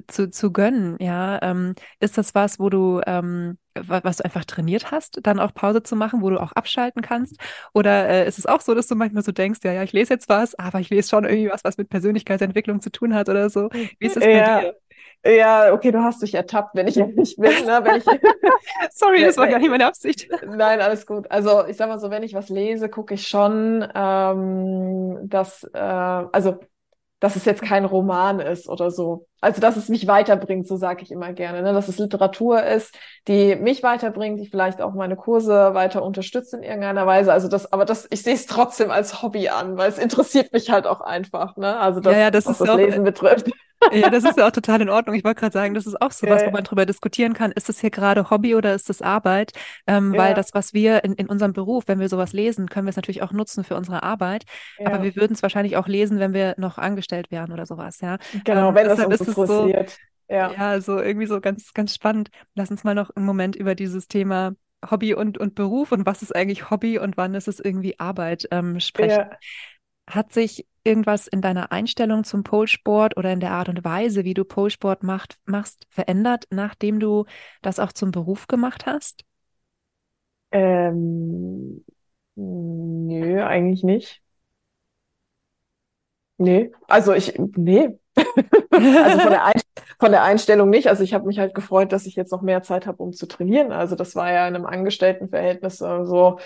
zu, 0.07 0.31
zu 0.31 0.53
gönnen, 0.53 0.97
ja. 1.01 1.41
Ähm, 1.43 1.75
ist 2.01 2.19
das 2.19 2.35
was, 2.35 2.59
wo 2.59 2.71
du, 2.71 3.01
ähm, 3.07 3.59
was 3.75 4.19
du 4.19 4.25
einfach 4.25 4.45
trainiert 4.45 4.91
hast, 4.91 5.21
dann 5.23 5.39
auch 5.39 5.55
Pause 5.55 5.83
zu 5.83 5.97
machen, 5.97 6.23
wo 6.23 6.31
du 6.31 6.41
auch 6.41 6.53
abschalten 6.53 7.03
kannst? 7.03 7.37
Oder 7.75 8.09
äh, 8.09 8.29
ist 8.29 8.39
es 8.39 8.47
auch 8.47 8.61
so, 8.61 8.75
dass 8.75 8.87
du 8.87 8.95
manchmal 8.95 9.23
so 9.23 9.33
denkst, 9.33 9.61
ja, 9.65 9.73
ja, 9.73 9.83
ich 9.83 9.93
lese 9.93 10.15
jetzt 10.15 10.29
was, 10.29 10.55
aber 10.55 10.81
ich 10.81 10.91
lese 10.91 11.09
schon 11.09 11.25
irgendwie 11.25 11.51
was, 11.51 11.65
was 11.65 11.77
mit 11.79 11.89
Persönlichkeitsentwicklung 11.89 12.81
zu 12.81 12.91
tun 12.91 13.15
hat 13.15 13.29
oder 13.29 13.51
so? 13.51 13.69
Wie 13.73 14.07
ist 14.07 14.17
das 14.17 14.25
bei 14.25 14.33
ja. 14.33 14.61
dir? 14.61 14.75
Ja, 15.25 15.73
okay, 15.73 15.91
du 15.91 16.03
hast 16.03 16.23
dich 16.23 16.35
ertappt, 16.35 16.75
wenn 16.75 16.87
ich 16.87 16.97
ehrlich 16.97 17.37
bin. 17.37 17.51
Ne? 17.67 17.81
Wenn 17.83 17.97
ich, 17.97 18.05
Sorry, 18.93 19.25
das 19.25 19.37
war 19.37 19.49
gar 19.49 19.59
nicht 19.59 19.71
meine 19.71 19.87
Absicht. 19.87 20.29
Nein, 20.47 20.81
alles 20.81 21.07
gut. 21.07 21.31
Also 21.31 21.67
ich 21.67 21.77
sag 21.77 21.89
mal 21.89 21.99
so, 21.99 22.11
wenn 22.11 22.23
ich 22.23 22.35
was 22.35 22.49
lese, 22.49 22.89
gucke 22.89 23.15
ich 23.15 23.27
schon, 23.27 23.87
ähm, 23.95 25.19
dass, 25.29 25.65
äh, 25.75 25.79
also 25.79 26.61
dass 27.21 27.37
es 27.37 27.45
jetzt 27.45 27.63
kein 27.63 27.85
Roman 27.85 28.39
ist 28.39 28.69
oder 28.69 28.91
so. 28.91 29.27
Also, 29.41 29.61
dass 29.61 29.77
es 29.77 29.89
mich 29.89 30.07
weiterbringt, 30.07 30.67
so 30.67 30.77
sage 30.77 31.03
ich 31.03 31.11
immer 31.11 31.33
gerne. 31.33 31.63
Ne? 31.63 31.73
Dass 31.73 31.89
es 31.89 31.99
Literatur 31.99 32.63
ist, 32.63 32.97
die 33.27 33.57
mich 33.57 33.83
weiterbringt, 33.83 34.41
die 34.41 34.47
vielleicht 34.47 34.81
auch 34.81 34.95
meine 34.95 35.17
Kurse 35.17 35.75
weiter 35.75 36.03
unterstützt 36.03 36.55
in 36.55 36.63
irgendeiner 36.63 37.07
Weise. 37.07 37.33
Also 37.33 37.49
das, 37.49 37.73
aber 37.73 37.85
das, 37.85 38.07
ich 38.11 38.23
sehe 38.23 38.35
es 38.35 38.47
trotzdem 38.47 38.91
als 38.91 39.23
Hobby 39.23 39.49
an, 39.49 39.77
weil 39.77 39.89
es 39.89 39.99
interessiert 39.99 40.53
mich 40.53 40.71
halt 40.71 40.87
auch 40.87 41.01
einfach. 41.01 41.57
Ne? 41.57 41.77
Also 41.79 42.01
das, 42.01 42.13
ja, 42.15 42.21
ja, 42.21 42.31
das 42.31 42.47
was 42.47 42.59
das 42.59 42.69
auch, 42.69 42.77
Lesen 42.77 43.05
betrifft. 43.05 43.51
Ja, 43.93 44.11
das 44.11 44.25
ist 44.25 44.37
ja 44.37 44.47
auch 44.47 44.53
total 44.53 44.81
in 44.81 44.89
Ordnung. 44.89 45.15
Ich 45.15 45.25
wollte 45.25 45.41
gerade 45.41 45.53
sagen, 45.53 45.75
das 45.75 45.87
ist 45.87 46.01
auch 46.01 46.11
so 46.11 46.27
was, 46.27 46.45
wo 46.45 46.51
man 46.51 46.65
drüber 46.65 46.85
diskutieren 46.85 47.33
kann. 47.33 47.53
Ist 47.53 47.69
das 47.69 47.81
hier 47.81 47.91
gerade 47.91 48.31
Hobby 48.31 48.55
oder 48.55 48.75
ist 48.75 48.89
das 48.89 49.03
Arbeit? 49.03 49.53
Ähm, 49.87 50.15
ja. 50.15 50.21
Weil 50.21 50.35
das, 50.35 50.53
was 50.53 50.75
wir 50.75 51.05
in, 51.05 51.15
in 51.15 51.29
unserem 51.29 51.53
Beruf, 51.53 51.85
wenn 51.87 52.01
wir 52.01 52.09
sowas 52.09 52.33
lesen, 52.33 52.69
können 52.69 52.87
wir 52.87 52.91
es 52.91 52.97
natürlich 52.97 53.23
auch 53.23 53.33
nutzen 53.33 53.65
für 53.65 53.77
unsere 53.77 54.03
Arbeit. 54.03 54.45
Ja. 54.79 54.89
Aber 54.89 55.03
wir 55.03 55.17
würden 55.17 55.33
es 55.35 55.43
wahrscheinlich 55.43 55.77
auch 55.77 55.87
lesen, 55.87 56.19
wenn 56.19 56.35
wir 56.35 56.55
noch 56.59 56.79
angestellt 56.79 57.31
wären 57.31 57.53
oder 57.53 57.67
sowas, 57.67 58.01
ja. 58.01 58.19
Genau, 58.45 58.71
ähm, 58.71 58.75
wenn 58.75 58.89
das 58.89 59.05
uns 59.05 59.21
interessiert. 59.21 59.91
So, 59.91 60.35
ja. 60.35 60.53
ja, 60.53 60.81
so 60.81 60.99
irgendwie 60.99 61.27
so 61.27 61.41
ganz, 61.41 61.73
ganz 61.73 61.95
spannend. 61.95 62.31
Lass 62.55 62.71
uns 62.71 62.85
mal 62.85 62.95
noch 62.95 63.11
einen 63.11 63.27
Moment 63.27 63.57
über 63.57 63.75
dieses 63.75 64.09
Thema 64.09 64.53
Hobby 64.89 65.15
und, 65.15 65.39
und 65.39 65.55
Beruf 65.55 65.93
und 65.93 66.07
was 66.07 66.23
ist 66.23 66.35
eigentlich 66.35 66.71
Hobby 66.71 66.99
und 66.99 67.17
wann 67.17 67.35
ist 67.35 67.49
es 67.49 67.61
irgendwie 67.61 67.99
Arbeit 67.99 68.47
ähm, 68.51 68.79
sprechen. 68.81 69.27
Ja. 69.31 69.31
Hat 70.09 70.33
sich 70.33 70.67
irgendwas 70.85 71.27
in 71.27 71.43
deiner 71.43 71.71
Einstellung 71.71 72.25
zum 72.25 72.43
Polsport 72.43 73.17
oder 73.17 73.33
in 73.33 73.41
der 73.41 73.51
Art 73.51 73.69
und 73.69 73.85
Weise, 73.85 74.25
wie 74.25 74.35
du 74.35 74.45
Polsport 74.45 75.03
macht, 75.03 75.39
machst, 75.45 75.87
verändert, 75.91 76.47
nachdem 76.51 76.99
du 76.99 77.27
das 77.61 77.79
auch 77.79 77.93
zum 77.93 78.11
Beruf 78.11 78.47
gemacht 78.47 78.87
hast? 78.87 79.25
Ähm, 80.51 81.85
nö, 82.37 83.43
eigentlich 83.45 83.83
nicht. 83.83 84.23
Nee, 86.39 86.71
also 86.87 87.13
ich, 87.13 87.35
nee. 87.57 87.99
also 88.71 89.19
von 89.21 89.31
der, 89.31 89.53
von 89.99 90.11
der 90.13 90.23
Einstellung 90.23 90.71
nicht. 90.71 90.87
Also 90.89 91.03
ich 91.03 91.13
habe 91.13 91.27
mich 91.27 91.39
halt 91.41 91.55
gefreut, 91.55 91.93
dass 91.93 92.07
ich 92.07 92.15
jetzt 92.15 92.31
noch 92.31 92.43
mehr 92.43 92.63
Zeit 92.63 92.87
habe, 92.87 93.03
um 93.03 93.13
zu 93.13 93.27
trainieren. 93.27 93.73
Also 93.73 93.97
das 93.97 94.15
war 94.15 94.33
ja 94.33 94.47
in 94.47 94.55
einem 94.55 94.67
Angestelltenverhältnis 94.67 95.79
so, 95.79 96.39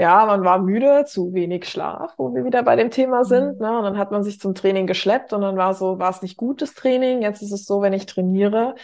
ja, 0.00 0.24
man 0.24 0.44
war 0.44 0.58
müde, 0.58 1.04
zu 1.04 1.34
wenig 1.34 1.68
Schlaf, 1.68 2.14
wo 2.16 2.34
wir 2.34 2.44
wieder 2.44 2.62
bei 2.62 2.74
dem 2.74 2.90
Thema 2.90 3.24
sind. 3.24 3.60
Mhm. 3.60 3.66
Ne? 3.66 3.78
Und 3.78 3.84
dann 3.84 3.98
hat 3.98 4.10
man 4.10 4.24
sich 4.24 4.40
zum 4.40 4.54
Training 4.54 4.86
geschleppt 4.86 5.34
und 5.34 5.42
dann 5.42 5.58
war 5.58 5.74
so, 5.74 5.98
war 5.98 6.10
es 6.10 6.22
nicht 6.22 6.38
gutes 6.38 6.74
Training. 6.74 7.20
Jetzt 7.20 7.42
ist 7.42 7.52
es 7.52 7.66
so, 7.66 7.82
wenn 7.82 7.92
ich 7.92 8.06
trainiere, 8.06 8.74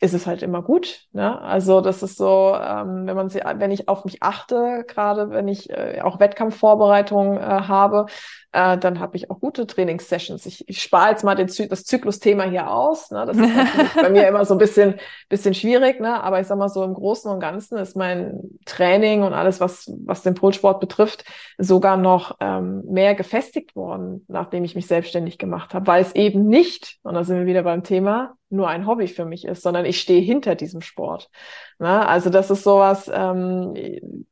ist 0.00 0.14
es 0.14 0.26
halt 0.26 0.42
immer 0.42 0.62
gut. 0.62 1.06
Ne? 1.12 1.40
Also 1.42 1.82
das 1.82 2.02
ist 2.02 2.16
so, 2.16 2.56
ähm, 2.58 3.06
wenn 3.06 3.14
man 3.14 3.28
sie, 3.28 3.40
wenn 3.56 3.70
ich 3.70 3.86
auf 3.86 4.06
mich 4.06 4.22
achte, 4.22 4.84
gerade 4.88 5.28
wenn 5.28 5.46
ich 5.46 5.68
äh, 5.68 6.00
auch 6.02 6.18
Wettkampfvorbereitungen 6.18 7.36
äh, 7.36 7.40
habe, 7.42 8.06
äh, 8.52 8.78
dann 8.78 8.98
habe 8.98 9.18
ich 9.18 9.30
auch 9.30 9.40
gute 9.40 9.66
Trainingssessions. 9.66 10.46
Ich, 10.46 10.66
ich 10.66 10.80
spare 10.80 11.10
jetzt 11.10 11.22
mal 11.22 11.34
den 11.34 11.48
Zy 11.48 11.68
das 11.68 11.84
Zyklusthema 11.84 12.44
hier 12.44 12.70
aus. 12.70 13.10
Ne? 13.10 13.26
Das 13.26 13.36
ist 13.36 13.94
bei 13.94 14.08
mir 14.08 14.26
immer 14.28 14.46
so 14.46 14.54
ein 14.54 14.58
bisschen, 14.58 14.94
bisschen 15.28 15.52
schwierig, 15.52 16.00
ne? 16.00 16.22
aber 16.24 16.40
ich 16.40 16.46
sag 16.46 16.56
mal 16.56 16.70
so 16.70 16.82
im 16.82 16.94
Großen 16.94 17.30
und 17.30 17.38
Ganzen 17.38 17.76
ist 17.76 17.94
mein 17.94 18.40
Training 18.64 19.22
und 19.22 19.34
alles, 19.34 19.60
was, 19.60 19.92
was 20.06 20.22
den 20.22 20.34
Polsport 20.34 20.80
betrifft, 20.80 21.24
sogar 21.58 21.98
noch 21.98 22.38
ähm, 22.40 22.82
mehr 22.86 23.14
gefestigt 23.14 23.76
worden, 23.76 24.24
nachdem 24.28 24.64
ich 24.64 24.74
mich 24.74 24.86
selbstständig 24.86 25.36
gemacht 25.36 25.74
habe, 25.74 25.86
weil 25.86 26.00
es 26.00 26.14
eben 26.14 26.46
nicht, 26.46 26.98
und 27.02 27.12
da 27.12 27.22
sind 27.22 27.36
wir 27.36 27.46
wieder 27.46 27.64
beim 27.64 27.82
Thema, 27.84 28.36
nur 28.50 28.68
ein 28.68 28.86
Hobby 28.86 29.08
für 29.08 29.24
mich 29.24 29.44
ist, 29.44 29.62
sondern 29.62 29.84
ich 29.84 30.00
stehe 30.00 30.20
hinter 30.20 30.54
diesem 30.54 30.80
Sport. 30.80 31.30
Na, 31.78 32.06
also 32.06 32.30
das 32.30 32.50
ist 32.50 32.64
sowas, 32.64 33.10
ähm, 33.12 33.74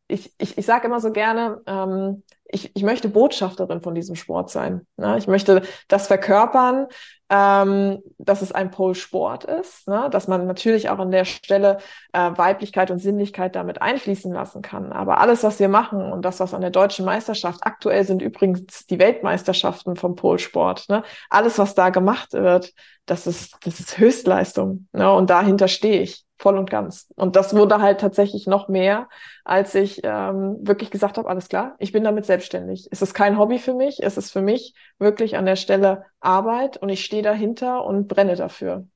ich, 0.09 0.33
ich, 0.39 0.59
ich 0.59 0.67
sage 0.67 0.87
immer 0.87 1.01
so 1.01 1.13
gerne, 1.13 1.61
ähm, 1.67 2.23
ich, 2.45 2.75
ich 2.75 2.83
möchte 2.83 3.09
Botschafterin 3.09 3.81
von 3.81 3.95
diesem 3.95 4.17
Sport 4.17 4.51
sein. 4.51 4.87
Ne? 4.97 5.17
Ich 5.19 5.27
möchte 5.29 5.63
das 5.87 6.07
verkörpern, 6.07 6.87
ähm, 7.31 8.03
dass 8.19 8.43
es 8.43 8.53
ein 8.53 8.71
Pole-Sport 8.71 9.45
ist, 9.45 9.87
ne? 9.87 10.09
dass 10.11 10.29
man 10.29 10.47
natürlich 10.47 10.89
auch 10.89 10.99
an 10.99 11.11
der 11.11 11.25
Stelle 11.25 11.79
äh, 12.13 12.31
Weiblichkeit 12.35 12.91
und 12.91 12.99
Sinnlichkeit 12.99 13.55
damit 13.55 13.83
einfließen 13.83 14.33
lassen 14.33 14.63
kann. 14.63 14.93
Aber 14.93 15.21
alles, 15.21 15.43
was 15.43 15.61
wir 15.61 15.69
machen 15.69 16.01
und 16.13 16.25
das, 16.25 16.41
was 16.41 16.55
an 16.55 16.63
der 16.63 16.71
deutschen 16.71 17.05
Meisterschaft 17.05 17.61
aktuell 17.63 18.05
sind, 18.05 18.23
übrigens 18.23 18.87
die 18.87 18.99
Weltmeisterschaften 18.99 19.97
vom 19.97 20.17
Polsport, 20.17 20.89
ne? 20.89 21.03
alles, 21.29 21.59
was 21.59 21.75
da 21.75 21.91
gemacht 21.91 22.33
wird, 22.33 22.73
das 23.05 23.27
ist, 23.27 23.57
das 23.63 23.81
ist 23.81 23.99
Höchstleistung. 23.99 24.89
Ne? 24.93 25.11
Und 25.13 25.31
dahinter 25.31 25.69
stehe 25.69 26.01
ich 26.01 26.25
voll 26.39 26.57
und 26.57 26.71
ganz. 26.71 27.09
Und 27.17 27.37
das 27.37 27.55
wurde 27.55 27.81
halt 27.81 28.01
tatsächlich 28.01 28.47
noch 28.47 28.69
mehr, 28.69 29.09
als 29.45 29.75
ich 29.75 30.03
ähm, 30.05 30.57
wirklich 30.61 30.91
gesagt 30.91 31.19
habe, 31.19 31.29
alles 31.29 31.49
klar, 31.49 31.75
ich 31.79 31.93
bin 31.93 32.05
damit 32.05 32.27
selbstständig. 32.27 32.89
Es 32.91 33.03
ist 33.03 33.13
kein 33.13 33.39
Hobby 33.39 33.59
für 33.59 33.75
mich, 33.75 34.03
es 34.03 34.17
ist 34.17 34.31
für 34.31 34.41
mich 34.41 34.75
wirklich 34.99 35.37
an 35.37 35.47
der 35.47 35.57
Stelle 35.57 36.05
Arbeit 36.21 36.77
und 36.77 36.89
ich 36.91 37.05
stehe 37.05 37.18
dahinter 37.23 37.85
und 37.85 38.09
brenne 38.09 38.37
dafür. 38.37 38.87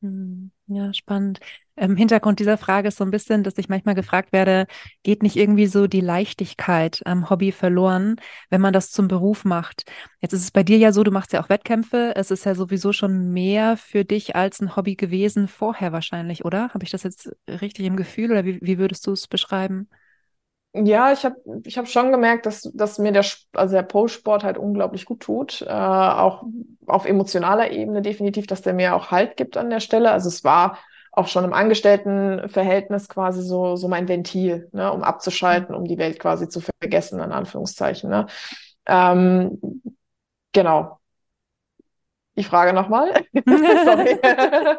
Hm, 0.00 0.52
ja, 0.68 0.92
spannend. 0.94 1.40
Im 1.74 1.96
Hintergrund 1.96 2.38
dieser 2.38 2.56
Frage 2.56 2.88
ist 2.88 2.98
so 2.98 3.04
ein 3.04 3.10
bisschen, 3.10 3.42
dass 3.42 3.58
ich 3.58 3.68
manchmal 3.68 3.96
gefragt 3.96 4.32
werde, 4.32 4.66
geht 5.02 5.22
nicht 5.24 5.36
irgendwie 5.36 5.66
so 5.66 5.88
die 5.88 6.00
Leichtigkeit 6.00 7.02
am 7.04 7.30
Hobby 7.30 7.50
verloren, 7.50 8.16
wenn 8.48 8.60
man 8.60 8.72
das 8.72 8.90
zum 8.92 9.08
Beruf 9.08 9.44
macht? 9.44 9.84
Jetzt 10.20 10.32
ist 10.34 10.42
es 10.42 10.50
bei 10.52 10.62
dir 10.62 10.78
ja 10.78 10.92
so, 10.92 11.02
du 11.02 11.10
machst 11.10 11.32
ja 11.32 11.42
auch 11.42 11.48
Wettkämpfe. 11.48 12.12
Es 12.14 12.30
ist 12.30 12.44
ja 12.44 12.54
sowieso 12.54 12.92
schon 12.92 13.32
mehr 13.32 13.76
für 13.76 14.04
dich 14.04 14.36
als 14.36 14.60
ein 14.60 14.76
Hobby 14.76 14.94
gewesen 14.94 15.48
vorher 15.48 15.92
wahrscheinlich, 15.92 16.44
oder? 16.44 16.68
Habe 16.74 16.84
ich 16.84 16.90
das 16.90 17.02
jetzt 17.02 17.30
richtig 17.48 17.84
im 17.86 17.96
Gefühl 17.96 18.30
oder 18.30 18.44
wie, 18.44 18.60
wie 18.62 18.78
würdest 18.78 19.06
du 19.06 19.12
es 19.12 19.26
beschreiben? 19.26 19.88
Ja, 20.74 21.12
ich 21.12 21.24
habe 21.24 21.36
ich 21.64 21.78
hab 21.78 21.88
schon 21.88 22.12
gemerkt, 22.12 22.46
dass, 22.46 22.62
dass 22.74 22.98
mir 22.98 23.10
der, 23.10 23.24
also 23.54 23.74
der 23.74 23.82
Pole-Sport 23.82 24.44
halt 24.44 24.58
unglaublich 24.58 25.06
gut 25.06 25.20
tut. 25.20 25.62
Äh, 25.62 25.66
auch 25.70 26.44
auf 26.86 27.04
emotionaler 27.06 27.70
Ebene 27.72 28.02
definitiv, 28.02 28.46
dass 28.46 28.62
der 28.62 28.74
mir 28.74 28.94
auch 28.94 29.10
Halt 29.10 29.36
gibt 29.36 29.56
an 29.56 29.70
der 29.70 29.80
Stelle. 29.80 30.10
Also 30.12 30.28
es 30.28 30.44
war 30.44 30.78
auch 31.12 31.26
schon 31.26 31.44
im 31.44 31.52
Angestelltenverhältnis 31.54 33.08
quasi 33.08 33.42
so, 33.42 33.76
so 33.76 33.88
mein 33.88 34.08
Ventil, 34.08 34.68
ne, 34.72 34.92
um 34.92 35.02
abzuschalten, 35.02 35.74
um 35.74 35.84
die 35.86 35.98
Welt 35.98 36.20
quasi 36.20 36.48
zu 36.48 36.60
vergessen, 36.60 37.18
in 37.20 37.32
Anführungszeichen. 37.32 38.10
Ne. 38.10 38.26
Ähm, 38.86 39.58
genau. 40.52 40.97
Die 42.38 42.44
Frage 42.44 42.72
nochmal. 42.72 43.12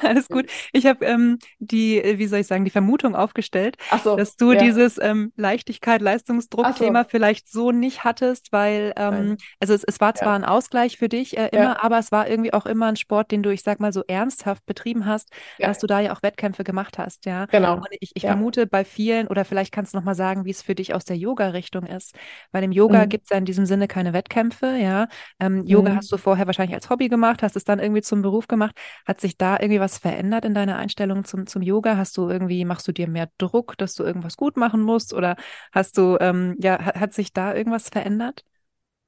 Alles 0.00 0.28
gut. 0.28 0.46
Ich 0.72 0.86
habe 0.86 1.04
ähm, 1.04 1.38
die, 1.58 2.02
äh, 2.02 2.16
wie 2.18 2.26
soll 2.26 2.38
ich 2.38 2.46
sagen, 2.46 2.64
die 2.64 2.70
Vermutung 2.70 3.14
aufgestellt, 3.14 3.76
so, 4.02 4.16
dass 4.16 4.36
du 4.36 4.52
ja. 4.52 4.60
dieses 4.60 4.98
ähm, 4.98 5.34
Leichtigkeit, 5.36 6.00
Leistungsdruck-Thema 6.00 7.02
so. 7.02 7.10
vielleicht 7.10 7.50
so 7.50 7.72
nicht 7.72 8.04
hattest, 8.04 8.52
weil 8.52 8.94
ähm, 8.96 9.36
also 9.60 9.74
es, 9.74 9.84
es 9.84 10.00
war 10.00 10.14
zwar 10.14 10.28
ja. 10.28 10.36
ein 10.36 10.44
Ausgleich 10.44 10.96
für 10.96 11.10
dich 11.10 11.36
äh, 11.36 11.48
immer, 11.52 11.62
ja. 11.62 11.82
aber 11.82 11.98
es 11.98 12.10
war 12.10 12.26
irgendwie 12.26 12.54
auch 12.54 12.64
immer 12.64 12.86
ein 12.86 12.96
Sport, 12.96 13.32
den 13.32 13.42
du, 13.42 13.50
ich 13.50 13.62
sag 13.62 13.78
mal, 13.78 13.92
so 13.92 14.02
ernsthaft 14.08 14.64
betrieben 14.64 15.04
hast, 15.04 15.30
dass 15.58 15.78
du 15.78 15.86
da 15.86 16.00
ja 16.00 16.16
auch 16.16 16.22
Wettkämpfe 16.22 16.64
gemacht 16.64 16.96
hast, 16.96 17.26
ja. 17.26 17.44
Genau. 17.46 17.74
Und 17.74 17.88
ich, 18.00 18.12
ich 18.14 18.22
vermute 18.22 18.66
bei 18.66 18.86
vielen, 18.86 19.26
oder 19.28 19.44
vielleicht 19.44 19.72
kannst 19.72 19.92
du 19.92 19.98
nochmal 19.98 20.14
sagen, 20.14 20.46
wie 20.46 20.52
es 20.52 20.62
für 20.62 20.74
dich 20.74 20.94
aus 20.94 21.04
der 21.04 21.18
Yoga-Richtung 21.18 21.84
ist. 21.84 22.14
Weil 22.50 22.64
im 22.64 22.72
Yoga 22.72 23.04
mhm. 23.04 23.10
gibt 23.10 23.24
es 23.24 23.30
ja 23.30 23.36
in 23.36 23.44
diesem 23.44 23.66
Sinne 23.66 23.88
keine 23.88 24.14
Wettkämpfe, 24.14 24.78
ja. 24.80 25.08
Ähm, 25.38 25.66
Yoga 25.66 25.90
mhm. 25.90 25.96
hast 25.96 26.10
du 26.10 26.16
vorher 26.16 26.45
wahrscheinlich 26.46 26.74
als 26.74 26.90
Hobby 26.90 27.08
gemacht, 27.08 27.42
hast 27.42 27.56
es 27.56 27.64
dann 27.64 27.78
irgendwie 27.78 28.02
zum 28.02 28.22
Beruf 28.22 28.48
gemacht. 28.48 28.76
Hat 29.06 29.20
sich 29.20 29.36
da 29.36 29.58
irgendwie 29.58 29.80
was 29.80 29.98
verändert 29.98 30.44
in 30.44 30.54
deiner 30.54 30.76
Einstellung 30.76 31.24
zum, 31.24 31.46
zum 31.46 31.62
Yoga? 31.62 31.96
Hast 31.96 32.16
du 32.16 32.28
irgendwie, 32.28 32.64
machst 32.64 32.86
du 32.88 32.92
dir 32.92 33.08
mehr 33.08 33.28
Druck, 33.38 33.76
dass 33.78 33.94
du 33.94 34.04
irgendwas 34.04 34.36
gut 34.36 34.56
machen 34.56 34.82
musst? 34.82 35.14
Oder 35.14 35.36
hast 35.72 35.98
du, 35.98 36.16
ähm, 36.20 36.56
ja, 36.60 36.78
hat, 36.84 36.96
hat 36.96 37.14
sich 37.14 37.32
da 37.32 37.54
irgendwas 37.54 37.88
verändert? 37.88 38.44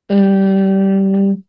Mm. 0.09 1.45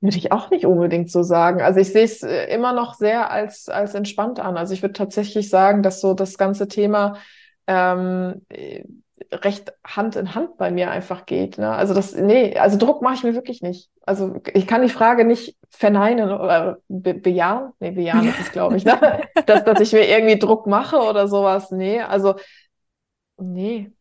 Würde 0.00 0.18
ich 0.18 0.32
auch 0.32 0.50
nicht 0.50 0.66
unbedingt 0.66 1.10
so 1.10 1.22
sagen. 1.22 1.62
Also 1.62 1.80
ich 1.80 1.90
sehe 1.90 2.04
es 2.04 2.22
äh, 2.22 2.44
immer 2.54 2.72
noch 2.74 2.94
sehr 2.94 3.30
als, 3.30 3.68
als 3.68 3.94
entspannt 3.94 4.38
an. 4.38 4.56
Also 4.58 4.74
ich 4.74 4.82
würde 4.82 4.92
tatsächlich 4.92 5.48
sagen, 5.48 5.82
dass 5.82 6.00
so 6.02 6.12
das 6.12 6.36
ganze 6.36 6.68
Thema 6.68 7.16
ähm, 7.66 8.42
recht 9.30 9.72
Hand 9.84 10.16
in 10.16 10.34
Hand 10.34 10.56
bei 10.56 10.70
mir 10.70 10.90
einfach 10.90 11.26
geht. 11.26 11.58
Ne? 11.58 11.70
Also 11.70 11.94
das, 11.94 12.14
nee, 12.14 12.56
also 12.58 12.78
Druck 12.78 13.02
mache 13.02 13.14
ich 13.14 13.22
mir 13.24 13.34
wirklich 13.34 13.62
nicht. 13.62 13.90
Also 14.06 14.40
ich 14.52 14.66
kann 14.66 14.82
die 14.82 14.88
Frage 14.88 15.24
nicht 15.24 15.56
verneinen 15.70 16.30
oder 16.30 16.78
be 16.88 17.14
bejahen. 17.14 17.72
Nee, 17.80 17.92
bejahen 17.92 18.28
ist 18.28 18.40
es, 18.40 18.52
glaube 18.52 18.76
ich, 18.76 18.84
ne? 18.84 19.22
dass, 19.46 19.64
dass 19.64 19.80
ich 19.80 19.92
mir 19.92 20.08
irgendwie 20.08 20.38
Druck 20.38 20.66
mache 20.66 20.96
oder 20.98 21.28
sowas. 21.28 21.70
Nee, 21.70 22.00
also 22.00 22.34
nee, 23.38 23.92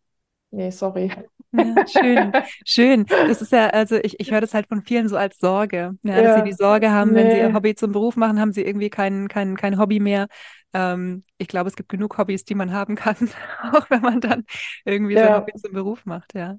nee, 0.52 0.72
sorry. 0.72 1.12
Ja, 1.54 1.88
schön, 1.88 2.32
schön. 2.66 3.06
Das 3.06 3.42
ist 3.42 3.52
ja, 3.52 3.68
also 3.70 3.96
ich, 3.96 4.20
ich 4.20 4.32
höre 4.32 4.42
das 4.42 4.54
halt 4.54 4.68
von 4.68 4.82
vielen 4.82 5.08
so 5.08 5.18
als 5.18 5.38
Sorge, 5.38 5.96
ja, 6.04 6.22
dass 6.22 6.38
sie 6.38 6.44
die 6.44 6.54
Sorge 6.54 6.92
haben, 6.92 7.12
nee. 7.12 7.18
wenn 7.18 7.32
sie 7.32 7.38
ihr 7.38 7.54
Hobby 7.54 7.76
zum 7.76 7.92
Beruf 7.92 8.16
machen, 8.16 8.40
haben 8.40 8.54
sie 8.54 8.64
irgendwie 8.64 8.90
kein, 8.90 9.28
kein, 9.28 9.56
kein 9.56 9.78
Hobby 9.78 10.00
mehr. 10.00 10.28
Ähm, 10.74 11.24
ich 11.38 11.48
glaube, 11.48 11.70
es 11.70 11.76
gibt 11.76 11.90
genug 11.90 12.18
Hobbys, 12.18 12.46
die 12.46 12.56
man 12.56 12.74
haben 12.74 12.96
kann, 12.96 13.16
auch 13.74 13.90
wenn 13.90 14.02
man 14.02 14.20
dann 14.20 14.46
irgendwie 14.86 15.16
sein 15.16 15.36
Hobby 15.36 15.54
zum 15.54 15.74
Beruf 15.74 16.06
macht, 16.06 16.34
ja. 16.34 16.58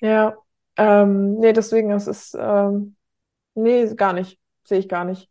Ja, 0.00 0.34
ähm, 0.76 1.38
nee, 1.38 1.52
deswegen, 1.52 1.90
es 1.92 2.06
ist, 2.06 2.36
ähm, 2.38 2.96
nee, 3.54 3.94
gar 3.94 4.12
nicht. 4.12 4.38
Sehe 4.64 4.78
ich 4.78 4.88
gar 4.88 5.04
nicht. 5.04 5.30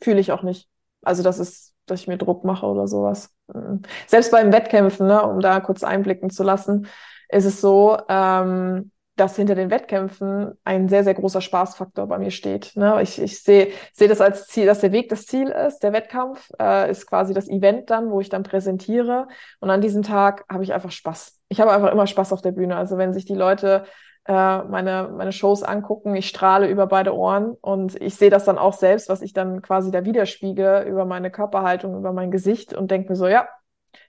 Fühle 0.00 0.20
ich 0.20 0.32
auch 0.32 0.42
nicht. 0.42 0.68
Also, 1.02 1.22
das 1.22 1.38
ist, 1.38 1.74
dass 1.86 2.00
ich 2.00 2.08
mir 2.08 2.18
Druck 2.18 2.44
mache 2.44 2.66
oder 2.66 2.86
sowas. 2.86 3.34
Mhm. 3.52 3.82
Selbst 4.06 4.30
beim 4.30 4.52
Wettkämpfen, 4.52 5.06
ne, 5.06 5.22
um 5.22 5.40
da 5.40 5.60
kurz 5.60 5.82
einblicken 5.82 6.30
zu 6.30 6.42
lassen, 6.42 6.86
ist 7.28 7.44
es 7.44 7.60
so, 7.60 7.98
ähm, 8.08 8.90
dass 9.16 9.36
hinter 9.36 9.54
den 9.54 9.70
Wettkämpfen 9.70 10.52
ein 10.64 10.88
sehr, 10.88 11.02
sehr 11.02 11.14
großer 11.14 11.40
Spaßfaktor 11.40 12.06
bei 12.06 12.18
mir 12.18 12.30
steht. 12.30 12.76
Ne? 12.76 13.00
Ich, 13.02 13.20
ich 13.20 13.42
sehe 13.42 13.72
seh 13.94 14.08
das 14.08 14.20
als 14.20 14.46
Ziel, 14.46 14.66
dass 14.66 14.80
der 14.80 14.92
Weg 14.92 15.08
das 15.08 15.24
Ziel 15.24 15.48
ist. 15.48 15.82
Der 15.82 15.94
Wettkampf 15.94 16.50
äh, 16.60 16.90
ist 16.90 17.06
quasi 17.06 17.32
das 17.32 17.48
Event 17.48 17.88
dann, 17.88 18.10
wo 18.10 18.20
ich 18.20 18.28
dann 18.28 18.42
präsentiere. 18.42 19.26
Und 19.58 19.70
an 19.70 19.80
diesem 19.80 20.02
Tag 20.02 20.44
habe 20.50 20.62
ich 20.64 20.74
einfach 20.74 20.90
Spaß. 20.90 21.40
Ich 21.48 21.60
habe 21.60 21.72
einfach 21.72 21.90
immer 21.92 22.06
Spaß 22.06 22.32
auf 22.34 22.42
der 22.42 22.52
Bühne. 22.52 22.76
Also 22.76 22.98
wenn 22.98 23.14
sich 23.14 23.24
die 23.24 23.34
Leute 23.34 23.84
äh, 24.26 24.32
meine, 24.64 25.08
meine 25.16 25.32
Shows 25.32 25.62
angucken, 25.62 26.14
ich 26.14 26.28
strahle 26.28 26.68
über 26.68 26.86
beide 26.86 27.14
Ohren 27.14 27.52
und 27.60 28.00
ich 28.00 28.16
sehe 28.16 28.30
das 28.30 28.44
dann 28.44 28.58
auch 28.58 28.74
selbst, 28.74 29.08
was 29.08 29.22
ich 29.22 29.32
dann 29.32 29.62
quasi 29.62 29.90
da 29.90 30.04
widerspiegele 30.04 30.84
über 30.84 31.06
meine 31.06 31.30
Körperhaltung, 31.30 31.96
über 31.96 32.12
mein 32.12 32.30
Gesicht 32.30 32.74
und 32.74 32.90
denke 32.90 33.10
mir 33.10 33.16
so, 33.16 33.28
ja, 33.28 33.48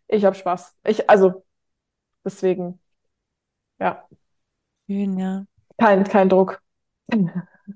ich 0.07 0.25
habe 0.25 0.35
Spaß. 0.35 0.75
Ich, 0.85 1.09
also 1.09 1.45
deswegen 2.25 2.79
ja. 3.79 4.07
Schön, 4.87 5.17
ja. 5.17 5.45
Kein, 5.77 6.03
kein 6.03 6.29
Druck. 6.29 6.61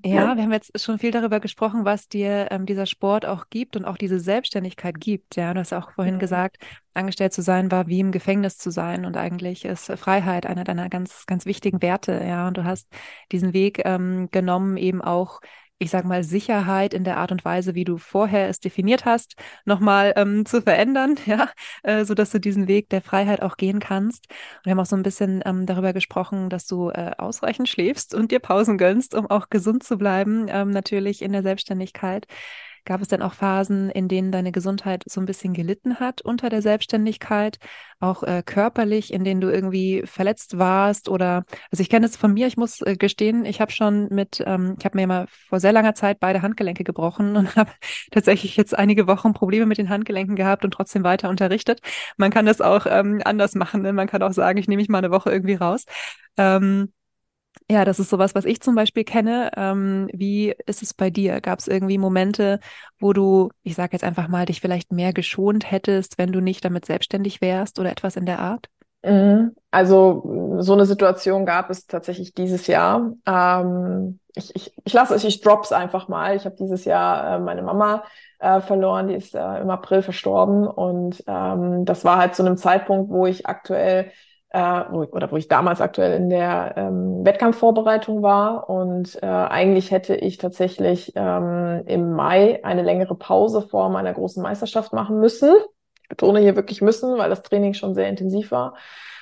Ja, 0.04 0.34
wir 0.36 0.42
haben 0.42 0.52
jetzt 0.52 0.80
schon 0.80 0.98
viel 0.98 1.10
darüber 1.10 1.38
gesprochen, 1.38 1.84
was 1.84 2.08
dir 2.08 2.48
ähm, 2.50 2.64
dieser 2.64 2.86
Sport 2.86 3.26
auch 3.26 3.50
gibt 3.50 3.76
und 3.76 3.84
auch 3.84 3.98
diese 3.98 4.18
Selbstständigkeit 4.20 4.98
gibt. 4.98 5.36
Ja, 5.36 5.52
du 5.52 5.60
hast 5.60 5.74
auch 5.74 5.90
vorhin 5.92 6.14
mhm. 6.14 6.18
gesagt, 6.18 6.56
angestellt 6.94 7.34
zu 7.34 7.42
sein 7.42 7.70
war 7.70 7.88
wie 7.88 8.00
im 8.00 8.10
Gefängnis 8.10 8.56
zu 8.56 8.70
sein 8.70 9.04
und 9.04 9.18
eigentlich 9.18 9.66
ist 9.66 9.92
Freiheit 9.92 10.46
einer 10.46 10.64
deiner 10.64 10.88
ganz, 10.88 11.26
ganz 11.26 11.44
wichtigen 11.44 11.82
Werte. 11.82 12.22
Ja, 12.26 12.48
und 12.48 12.56
du 12.56 12.64
hast 12.64 12.88
diesen 13.32 13.52
Weg 13.52 13.82
ähm, 13.84 14.30
genommen, 14.30 14.78
eben 14.78 15.02
auch 15.02 15.40
ich 15.82 15.90
sage 15.90 16.06
mal, 16.06 16.22
Sicherheit 16.22 16.94
in 16.94 17.04
der 17.04 17.16
Art 17.18 17.32
und 17.32 17.44
Weise, 17.44 17.74
wie 17.74 17.84
du 17.84 17.98
vorher 17.98 18.48
es 18.48 18.60
definiert 18.60 19.04
hast, 19.04 19.34
nochmal 19.64 20.12
ähm, 20.16 20.46
zu 20.46 20.62
verändern, 20.62 21.16
ja, 21.26 21.50
äh, 21.82 22.04
sodass 22.04 22.30
du 22.30 22.38
diesen 22.38 22.68
Weg 22.68 22.88
der 22.90 23.02
Freiheit 23.02 23.42
auch 23.42 23.56
gehen 23.56 23.80
kannst. 23.80 24.28
Und 24.30 24.66
wir 24.66 24.70
haben 24.72 24.80
auch 24.80 24.86
so 24.86 24.96
ein 24.96 25.02
bisschen 25.02 25.42
ähm, 25.44 25.66
darüber 25.66 25.92
gesprochen, 25.92 26.48
dass 26.50 26.66
du 26.66 26.90
äh, 26.90 27.12
ausreichend 27.18 27.68
schläfst 27.68 28.14
und 28.14 28.30
dir 28.30 28.38
Pausen 28.38 28.78
gönnst, 28.78 29.14
um 29.14 29.26
auch 29.28 29.50
gesund 29.50 29.82
zu 29.82 29.98
bleiben, 29.98 30.46
ähm, 30.48 30.70
natürlich 30.70 31.20
in 31.20 31.32
der 31.32 31.42
Selbstständigkeit. 31.42 32.26
Gab 32.84 33.00
es 33.00 33.08
denn 33.08 33.22
auch 33.22 33.34
Phasen, 33.34 33.90
in 33.90 34.08
denen 34.08 34.32
deine 34.32 34.52
Gesundheit 34.52 35.04
so 35.06 35.20
ein 35.20 35.26
bisschen 35.26 35.54
gelitten 35.54 36.00
hat 36.00 36.22
unter 36.22 36.48
der 36.48 36.62
Selbstständigkeit, 36.62 37.58
auch 38.00 38.22
äh, 38.22 38.42
körperlich, 38.44 39.12
in 39.12 39.24
denen 39.24 39.40
du 39.40 39.48
irgendwie 39.48 40.02
verletzt 40.04 40.58
warst 40.58 41.08
oder, 41.08 41.44
also 41.70 41.82
ich 41.82 41.88
kenne 41.88 42.06
es 42.06 42.16
von 42.16 42.34
mir, 42.34 42.46
ich 42.46 42.56
muss 42.56 42.80
äh, 42.82 42.96
gestehen, 42.96 43.44
ich 43.44 43.60
habe 43.60 43.70
schon 43.70 44.08
mit, 44.10 44.42
ähm, 44.44 44.76
ich 44.78 44.84
habe 44.84 44.96
mir 44.96 45.06
mal 45.06 45.26
vor 45.28 45.60
sehr 45.60 45.72
langer 45.72 45.94
Zeit 45.94 46.18
beide 46.20 46.42
Handgelenke 46.42 46.84
gebrochen 46.84 47.36
und 47.36 47.56
habe 47.56 47.70
tatsächlich 48.10 48.56
jetzt 48.56 48.76
einige 48.76 49.06
Wochen 49.06 49.32
Probleme 49.32 49.66
mit 49.66 49.78
den 49.78 49.88
Handgelenken 49.88 50.36
gehabt 50.36 50.64
und 50.64 50.72
trotzdem 50.72 51.04
weiter 51.04 51.28
unterrichtet. 51.28 51.80
Man 52.16 52.30
kann 52.30 52.46
das 52.46 52.60
auch 52.60 52.86
ähm, 52.88 53.20
anders 53.24 53.54
machen, 53.54 53.82
ne? 53.82 53.92
man 53.92 54.08
kann 54.08 54.22
auch 54.22 54.32
sagen, 54.32 54.58
ich 54.58 54.68
nehme 54.68 54.80
mich 54.80 54.88
mal 54.88 54.98
eine 54.98 55.10
Woche 55.10 55.30
irgendwie 55.30 55.54
raus. 55.54 55.84
Ähm, 56.36 56.92
ja, 57.70 57.84
das 57.84 57.98
ist 57.98 58.10
sowas, 58.10 58.34
was 58.34 58.44
ich 58.44 58.60
zum 58.60 58.74
Beispiel 58.74 59.04
kenne. 59.04 59.50
Ähm, 59.56 60.08
wie 60.12 60.54
ist 60.66 60.82
es 60.82 60.94
bei 60.94 61.10
dir? 61.10 61.40
Gab 61.40 61.58
es 61.58 61.68
irgendwie 61.68 61.98
Momente, 61.98 62.60
wo 62.98 63.12
du, 63.12 63.50
ich 63.62 63.74
sage 63.74 63.92
jetzt 63.92 64.04
einfach 64.04 64.28
mal, 64.28 64.46
dich 64.46 64.60
vielleicht 64.60 64.92
mehr 64.92 65.12
geschont 65.12 65.70
hättest, 65.70 66.18
wenn 66.18 66.32
du 66.32 66.40
nicht 66.40 66.64
damit 66.64 66.84
selbstständig 66.84 67.40
wärst 67.40 67.78
oder 67.78 67.90
etwas 67.90 68.16
in 68.16 68.26
der 68.26 68.40
Art? 68.40 68.68
Mhm. 69.04 69.54
Also 69.70 70.58
so 70.60 70.74
eine 70.74 70.86
Situation 70.86 71.44
gab 71.46 71.70
es 71.70 71.86
tatsächlich 71.86 72.34
dieses 72.34 72.66
Jahr. 72.66 73.12
Ähm, 73.26 74.20
ich, 74.34 74.54
ich, 74.54 74.72
ich 74.84 74.92
lasse 74.92 75.14
es, 75.14 75.24
ich 75.24 75.40
drop's 75.40 75.72
einfach 75.72 76.08
mal. 76.08 76.36
Ich 76.36 76.44
habe 76.44 76.56
dieses 76.56 76.84
Jahr 76.84 77.36
äh, 77.36 77.40
meine 77.40 77.62
Mama 77.62 78.04
äh, 78.38 78.60
verloren, 78.60 79.08
die 79.08 79.14
ist 79.14 79.34
äh, 79.34 79.60
im 79.60 79.70
April 79.70 80.02
verstorben 80.02 80.66
und 80.66 81.22
ähm, 81.26 81.84
das 81.84 82.04
war 82.04 82.18
halt 82.18 82.34
zu 82.34 82.44
einem 82.44 82.56
Zeitpunkt, 82.56 83.10
wo 83.10 83.26
ich 83.26 83.46
aktuell 83.46 84.12
äh, 84.52 84.84
wo, 84.90 85.04
oder 85.04 85.30
wo 85.32 85.36
ich 85.36 85.48
damals 85.48 85.80
aktuell 85.80 86.12
in 86.14 86.28
der 86.28 86.74
ähm, 86.76 87.24
Wettkampfvorbereitung 87.24 88.22
war. 88.22 88.68
Und 88.68 89.22
äh, 89.22 89.26
eigentlich 89.26 89.90
hätte 89.90 90.14
ich 90.14 90.36
tatsächlich 90.36 91.12
ähm, 91.16 91.82
im 91.86 92.12
Mai 92.12 92.62
eine 92.62 92.82
längere 92.82 93.14
Pause 93.14 93.62
vor 93.62 93.88
meiner 93.88 94.12
großen 94.12 94.42
Meisterschaft 94.42 94.92
machen 94.92 95.20
müssen. 95.20 95.54
Ich 96.02 96.08
betone 96.08 96.40
hier 96.40 96.54
wirklich 96.54 96.82
müssen, 96.82 97.16
weil 97.16 97.30
das 97.30 97.42
Training 97.42 97.72
schon 97.72 97.94
sehr 97.94 98.08
intensiv 98.08 98.50
war. 98.50 98.74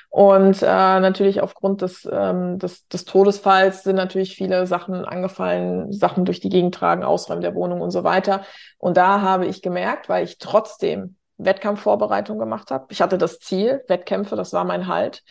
Und 0.09 0.61
äh, 0.63 0.67
natürlich 0.67 1.41
aufgrund 1.41 1.83
des, 1.83 2.09
ähm, 2.11 2.59
des, 2.59 2.89
des 2.89 3.05
Todesfalls 3.05 3.85
sind 3.85 3.95
natürlich 3.95 4.35
viele 4.35 4.67
Sachen 4.67 5.05
angefallen, 5.05 5.93
Sachen 5.93 6.25
durch 6.25 6.41
die 6.41 6.49
Gegend 6.49 6.75
tragen, 6.75 7.05
Ausräumen 7.05 7.43
der 7.43 7.55
Wohnung 7.55 7.81
und 7.81 7.93
so 7.93 8.03
weiter. 8.03 8.43
Und 8.79 8.97
da 8.97 9.21
habe 9.21 9.47
ich 9.47 9.63
gemerkt, 9.63 10.09
weil 10.09 10.25
ich 10.25 10.39
trotzdem 10.39 11.15
Wettkampfvorbereitung 11.45 12.39
gemacht 12.39 12.71
habe. 12.71 12.87
Ich 12.91 13.01
hatte 13.01 13.19
das 13.19 13.41
Ziel, 13.41 13.83
Wettkämpfe, 13.89 14.37
das 14.37 14.53
war 14.53 14.65
mein 14.65 14.87
Halt, 14.87 15.23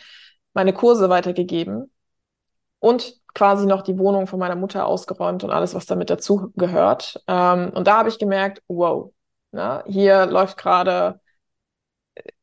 meine 0.52 0.72
Kurse 0.72 1.08
weitergegeben 1.08 1.92
und 2.78 3.14
quasi 3.34 3.66
noch 3.66 3.82
die 3.82 3.98
Wohnung 3.98 4.26
von 4.26 4.38
meiner 4.38 4.56
Mutter 4.56 4.86
ausgeräumt 4.86 5.44
und 5.44 5.50
alles, 5.50 5.74
was 5.74 5.86
damit 5.86 6.10
dazu 6.10 6.52
gehört. 6.56 7.22
Ähm, 7.28 7.70
und 7.74 7.86
da 7.86 7.98
habe 7.98 8.08
ich 8.08 8.18
gemerkt, 8.18 8.62
wow, 8.68 9.12
ne, 9.52 9.84
hier 9.86 10.26
läuft 10.26 10.58
gerade 10.58 11.20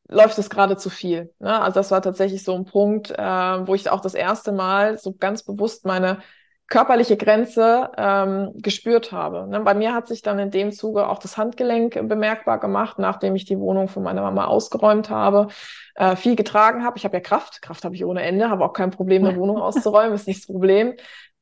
läuft 0.10 0.38
es 0.38 0.50
gerade 0.50 0.78
zu 0.78 0.90
viel. 0.90 1.34
Ne? 1.40 1.62
Also 1.62 1.76
das 1.76 1.92
war 1.92 2.02
tatsächlich 2.02 2.44
so 2.44 2.56
ein 2.56 2.66
Punkt, 2.66 3.12
äh, 3.12 3.68
wo 3.68 3.76
ich 3.76 3.90
auch 3.90 4.02
das 4.02 4.14
erste 4.14 4.52
Mal 4.52 4.98
so 4.98 5.14
ganz 5.14 5.44
bewusst 5.44 5.86
meine 5.86 6.20
körperliche 6.68 7.16
Grenze 7.16 7.90
ähm, 7.98 8.52
gespürt 8.56 9.12
habe. 9.12 9.48
Ne? 9.48 9.62
Bei 9.62 9.74
mir 9.74 9.94
hat 9.94 10.08
sich 10.08 10.22
dann 10.22 10.38
in 10.38 10.52
dem 10.52 10.72
Zuge 10.72 11.08
auch 11.08 11.20
das 11.20 11.38
Handgelenk 11.38 12.08
bemerkbar 12.08 12.60
gemacht, 12.60 13.00
nachdem 13.00 13.36
ich 13.36 13.46
die 13.46 13.60
Wohnung 13.60 13.88
von 13.88 14.04
meiner 14.04 14.22
Mama 14.22 14.46
ausgeräumt 14.46 15.10
habe, 15.10 15.48
äh, 15.96 16.16
viel 16.18 16.36
getragen 16.36 16.84
habe. 16.84 16.98
Ich 16.98 17.06
habe 17.06 17.16
ja 17.16 17.22
Kraft, 17.22 17.62
Kraft 17.62 17.86
habe 17.86 17.96
ich 17.96 18.04
ohne 18.04 18.22
Ende, 18.22 18.50
habe 18.50 18.66
auch 18.66 18.74
kein 18.74 18.92
Problem, 18.92 19.24
eine 19.26 19.38
Wohnung 19.40 19.58
auszuräumen, 19.58 20.14
ist 20.14 20.28
nicht 20.28 20.42
das 20.42 20.48
Problem. 20.48 20.94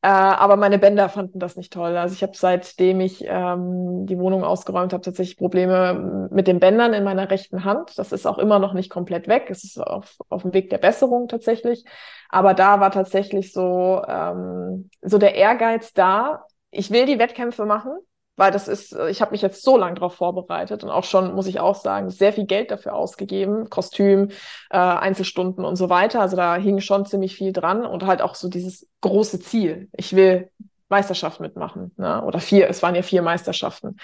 Äh, 0.06 0.08
aber 0.08 0.56
meine 0.56 0.78
Bänder 0.78 1.10
fanden 1.10 1.40
das 1.40 1.56
nicht 1.56 1.74
toll. 1.74 1.98
Also 1.98 2.14
ich 2.14 2.22
habe 2.22 2.34
seitdem 2.36 3.02
ich 3.02 3.24
ähm, 3.26 4.06
die 4.06 4.20
Wohnung 4.20 4.44
ausgeräumt 4.44 4.94
habe, 4.94 5.02
tatsächlich 5.02 5.36
Probleme 5.36 6.30
mit 6.32 6.46
den 6.46 6.60
Bändern 6.60 6.94
in 6.94 7.04
meiner 7.04 7.32
rechten 7.32 7.64
Hand. 7.64 7.98
Das 7.98 8.12
ist 8.12 8.28
auch 8.28 8.38
immer 8.38 8.60
noch 8.60 8.74
nicht 8.74 8.92
komplett 8.92 9.28
weg. 9.28 9.48
Es 9.50 9.64
ist 9.64 9.80
auf, 9.80 10.18
auf 10.30 10.44
dem 10.44 10.54
Weg 10.54 10.70
der 10.70 10.78
Besserung 10.78 11.28
tatsächlich. 11.28 11.86
Aber 12.30 12.54
da 12.54 12.80
war 12.80 12.92
tatsächlich 12.92 13.52
so, 13.52 14.04
ähm, 14.08 14.92
so 15.02 15.18
der 15.18 15.34
Ehrgeiz 15.34 15.92
da. 15.94 16.46
Ich 16.70 16.92
will 16.92 17.08
die 17.08 17.18
Wettkämpfe 17.18 17.66
machen 17.66 17.98
weil 18.36 18.52
das 18.52 18.68
ist, 18.68 18.94
äh, 18.94 19.10
ich 19.10 19.22
habe 19.22 19.32
mich 19.32 19.42
jetzt 19.42 19.64
so 19.64 19.78
lange 19.78 19.96
darauf 19.96 20.16
vorbereitet 20.16 20.84
und 20.84 20.90
auch 20.90 21.04
schon, 21.04 21.34
muss 21.36 21.48
ich 21.48 21.60
auch 21.60 21.76
sagen, 21.76 22.10
sehr 22.10 22.34
viel 22.34 22.46
Geld 22.46 22.72
dafür 22.72 22.96
ausgegeben, 22.96 23.70
Kostüm, 23.70 24.30
äh, 24.70 24.78
Einzelstunden 24.78 25.66
und 25.66 25.76
so 25.76 25.90
weiter. 25.90 26.22
Also 26.22 26.36
da 26.36 26.56
hing 26.56 26.80
schon 26.80 27.06
ziemlich 27.06 27.36
viel 27.36 27.54
dran 27.54 27.86
und 27.86 28.06
halt 28.06 28.22
auch 28.22 28.36
so 28.36 28.50
dieses 28.50 28.88
große 29.02 29.40
Ziel. 29.40 29.90
Ich 29.94 30.16
will 30.16 30.50
Meisterschaft 30.90 31.40
mitmachen, 31.40 31.92
ne? 31.98 32.24
oder 32.24 32.40
vier, 32.40 32.70
es 32.70 32.84
waren 32.84 32.96
ja 32.96 33.02
vier 33.02 33.22
Meisterschaften. 33.22 33.98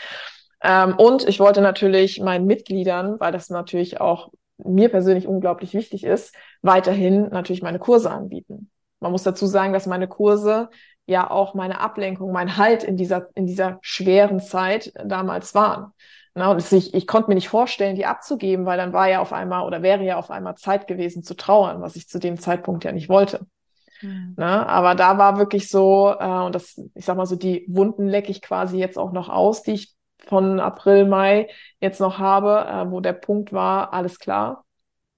Ähm, 0.64 0.96
und 0.98 1.28
ich 1.28 1.40
wollte 1.40 1.62
natürlich 1.62 2.20
meinen 2.20 2.46
Mitgliedern, 2.46 3.20
weil 3.20 3.32
das 3.32 3.50
natürlich 3.50 4.02
auch 4.02 4.32
mir 4.58 4.90
persönlich 4.90 5.28
unglaublich 5.28 5.74
wichtig 5.74 6.04
ist, 6.04 6.36
weiterhin 6.62 7.30
natürlich 7.30 7.64
meine 7.64 7.80
Kurse 7.80 8.12
anbieten. 8.12 8.70
Man 9.00 9.12
muss 9.12 9.24
dazu 9.24 9.48
sagen, 9.48 9.74
dass 9.74 9.88
meine 9.88 10.08
Kurse 10.08 10.70
ja 11.12 11.30
auch 11.30 11.54
meine 11.54 11.80
Ablenkung, 11.80 12.32
mein 12.32 12.58
Halt 12.58 12.84
in 12.84 12.98
dieser, 12.98 13.28
in 13.36 13.46
dieser 13.46 13.78
schweren 13.82 14.40
Zeit 14.40 14.94
damals 15.06 15.54
waren. 15.54 15.94
Na, 16.34 16.50
und 16.50 16.72
ich, 16.72 16.94
ich 16.94 17.08
konnte 17.08 17.30
mir 17.30 17.36
nicht 17.36 17.50
vorstellen, 17.50 17.96
die 17.96 18.06
abzugeben, 18.06 18.66
weil 18.66 18.78
dann 18.78 18.94
war 18.94 19.10
ja 19.10 19.20
auf 19.20 19.34
einmal 19.34 19.66
oder 19.66 19.82
wäre 19.82 20.04
ja 20.04 20.18
auf 20.18 20.32
einmal 20.32 20.56
Zeit 20.56 20.88
gewesen 20.88 21.24
zu 21.24 21.36
trauern, 21.36 21.82
was 21.82 21.98
ich 21.98 22.08
zu 22.08 22.20
dem 22.20 22.40
Zeitpunkt 22.40 22.86
ja 22.86 22.94
nicht 22.94 23.10
wollte. 23.10 23.46
Mhm. 24.02 24.36
Na, 24.38 24.66
aber 24.66 24.96
da 24.96 25.18
war 25.18 25.38
wirklich 25.38 25.70
so, 25.70 26.16
äh, 26.18 26.26
und 26.26 26.56
das, 26.56 26.82
ich 26.96 27.06
sag 27.06 27.18
mal 27.18 27.26
so, 27.26 27.36
die 27.36 27.66
Wunden 27.68 28.08
lecke 28.08 28.32
ich 28.32 28.42
quasi 28.42 28.78
jetzt 28.78 28.98
auch 28.98 29.12
noch 29.12 29.28
aus, 29.30 29.64
die 29.64 29.74
ich 29.74 29.94
von 30.28 30.60
April, 30.60 31.06
Mai 31.06 31.50
jetzt 31.80 32.00
noch 32.00 32.18
habe, 32.18 32.66
äh, 32.68 32.90
wo 32.90 33.02
der 33.02 33.14
Punkt 33.14 33.52
war, 33.52 33.94
alles 33.94 34.18
klar, 34.18 34.64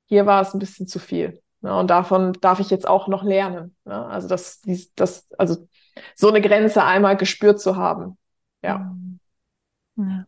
hier 0.06 0.26
war 0.26 0.41
es 0.41 0.54
ein 0.54 0.60
bisschen 0.60 0.88
zu 0.88 1.00
viel. 1.00 1.41
Ne? 1.62 1.76
Und 1.76 1.89
davon 1.89 2.34
darf 2.34 2.60
ich 2.60 2.70
jetzt 2.70 2.88
auch 2.88 3.08
noch 3.08 3.24
lernen. 3.24 3.76
Ne? 3.86 4.06
Also 4.06 4.28
das, 4.28 4.62
das, 4.96 5.28
also 5.38 5.68
so 6.16 6.30
eine 6.30 6.41
Grenze 6.41 6.84
einmal 6.84 7.18
gespürt 7.18 7.60
zu 7.60 7.76
haben. 7.76 8.18
Ja. 8.64 8.96
ja. 9.98 10.26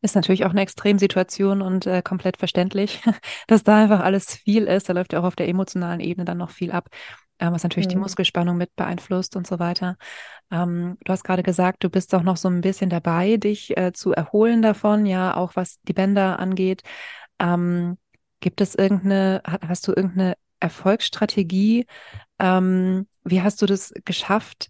Ist 0.00 0.14
natürlich 0.14 0.44
auch 0.44 0.50
eine 0.50 0.60
Extremsituation 0.60 1.60
und 1.60 1.86
äh, 1.86 2.02
komplett 2.02 2.36
verständlich, 2.36 3.02
dass 3.48 3.64
da 3.64 3.82
einfach 3.82 4.00
alles 4.00 4.36
viel 4.36 4.64
ist. 4.64 4.88
Da 4.88 4.92
läuft 4.92 5.12
ja 5.12 5.20
auch 5.20 5.24
auf 5.24 5.36
der 5.36 5.48
emotionalen 5.48 6.00
Ebene 6.00 6.24
dann 6.24 6.38
noch 6.38 6.50
viel 6.50 6.70
ab, 6.70 6.88
äh, 7.38 7.50
was 7.50 7.64
natürlich 7.64 7.88
mhm. 7.88 7.92
die 7.92 7.96
Muskelspannung 7.96 8.56
mit 8.56 8.76
beeinflusst 8.76 9.34
und 9.34 9.46
so 9.46 9.58
weiter. 9.58 9.96
Ähm, 10.52 10.98
du 11.04 11.12
hast 11.12 11.24
gerade 11.24 11.42
gesagt, 11.42 11.82
du 11.82 11.90
bist 11.90 12.14
auch 12.14 12.22
noch 12.22 12.36
so 12.36 12.48
ein 12.48 12.60
bisschen 12.60 12.90
dabei, 12.90 13.38
dich 13.38 13.76
äh, 13.76 13.92
zu 13.92 14.12
erholen 14.12 14.62
davon, 14.62 15.04
ja, 15.04 15.36
auch 15.36 15.56
was 15.56 15.80
die 15.82 15.94
Bänder 15.94 16.38
angeht. 16.38 16.82
Ähm, 17.40 17.98
gibt 18.38 18.60
es 18.60 18.76
irgendeine, 18.76 19.42
hast 19.66 19.88
du 19.88 19.92
irgendeine 19.92 20.34
Erfolgsstrategie? 20.60 21.86
Ähm, 22.38 23.08
wie 23.24 23.42
hast 23.42 23.60
du 23.62 23.66
das 23.66 23.92
geschafft, 24.04 24.68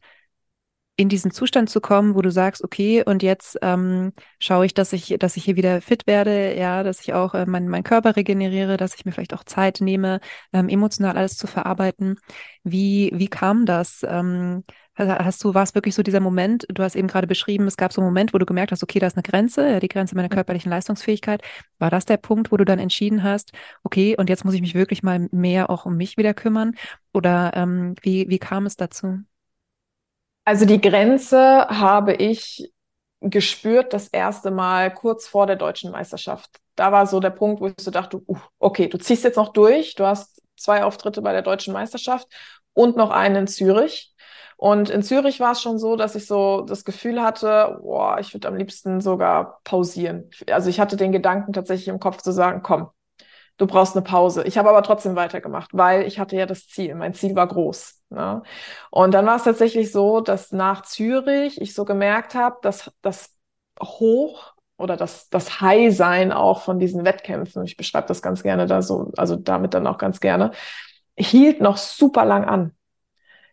in 0.98 1.08
diesen 1.08 1.30
Zustand 1.30 1.70
zu 1.70 1.80
kommen, 1.80 2.16
wo 2.16 2.22
du 2.22 2.30
sagst, 2.32 2.64
okay, 2.64 3.04
und 3.04 3.22
jetzt 3.22 3.56
ähm, 3.62 4.12
schaue 4.40 4.66
ich, 4.66 4.74
dass 4.74 4.92
ich, 4.92 5.14
dass 5.20 5.36
ich 5.36 5.44
hier 5.44 5.54
wieder 5.54 5.80
fit 5.80 6.08
werde, 6.08 6.56
ja, 6.58 6.82
dass 6.82 7.00
ich 7.00 7.14
auch 7.14 7.34
äh, 7.34 7.46
meinen 7.46 7.68
mein 7.68 7.84
Körper 7.84 8.16
regeneriere, 8.16 8.76
dass 8.76 8.96
ich 8.96 9.04
mir 9.04 9.12
vielleicht 9.12 9.32
auch 9.32 9.44
Zeit 9.44 9.80
nehme, 9.80 10.18
ähm, 10.52 10.68
emotional 10.68 11.16
alles 11.16 11.36
zu 11.36 11.46
verarbeiten. 11.46 12.16
Wie, 12.64 13.12
wie 13.14 13.28
kam 13.28 13.64
das? 13.64 14.04
Ähm, 14.08 14.64
hast 14.96 15.44
du, 15.44 15.54
war 15.54 15.62
es 15.62 15.76
wirklich 15.76 15.94
so 15.94 16.02
dieser 16.02 16.18
Moment, 16.18 16.66
du 16.68 16.82
hast 16.82 16.96
eben 16.96 17.06
gerade 17.06 17.28
beschrieben, 17.28 17.68
es 17.68 17.76
gab 17.76 17.92
so 17.92 18.00
einen 18.00 18.08
Moment, 18.10 18.34
wo 18.34 18.38
du 18.38 18.46
gemerkt 18.46 18.72
hast, 18.72 18.82
okay, 18.82 18.98
da 18.98 19.06
ist 19.06 19.16
eine 19.16 19.22
Grenze, 19.22 19.70
ja, 19.70 19.78
die 19.78 19.86
Grenze 19.86 20.16
meiner 20.16 20.28
körperlichen 20.28 20.70
Leistungsfähigkeit. 20.70 21.42
War 21.78 21.90
das 21.90 22.06
der 22.06 22.16
Punkt, 22.16 22.50
wo 22.50 22.56
du 22.56 22.64
dann 22.64 22.80
entschieden 22.80 23.22
hast, 23.22 23.52
okay, 23.84 24.16
und 24.18 24.28
jetzt 24.28 24.44
muss 24.44 24.54
ich 24.54 24.60
mich 24.60 24.74
wirklich 24.74 25.04
mal 25.04 25.28
mehr 25.30 25.70
auch 25.70 25.86
um 25.86 25.96
mich 25.96 26.16
wieder 26.16 26.34
kümmern? 26.34 26.74
Oder 27.12 27.52
ähm, 27.54 27.94
wie, 28.02 28.28
wie 28.28 28.40
kam 28.40 28.66
es 28.66 28.76
dazu? 28.76 29.20
Also 30.48 30.64
die 30.64 30.80
Grenze 30.80 31.68
habe 31.68 32.14
ich 32.14 32.72
gespürt 33.20 33.92
das 33.92 34.08
erste 34.08 34.50
Mal 34.50 34.90
kurz 34.90 35.28
vor 35.28 35.46
der 35.46 35.56
deutschen 35.56 35.90
Meisterschaft. 35.90 36.48
Da 36.74 36.90
war 36.90 37.06
so 37.06 37.20
der 37.20 37.28
Punkt, 37.28 37.60
wo 37.60 37.66
ich 37.66 37.74
so 37.78 37.90
dachte, 37.90 38.22
uh, 38.26 38.38
okay, 38.58 38.88
du 38.88 38.96
ziehst 38.96 39.24
jetzt 39.24 39.36
noch 39.36 39.52
durch, 39.52 39.94
du 39.94 40.06
hast 40.06 40.40
zwei 40.56 40.84
Auftritte 40.84 41.20
bei 41.20 41.32
der 41.32 41.42
deutschen 41.42 41.74
Meisterschaft 41.74 42.26
und 42.72 42.96
noch 42.96 43.10
einen 43.10 43.36
in 43.36 43.46
Zürich. 43.46 44.14
Und 44.56 44.88
in 44.88 45.02
Zürich 45.02 45.38
war 45.38 45.52
es 45.52 45.60
schon 45.60 45.78
so, 45.78 45.96
dass 45.96 46.14
ich 46.14 46.26
so 46.26 46.62
das 46.62 46.86
Gefühl 46.86 47.20
hatte, 47.20 47.78
boah, 47.82 48.18
ich 48.18 48.32
würde 48.32 48.48
am 48.48 48.56
liebsten 48.56 49.02
sogar 49.02 49.60
pausieren. 49.64 50.30
Also 50.50 50.70
ich 50.70 50.80
hatte 50.80 50.96
den 50.96 51.12
Gedanken 51.12 51.52
tatsächlich 51.52 51.88
im 51.88 52.00
Kopf 52.00 52.22
zu 52.22 52.32
sagen, 52.32 52.62
komm, 52.62 52.88
du 53.58 53.66
brauchst 53.66 53.94
eine 53.96 54.02
Pause. 54.04 54.44
Ich 54.44 54.56
habe 54.56 54.70
aber 54.70 54.82
trotzdem 54.82 55.16
weitergemacht, 55.16 55.70
weil 55.74 56.06
ich 56.06 56.18
hatte 56.18 56.36
ja 56.36 56.46
das 56.46 56.68
Ziel. 56.68 56.94
Mein 56.94 57.14
Ziel 57.14 57.34
war 57.36 57.46
groß. 57.46 58.02
Ne? 58.10 58.42
Und 58.90 59.12
dann 59.12 59.26
war 59.26 59.36
es 59.36 59.44
tatsächlich 59.44 59.92
so, 59.92 60.20
dass 60.20 60.52
nach 60.52 60.82
Zürich 60.82 61.60
ich 61.60 61.74
so 61.74 61.84
gemerkt 61.84 62.34
habe, 62.34 62.56
dass 62.62 62.90
das 63.02 63.36
Hoch 63.82 64.54
oder 64.76 64.96
das, 64.96 65.28
das 65.28 65.60
High-Sein 65.60 66.32
auch 66.32 66.62
von 66.62 66.78
diesen 66.78 67.04
Wettkämpfen, 67.04 67.64
ich 67.64 67.76
beschreibe 67.76 68.06
das 68.06 68.22
ganz 68.22 68.42
gerne 68.42 68.66
da 68.66 68.80
so, 68.80 69.10
also 69.16 69.36
damit 69.36 69.74
dann 69.74 69.86
auch 69.88 69.98
ganz 69.98 70.20
gerne, 70.20 70.52
hielt 71.16 71.60
noch 71.60 71.76
super 71.76 72.24
lang 72.24 72.44
an. 72.44 72.72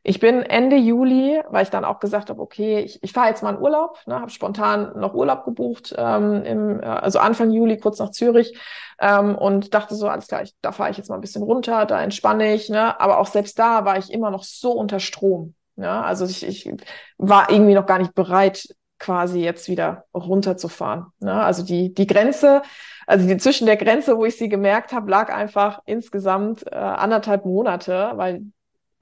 Ich 0.08 0.20
bin 0.20 0.43
Ende 0.43 0.76
Juli, 0.76 1.41
weil 1.49 1.64
ich 1.64 1.72
dann 1.72 1.84
auch 1.84 1.99
gesagt 1.99 2.30
habe, 2.30 2.39
okay, 2.39 2.80
ich, 2.80 3.01
ich 3.01 3.12
fahre 3.12 3.30
jetzt 3.30 3.41
mal 3.41 3.56
in 3.56 3.60
Urlaub, 3.60 3.97
ne, 4.06 4.20
habe 4.20 4.30
spontan 4.30 4.91
noch 4.99 5.16
Urlaub 5.16 5.45
gebucht, 5.45 5.95
ähm, 5.97 6.43
im, 6.43 6.80
äh, 6.80 6.86
also 6.86 7.18
Anfang 7.18 7.49
Juli 7.49 7.80
kurz 7.80 7.97
nach 7.97 8.12
Zürich 8.12 8.56
ähm, 8.99 9.36
und 9.36 9.74
dachte 9.74 9.95
so, 9.95 10.08
alles 10.08 10.28
klar, 10.28 10.43
ich, 10.43 10.53
da 10.62 10.72
fahre 10.72 10.91
ich 10.91 10.97
jetzt 10.97 11.10
mal 11.10 11.16
ein 11.16 11.22
bisschen 11.22 11.41
runter, 11.41 11.88
da 11.88 12.03
entspanne 12.03 12.53
ich, 12.53 12.70
ne, 12.70 12.99
aber 13.01 13.18
auch 13.18 13.26
selbst 13.26 13.58
da 13.58 13.84
war 13.84 13.97
ich 13.97 14.14
immer 14.14 14.30
noch 14.30 14.43
so 14.43 14.74
unter 14.74 14.99
Strom. 14.99 15.56
Ne? 15.76 15.89
Also 15.89 16.26
ich, 16.26 16.45
ich 16.45 16.72
war 17.18 17.49
irgendwie 17.49 17.74
noch 17.74 17.88
gar 17.88 17.97
nicht 17.97 18.14
bereit, 18.14 18.68
quasi 18.99 19.39
jetzt 19.39 19.68
wieder 19.70 20.06
runterzufahren. 20.14 21.08
Ne? 21.20 21.34
Also 21.34 21.64
die, 21.66 21.95
die 21.95 22.06
Grenze, 22.06 22.62
also 23.08 23.28
die, 23.28 23.38
zwischen 23.38 23.66
der 23.66 23.78
Grenze, 23.78 24.18
wo 24.18 24.26
ich 24.26 24.38
sie 24.38 24.49
gemerkt 24.49 24.93
habe, 24.93 25.10
lag 25.10 25.34
einfach 25.34 25.80
insgesamt 25.86 26.64
äh, 26.68 26.76
anderthalb 26.76 27.45
Monate, 27.45 28.12
weil 28.16 28.43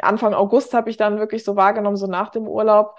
Anfang 0.04 0.34
August 0.34 0.74
habe 0.74 0.89
ich 0.89 0.97
dann 0.97 1.20
wirklich 1.20 1.43
so 1.43 1.56
wahrgenommen, 1.56 1.97
so 1.97 2.08
nach 2.08 2.30
dem 2.30 2.47
Urlaub, 2.47 2.95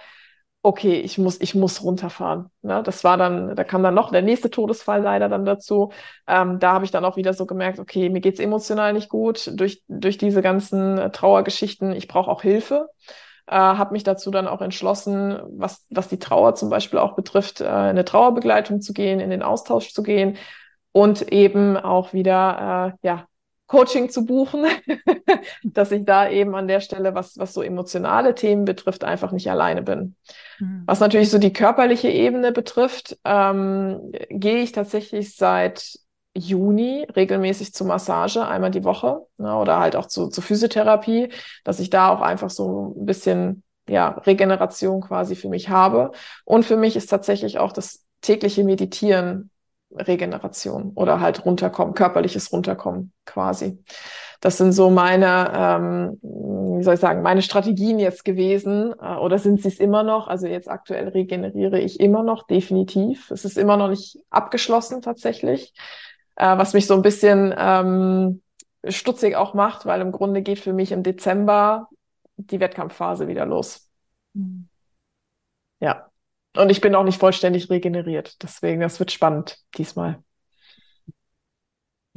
okay, 0.63 1.01
ich 1.01 1.19
muss, 1.19 1.41
ich 1.41 1.55
muss 1.55 1.83
runterfahren. 1.83 2.51
Ne? 2.63 2.83
Das 2.83 3.05
war 3.05 3.19
dann, 3.19 3.55
da 3.55 3.65
kam 3.65 3.83
dann 3.83 3.95
noch 3.95 4.11
der 4.11 4.23
nächste 4.23 4.51
Todesfall 4.51 5.03
leider 5.03 5.29
dann 5.29 5.45
dazu. 5.45 5.93
Ähm, 6.27 6.59
da 6.59 6.73
habe 6.73 6.87
ich 6.87 6.91
dann 6.91 7.05
auch 7.05 7.17
wieder 7.17 7.35
so 7.35 7.45
gemerkt, 7.47 7.79
okay, 7.79 8.09
mir 8.09 8.21
geht's 8.21 8.41
emotional 8.41 8.95
nicht 8.95 9.11
gut 9.11 9.53
durch, 9.61 9.83
durch 9.89 10.17
diese 10.17 10.41
ganzen 10.41 11.13
Trauergeschichten. 11.13 11.93
Ich 11.93 12.09
brauche 12.09 12.31
auch 12.31 12.41
Hilfe. 12.41 12.89
Äh, 13.47 13.57
habe 13.57 13.93
mich 13.93 14.05
dazu 14.05 14.31
dann 14.31 14.49
auch 14.49 14.63
entschlossen, 14.63 15.39
was, 15.51 15.85
was 15.91 16.09
die 16.09 16.19
Trauer 16.19 16.55
zum 16.55 16.71
Beispiel 16.71 16.99
auch 16.99 17.15
betrifft, 17.15 17.61
äh, 17.61 17.65
in 17.65 17.71
eine 17.71 18.07
Trauerbegleitung 18.07 18.81
zu 18.81 18.95
gehen, 18.95 19.21
in 19.21 19.29
den 19.29 19.43
Austausch 19.43 19.93
zu 19.93 20.03
gehen 20.03 20.39
und 20.93 21.31
eben 21.31 21.77
auch 21.77 22.15
wieder 22.15 22.95
äh, 23.03 23.07
ja, 23.07 23.27
Coaching 23.75 24.09
zu 24.09 24.25
buchen, 24.25 24.67
dass 25.65 25.91
ich 25.91 26.05
da 26.05 26.29
eben 26.31 26.55
an 26.55 26.69
der 26.69 26.79
Stelle, 26.81 27.15
was, 27.17 27.37
was 27.39 27.53
so 27.53 27.61
emotionale 27.61 28.37
Themen 28.37 28.65
betrifft, 28.65 29.03
einfach 29.03 29.33
nicht 29.33 29.51
alleine 29.51 29.83
bin. 29.83 30.15
Mhm. 30.61 30.85
Was 30.87 31.01
natürlich 31.01 31.31
so 31.31 31.39
die 31.39 31.53
körperliche 31.53 32.09
Ebene 32.09 32.53
betrifft, 32.53 33.19
ähm, 33.25 34.13
gehe 34.31 34.59
ich 34.59 34.71
tatsächlich 34.71 35.35
seit 35.35 35.99
Juni 36.37 37.05
regelmäßig 37.17 37.75
zur 37.75 37.89
Massage, 37.89 38.47
einmal 38.47 38.71
die 38.71 38.85
Woche, 38.85 39.27
ne, 39.39 39.57
oder 39.57 39.81
halt 39.81 39.97
auch 39.97 40.07
zu, 40.07 40.29
zu 40.29 40.41
Physiotherapie, 40.41 41.31
dass 41.65 41.81
ich 41.81 41.91
da 41.91 42.11
auch 42.11 42.21
einfach 42.21 42.51
so 42.51 42.95
ein 42.97 43.07
bisschen 43.07 43.65
ja, 43.89 44.11
Regeneration 44.11 45.01
quasi 45.01 45.35
für 45.35 45.49
mich 45.49 45.69
habe. 45.69 46.13
Und 46.45 46.65
für 46.65 46.77
mich 46.77 46.95
ist 46.95 47.07
tatsächlich 47.07 47.59
auch 47.59 47.73
das 47.73 48.05
tägliche 48.21 48.63
Meditieren 48.63 49.51
Regeneration 49.97 50.93
oder 50.95 51.21
halt 51.21 51.45
runterkommen, 51.45 51.95
körperliches 51.95 52.53
Runterkommen 52.53 53.13
quasi. 53.25 53.79
Das 54.41 54.59
sind 54.59 54.73
so 54.73 54.91
meine, 54.91 55.53
ähm, 55.57 56.19
wie 56.23 56.83
soll 56.83 56.95
ich 56.95 57.01
sagen, 57.01 57.23
meine 57.23 57.41
Strategien 57.41 57.99
jetzt 57.99 58.25
gewesen 58.25 58.95
äh, 59.01 59.17
oder 59.17 59.39
sind 59.39 59.63
sie 59.63 59.69
es 59.69 59.79
immer 59.79 60.03
noch? 60.03 60.29
Also 60.29 60.47
jetzt 60.47 60.69
aktuell 60.69 61.09
regeneriere 61.09 61.81
ich 61.81 61.99
immer 62.01 62.23
noch, 62.23 62.47
definitiv. 62.47 63.31
Es 63.31 63.45
ist 63.45 63.57
immer 63.57 63.77
noch 63.77 63.89
nicht 63.89 64.19
abgeschlossen 64.31 65.01
tatsächlich, 65.01 65.73
äh, 66.37 66.59
was 66.59 66.75
mich 66.75 66.87
so 66.87 66.95
ein 66.95 67.03
bisschen 67.03 67.55
ähm, 67.57 68.43
stutzig 68.87 69.37
auch 69.37 69.55
macht, 69.55 69.87
weil 69.87 70.01
im 70.01 70.13
Grunde 70.13 70.43
geht 70.43 70.59
für 70.59 70.73
mich 70.73 70.93
im 70.93 71.03
Dezember 71.03 71.89
die 72.37 72.61
Wettkampfphase 72.61 73.29
wieder 73.29 73.47
los. 73.47 73.89
Mhm. 74.35 74.69
Ja. 75.81 76.11
Und 76.57 76.71
ich 76.71 76.81
bin 76.81 76.95
auch 76.95 77.05
nicht 77.05 77.19
vollständig 77.19 77.69
regeneriert. 77.71 78.43
Deswegen, 78.43 78.81
das 78.81 78.99
wird 79.01 79.11
spannend 79.13 79.59
diesmal. 79.77 80.23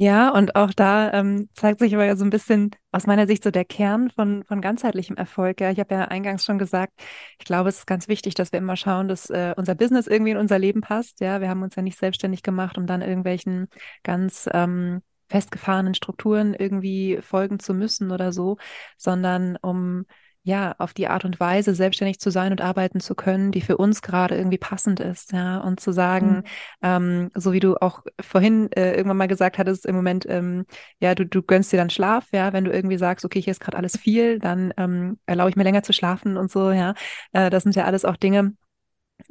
Ja, 0.00 0.30
und 0.30 0.54
auch 0.54 0.72
da 0.72 1.12
ähm, 1.12 1.48
zeigt 1.54 1.80
sich 1.80 1.92
aber 1.92 2.16
so 2.16 2.24
ein 2.24 2.30
bisschen 2.30 2.70
aus 2.92 3.08
meiner 3.08 3.26
Sicht 3.26 3.42
so 3.42 3.50
der 3.50 3.64
Kern 3.64 4.10
von, 4.10 4.44
von 4.44 4.60
ganzheitlichem 4.60 5.16
Erfolg. 5.16 5.60
Ja, 5.60 5.72
ich 5.72 5.80
habe 5.80 5.92
ja 5.92 6.04
eingangs 6.04 6.44
schon 6.44 6.56
gesagt, 6.56 6.92
ich 7.40 7.44
glaube, 7.44 7.68
es 7.68 7.78
ist 7.78 7.86
ganz 7.86 8.06
wichtig, 8.06 8.34
dass 8.34 8.52
wir 8.52 8.60
immer 8.60 8.76
schauen, 8.76 9.08
dass 9.08 9.28
äh, 9.28 9.54
unser 9.56 9.74
Business 9.74 10.06
irgendwie 10.06 10.30
in 10.30 10.36
unser 10.36 10.60
Leben 10.60 10.82
passt. 10.82 11.20
Ja, 11.20 11.40
wir 11.40 11.48
haben 11.48 11.62
uns 11.64 11.74
ja 11.74 11.82
nicht 11.82 11.98
selbstständig 11.98 12.44
gemacht, 12.44 12.78
um 12.78 12.86
dann 12.86 13.02
irgendwelchen 13.02 13.66
ganz 14.04 14.48
ähm, 14.52 15.02
festgefahrenen 15.28 15.94
Strukturen 15.94 16.54
irgendwie 16.54 17.18
folgen 17.20 17.58
zu 17.58 17.74
müssen 17.74 18.12
oder 18.12 18.32
so, 18.32 18.56
sondern 18.96 19.56
um 19.56 20.06
ja, 20.48 20.74
auf 20.78 20.94
die 20.94 21.08
Art 21.08 21.26
und 21.26 21.38
Weise 21.40 21.74
selbstständig 21.74 22.18
zu 22.20 22.30
sein 22.30 22.52
und 22.52 22.62
arbeiten 22.62 23.00
zu 23.00 23.14
können, 23.14 23.52
die 23.52 23.60
für 23.60 23.76
uns 23.76 24.00
gerade 24.00 24.34
irgendwie 24.34 24.56
passend 24.56 24.98
ist, 24.98 25.32
ja, 25.32 25.58
und 25.58 25.78
zu 25.78 25.92
sagen, 25.92 26.36
mhm. 26.36 26.42
ähm, 26.82 27.30
so 27.34 27.52
wie 27.52 27.60
du 27.60 27.76
auch 27.76 28.02
vorhin 28.18 28.72
äh, 28.72 28.92
irgendwann 28.92 29.18
mal 29.18 29.28
gesagt 29.28 29.58
hattest, 29.58 29.84
im 29.84 29.94
Moment, 29.94 30.24
ähm, 30.26 30.64
ja, 31.00 31.14
du, 31.14 31.26
du 31.26 31.42
gönnst 31.42 31.70
dir 31.70 31.76
dann 31.76 31.90
Schlaf, 31.90 32.28
ja, 32.32 32.54
wenn 32.54 32.64
du 32.64 32.72
irgendwie 32.72 32.96
sagst, 32.96 33.26
okay, 33.26 33.42
hier 33.42 33.50
ist 33.50 33.60
gerade 33.60 33.76
alles 33.76 33.98
viel, 33.98 34.38
dann 34.38 34.72
ähm, 34.78 35.18
erlaube 35.26 35.50
ich 35.50 35.56
mir 35.56 35.64
länger 35.64 35.82
zu 35.82 35.92
schlafen 35.92 36.38
und 36.38 36.50
so, 36.50 36.70
ja, 36.70 36.94
äh, 37.32 37.50
das 37.50 37.64
sind 37.64 37.76
ja 37.76 37.84
alles 37.84 38.06
auch 38.06 38.16
Dinge, 38.16 38.54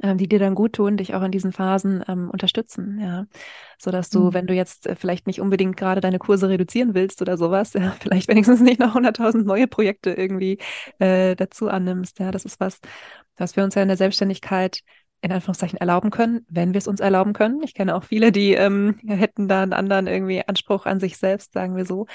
die 0.00 0.28
dir 0.28 0.38
dann 0.38 0.54
gut 0.54 0.74
tun, 0.74 0.96
dich 0.96 1.14
auch 1.14 1.22
in 1.22 1.32
diesen 1.32 1.52
Phasen 1.52 2.04
ähm, 2.08 2.30
unterstützen, 2.30 2.98
ja. 3.00 3.26
So 3.78 3.90
dass 3.90 4.10
du, 4.10 4.24
mhm. 4.24 4.34
wenn 4.34 4.46
du 4.46 4.54
jetzt 4.54 4.86
äh, 4.86 4.94
vielleicht 4.94 5.26
nicht 5.26 5.40
unbedingt 5.40 5.76
gerade 5.76 6.00
deine 6.00 6.18
Kurse 6.18 6.48
reduzieren 6.48 6.94
willst 6.94 7.22
oder 7.22 7.36
sowas, 7.36 7.72
ja, 7.72 7.90
vielleicht 8.00 8.28
wenigstens 8.28 8.60
nicht 8.60 8.80
noch 8.80 8.94
100.000 8.94 9.44
neue 9.44 9.66
Projekte 9.66 10.12
irgendwie 10.12 10.58
äh, 10.98 11.34
dazu 11.36 11.68
annimmst, 11.68 12.18
ja. 12.18 12.30
Das 12.30 12.44
ist 12.44 12.60
was, 12.60 12.80
was 13.36 13.56
wir 13.56 13.64
uns 13.64 13.74
ja 13.74 13.82
in 13.82 13.88
der 13.88 13.96
Selbstständigkeit 13.96 14.82
in 15.20 15.32
Anführungszeichen 15.32 15.78
erlauben 15.78 16.10
können, 16.10 16.46
wenn 16.48 16.72
wir 16.72 16.78
es 16.78 16.86
uns 16.86 17.00
erlauben 17.00 17.32
können. 17.32 17.62
Ich 17.62 17.74
kenne 17.74 17.96
auch 17.96 18.04
viele, 18.04 18.30
die 18.30 18.54
ähm, 18.54 19.00
hätten 19.06 19.48
da 19.48 19.62
einen 19.62 19.72
anderen 19.72 20.06
irgendwie 20.06 20.46
Anspruch 20.46 20.86
an 20.86 21.00
sich 21.00 21.16
selbst, 21.16 21.52
sagen 21.52 21.76
wir 21.76 21.84
so. 21.84 22.06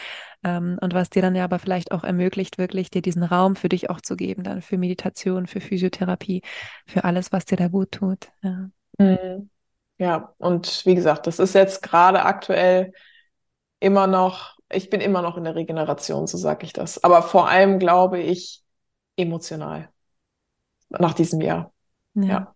Ähm, 0.44 0.78
und 0.80 0.94
was 0.94 1.10
dir 1.10 1.22
dann 1.22 1.36
ja 1.36 1.44
aber 1.44 1.60
vielleicht 1.60 1.92
auch 1.92 2.04
ermöglicht, 2.04 2.58
wirklich 2.58 2.92
dir 2.92 3.02
diesen 3.02 3.24
Raum 3.24 3.58
für 3.58 3.68
dich 3.68 3.90
auch 3.90 4.00
zu 4.00 4.16
geben, 4.16 4.44
dann 4.44 4.62
für 4.62 4.78
Meditation, 4.78 5.48
für 5.48 5.60
Physiotherapie, 5.60 6.44
für 6.86 7.04
alles, 7.04 7.34
was 7.34 7.46
dir 7.46 7.58
da 7.58 7.68
gut 7.68 7.92
tut. 7.92 8.30
Ja, 8.42 8.70
mhm. 8.98 9.50
ja 9.98 10.34
und 10.38 10.86
wie 10.86 10.96
gesagt, 10.96 11.28
das 11.28 11.40
ist 11.40 11.56
jetzt 11.56 11.84
gerade 11.84 12.24
aktuell 12.24 12.94
immer 13.82 14.08
noch, 14.08 14.56
ich 14.72 14.90
bin 14.90 15.02
immer 15.02 15.22
noch 15.22 15.36
in 15.36 15.44
der 15.44 15.56
Regeneration, 15.56 16.26
so 16.26 16.38
sage 16.38 16.66
ich 16.66 16.72
das. 16.72 17.04
Aber 17.04 17.22
vor 17.22 17.50
allem 17.50 17.80
glaube 17.80 18.20
ich 18.20 18.64
emotional 19.18 19.90
nach 20.90 21.14
diesem 21.14 21.42
Jahr. 21.42 21.74
ja. 22.14 22.24
ja. 22.24 22.53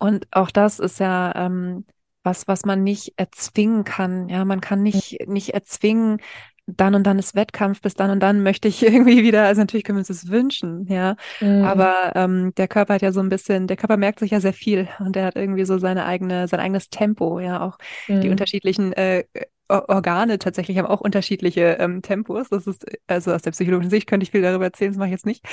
Und 0.00 0.26
auch 0.32 0.50
das 0.50 0.80
ist 0.80 0.98
ja 0.98 1.32
ähm, 1.36 1.84
was, 2.22 2.48
was 2.48 2.64
man 2.64 2.82
nicht 2.82 3.14
erzwingen 3.16 3.84
kann. 3.84 4.28
Ja, 4.28 4.44
man 4.44 4.60
kann 4.60 4.82
nicht, 4.82 5.28
nicht 5.28 5.50
erzwingen, 5.50 6.18
dann 6.66 6.94
und 6.94 7.04
dann 7.04 7.18
ist 7.18 7.34
Wettkampf, 7.34 7.80
bis 7.80 7.94
dann 7.94 8.10
und 8.10 8.20
dann 8.20 8.42
möchte 8.42 8.68
ich 8.68 8.82
irgendwie 8.86 9.22
wieder, 9.22 9.44
also 9.44 9.60
natürlich 9.60 9.84
können 9.84 9.96
wir 9.96 10.00
uns 10.00 10.08
das 10.08 10.28
wünschen, 10.28 10.86
ja. 10.86 11.16
Mhm. 11.40 11.64
Aber 11.64 12.12
ähm, 12.14 12.52
der 12.56 12.68
Körper 12.68 12.94
hat 12.94 13.02
ja 13.02 13.12
so 13.12 13.20
ein 13.20 13.28
bisschen, 13.28 13.66
der 13.66 13.76
Körper 13.76 13.96
merkt 13.96 14.20
sich 14.20 14.30
ja 14.30 14.40
sehr 14.40 14.52
viel 14.52 14.88
und 14.98 15.16
der 15.16 15.26
hat 15.26 15.36
irgendwie 15.36 15.64
so 15.64 15.78
seine 15.78 16.04
eigene, 16.06 16.48
sein 16.48 16.60
eigenes 16.60 16.90
Tempo, 16.90 17.40
ja, 17.40 17.60
auch 17.60 17.78
mhm. 18.08 18.20
die 18.20 18.30
unterschiedlichen 18.30 18.92
äh, 18.92 19.24
Organe 19.70 20.38
tatsächlich 20.38 20.78
haben 20.78 20.86
auch 20.86 21.00
unterschiedliche 21.00 21.76
ähm, 21.80 22.02
Tempos. 22.02 22.48
Das 22.50 22.66
ist, 22.66 22.84
also 23.06 23.32
aus 23.32 23.42
der 23.42 23.52
psychologischen 23.52 23.90
Sicht 23.90 24.06
könnte 24.08 24.24
ich 24.24 24.30
viel 24.30 24.42
darüber 24.42 24.64
erzählen, 24.66 24.92
das 24.92 24.98
mache 24.98 25.08
ich 25.08 25.12
jetzt 25.12 25.26
nicht. 25.26 25.44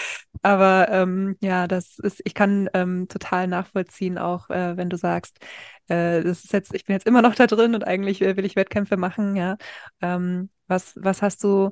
Aber 0.41 0.87
ähm, 0.91 1.37
ja, 1.41 1.67
das 1.67 1.99
ist, 1.99 2.21
ich 2.25 2.33
kann 2.33 2.69
ähm, 2.73 3.07
total 3.07 3.47
nachvollziehen, 3.47 4.17
auch 4.17 4.49
äh, 4.49 4.77
wenn 4.77 4.89
du 4.89 4.97
sagst, 4.97 5.39
äh, 5.87 6.23
das 6.23 6.43
ist 6.45 6.53
jetzt, 6.53 6.73
ich 6.73 6.85
bin 6.85 6.93
jetzt 6.95 7.07
immer 7.07 7.21
noch 7.21 7.35
da 7.35 7.47
drin 7.47 7.75
und 7.75 7.85
eigentlich 7.85 8.21
äh, 8.21 8.37
will 8.37 8.45
ich 8.45 8.55
Wettkämpfe 8.55 8.97
machen, 8.97 9.35
ja. 9.35 9.57
Ähm, 10.01 10.49
was, 10.67 10.93
was 10.97 11.21
hast 11.21 11.43
du 11.43 11.71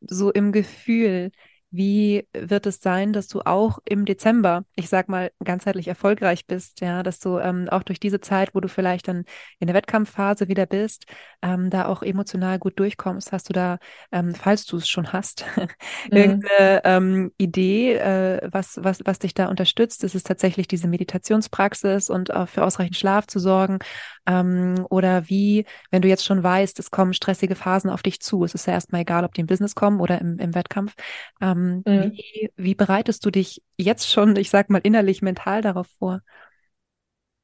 so 0.00 0.30
im 0.32 0.52
Gefühl? 0.52 1.30
Wie 1.76 2.26
wird 2.32 2.66
es 2.66 2.80
sein, 2.80 3.12
dass 3.12 3.28
du 3.28 3.40
auch 3.42 3.78
im 3.84 4.04
Dezember, 4.04 4.64
ich 4.74 4.88
sag 4.88 5.08
mal, 5.08 5.30
ganzheitlich 5.44 5.88
erfolgreich 5.88 6.46
bist, 6.46 6.80
ja, 6.80 7.02
dass 7.02 7.18
du 7.18 7.38
ähm, 7.38 7.68
auch 7.68 7.82
durch 7.82 8.00
diese 8.00 8.20
Zeit, 8.20 8.54
wo 8.54 8.60
du 8.60 8.68
vielleicht 8.68 9.08
dann 9.08 9.24
in 9.58 9.66
der 9.66 9.74
Wettkampfphase 9.74 10.48
wieder 10.48 10.66
bist, 10.66 11.04
ähm, 11.42 11.70
da 11.70 11.86
auch 11.86 12.02
emotional 12.02 12.58
gut 12.58 12.78
durchkommst? 12.78 13.32
Hast 13.32 13.48
du 13.48 13.52
da, 13.52 13.78
ähm, 14.12 14.34
falls 14.34 14.64
du 14.64 14.78
es 14.78 14.88
schon 14.88 15.12
hast, 15.12 15.44
mhm. 15.56 16.16
irgendeine 16.16 16.80
ähm, 16.84 17.32
Idee, 17.36 17.94
äh, 17.94 18.48
was, 18.50 18.78
was, 18.82 19.00
was 19.04 19.18
dich 19.18 19.34
da 19.34 19.48
unterstützt? 19.48 20.02
Ist 20.04 20.14
es 20.14 20.22
tatsächlich 20.22 20.68
diese 20.68 20.88
Meditationspraxis 20.88 22.08
und 22.08 22.32
auch 22.34 22.48
für 22.48 22.64
ausreichend 22.64 22.96
Schlaf 22.96 23.26
zu 23.26 23.38
sorgen? 23.38 23.78
Ähm, 24.26 24.86
oder 24.90 25.28
wie, 25.28 25.66
wenn 25.90 26.02
du 26.02 26.08
jetzt 26.08 26.24
schon 26.24 26.42
weißt, 26.42 26.78
es 26.78 26.90
kommen 26.90 27.12
stressige 27.12 27.54
Phasen 27.54 27.90
auf 27.90 28.02
dich 28.02 28.20
zu, 28.20 28.44
es 28.44 28.54
ist 28.54 28.66
ja 28.66 28.72
erstmal 28.72 29.02
egal, 29.02 29.24
ob 29.24 29.34
die 29.34 29.42
im 29.42 29.46
Business 29.46 29.74
kommen 29.74 30.00
oder 30.00 30.20
im, 30.20 30.38
im 30.38 30.54
Wettkampf. 30.54 30.94
Ähm, 31.40 31.65
mhm. 31.84 32.12
wie, 32.12 32.50
wie 32.56 32.74
bereitest 32.74 33.24
du 33.24 33.30
dich 33.30 33.62
jetzt 33.76 34.10
schon, 34.10 34.36
ich 34.36 34.50
sag 34.50 34.70
mal, 34.70 34.80
innerlich, 34.82 35.22
mental 35.22 35.62
darauf 35.62 35.86
vor? 35.98 36.20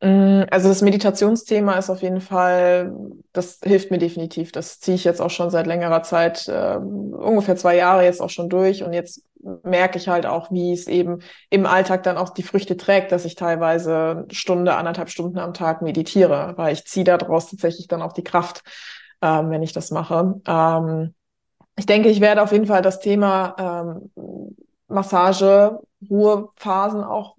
Mm, 0.03 0.43
also 0.51 0.69
das 0.69 0.83
Meditationsthema 0.83 1.75
ist 1.79 1.89
auf 1.89 2.03
jeden 2.03 2.21
Fall, 2.21 2.93
das 3.33 3.61
hilft 3.63 3.93
mir 3.93 3.99
definitiv. 3.99 4.51
Das 4.51 4.81
ziehe 4.81 4.97
ich 4.97 5.05
jetzt 5.05 5.21
auch 5.21 5.31
schon 5.31 5.51
seit 5.51 5.67
längerer 5.69 6.03
Zeit, 6.03 6.49
äh, 6.49 6.77
ungefähr 6.77 7.57
zwei 7.57 7.77
Jahre 7.77 8.05
jetzt 8.05 8.21
auch 8.21 8.31
schon 8.31 8.49
durch. 8.49 8.83
Und 8.83 8.93
jetzt 8.95 9.25
merke 9.63 9.99
ich 9.99 10.09
halt 10.09 10.27
auch, 10.27 10.51
wie 10.51 10.73
es 10.73 10.89
eben 10.89 11.21
im 11.51 11.67
Alltag 11.67 12.03
dann 12.03 12.17
auch 12.17 12.31
die 12.31 12.43
Früchte 12.43 12.77
trägt, 12.77 13.13
dass 13.13 13.25
ich 13.25 13.37
teilweise 13.37 14.27
Stunde, 14.33 14.75
anderthalb 14.75 15.09
Stunden 15.09 15.39
am 15.39 15.55
Tag 15.55 15.83
meditiere, 15.83 16.55
weil 16.57 16.73
ich 16.73 16.85
ziehe 16.85 17.05
daraus 17.05 17.51
tatsächlich 17.51 17.87
dann 17.87 18.03
auch 18.03 18.13
die 18.13 18.25
Kraft, 18.25 18.63
ähm, 19.21 19.51
wenn 19.51 19.63
ich 19.63 19.73
das 19.73 19.93
mache. 19.93 20.41
Ähm, 20.47 21.15
ich 21.77 21.87
denke, 21.87 22.09
ich 22.09 22.21
werde 22.21 22.43
auf 22.43 22.53
jeden 22.53 22.67
Fall 22.67 22.83
das 22.83 23.01
Thema 23.01 24.11
ähm, 24.17 24.57
Massage, 24.89 25.81
Ruhephasen 26.09 27.03
auch 27.03 27.37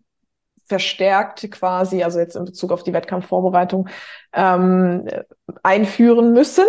verstärkt 0.66 1.50
quasi, 1.52 2.04
also 2.04 2.20
jetzt 2.20 2.36
in 2.36 2.46
Bezug 2.46 2.72
auf 2.72 2.84
die 2.84 2.94
Wettkampfvorbereitung, 2.94 3.90
ähm, 4.34 5.08
einführen 5.62 6.34
müssen, 6.34 6.66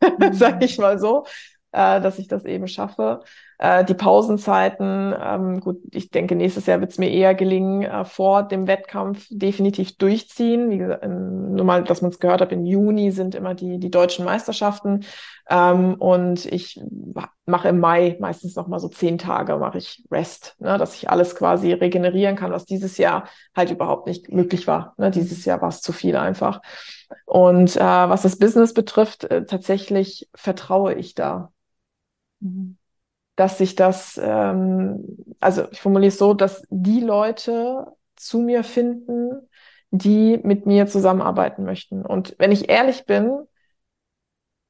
mhm. 0.18 0.32
sage 0.32 0.64
ich 0.64 0.78
mal 0.78 0.98
so, 0.98 1.24
äh, 1.72 2.00
dass 2.00 2.18
ich 2.18 2.28
das 2.28 2.44
eben 2.44 2.68
schaffe. 2.68 3.20
Äh, 3.58 3.84
die 3.84 3.94
Pausenzeiten, 3.94 5.14
ähm, 5.20 5.60
gut, 5.60 5.78
ich 5.90 6.10
denke, 6.10 6.36
nächstes 6.36 6.66
Jahr 6.66 6.80
wird 6.80 6.92
es 6.92 6.98
mir 6.98 7.10
eher 7.10 7.34
gelingen, 7.34 7.82
äh, 7.82 8.04
vor 8.04 8.44
dem 8.44 8.66
Wettkampf 8.66 9.26
definitiv 9.30 9.96
durchziehen. 9.96 10.70
Wie 10.70 10.78
gesagt, 10.78 11.04
in, 11.04 11.54
nur 11.54 11.64
mal, 11.64 11.82
dass 11.82 12.00
man 12.00 12.10
es 12.10 12.20
gehört 12.20 12.40
hat, 12.40 12.52
im 12.52 12.64
Juni 12.64 13.10
sind 13.10 13.34
immer 13.34 13.54
die, 13.54 13.78
die 13.78 13.90
deutschen 13.90 14.24
Meisterschaften. 14.24 15.04
Ähm, 15.50 15.94
und 15.94 16.46
ich 16.46 16.80
mache 17.46 17.68
im 17.68 17.80
Mai 17.80 18.16
meistens 18.20 18.54
noch 18.54 18.68
mal 18.68 18.78
so 18.78 18.88
zehn 18.88 19.18
Tage, 19.18 19.56
mache 19.56 19.78
ich 19.78 20.04
Rest, 20.10 20.54
ne, 20.60 20.78
dass 20.78 20.94
ich 20.94 21.10
alles 21.10 21.34
quasi 21.34 21.72
regenerieren 21.72 22.36
kann, 22.36 22.52
was 22.52 22.64
dieses 22.64 22.96
Jahr 22.98 23.28
halt 23.56 23.70
überhaupt 23.70 24.06
nicht 24.06 24.30
möglich 24.30 24.66
war. 24.66 24.94
Ne? 24.98 25.10
Dieses 25.10 25.44
Jahr 25.44 25.60
war 25.62 25.70
es 25.70 25.80
zu 25.80 25.92
viel 25.92 26.16
einfach. 26.16 26.60
Und 27.24 27.76
äh, 27.76 27.80
was 27.80 28.22
das 28.22 28.38
Business 28.38 28.74
betrifft, 28.74 29.24
äh, 29.24 29.44
tatsächlich 29.44 30.28
vertraue 30.34 30.94
ich 30.94 31.14
da. 31.14 31.52
Mhm 32.40 32.78
dass 33.38 33.56
sich 33.56 33.76
das, 33.76 34.20
ähm, 34.20 35.16
also 35.38 35.70
ich 35.70 35.80
formuliere 35.80 36.08
es 36.08 36.18
so, 36.18 36.34
dass 36.34 36.66
die 36.70 36.98
Leute 36.98 37.86
zu 38.16 38.40
mir 38.40 38.64
finden, 38.64 39.48
die 39.92 40.40
mit 40.42 40.66
mir 40.66 40.88
zusammenarbeiten 40.88 41.62
möchten. 41.62 42.04
Und 42.04 42.34
wenn 42.38 42.50
ich 42.50 42.68
ehrlich 42.68 43.06
bin, 43.06 43.46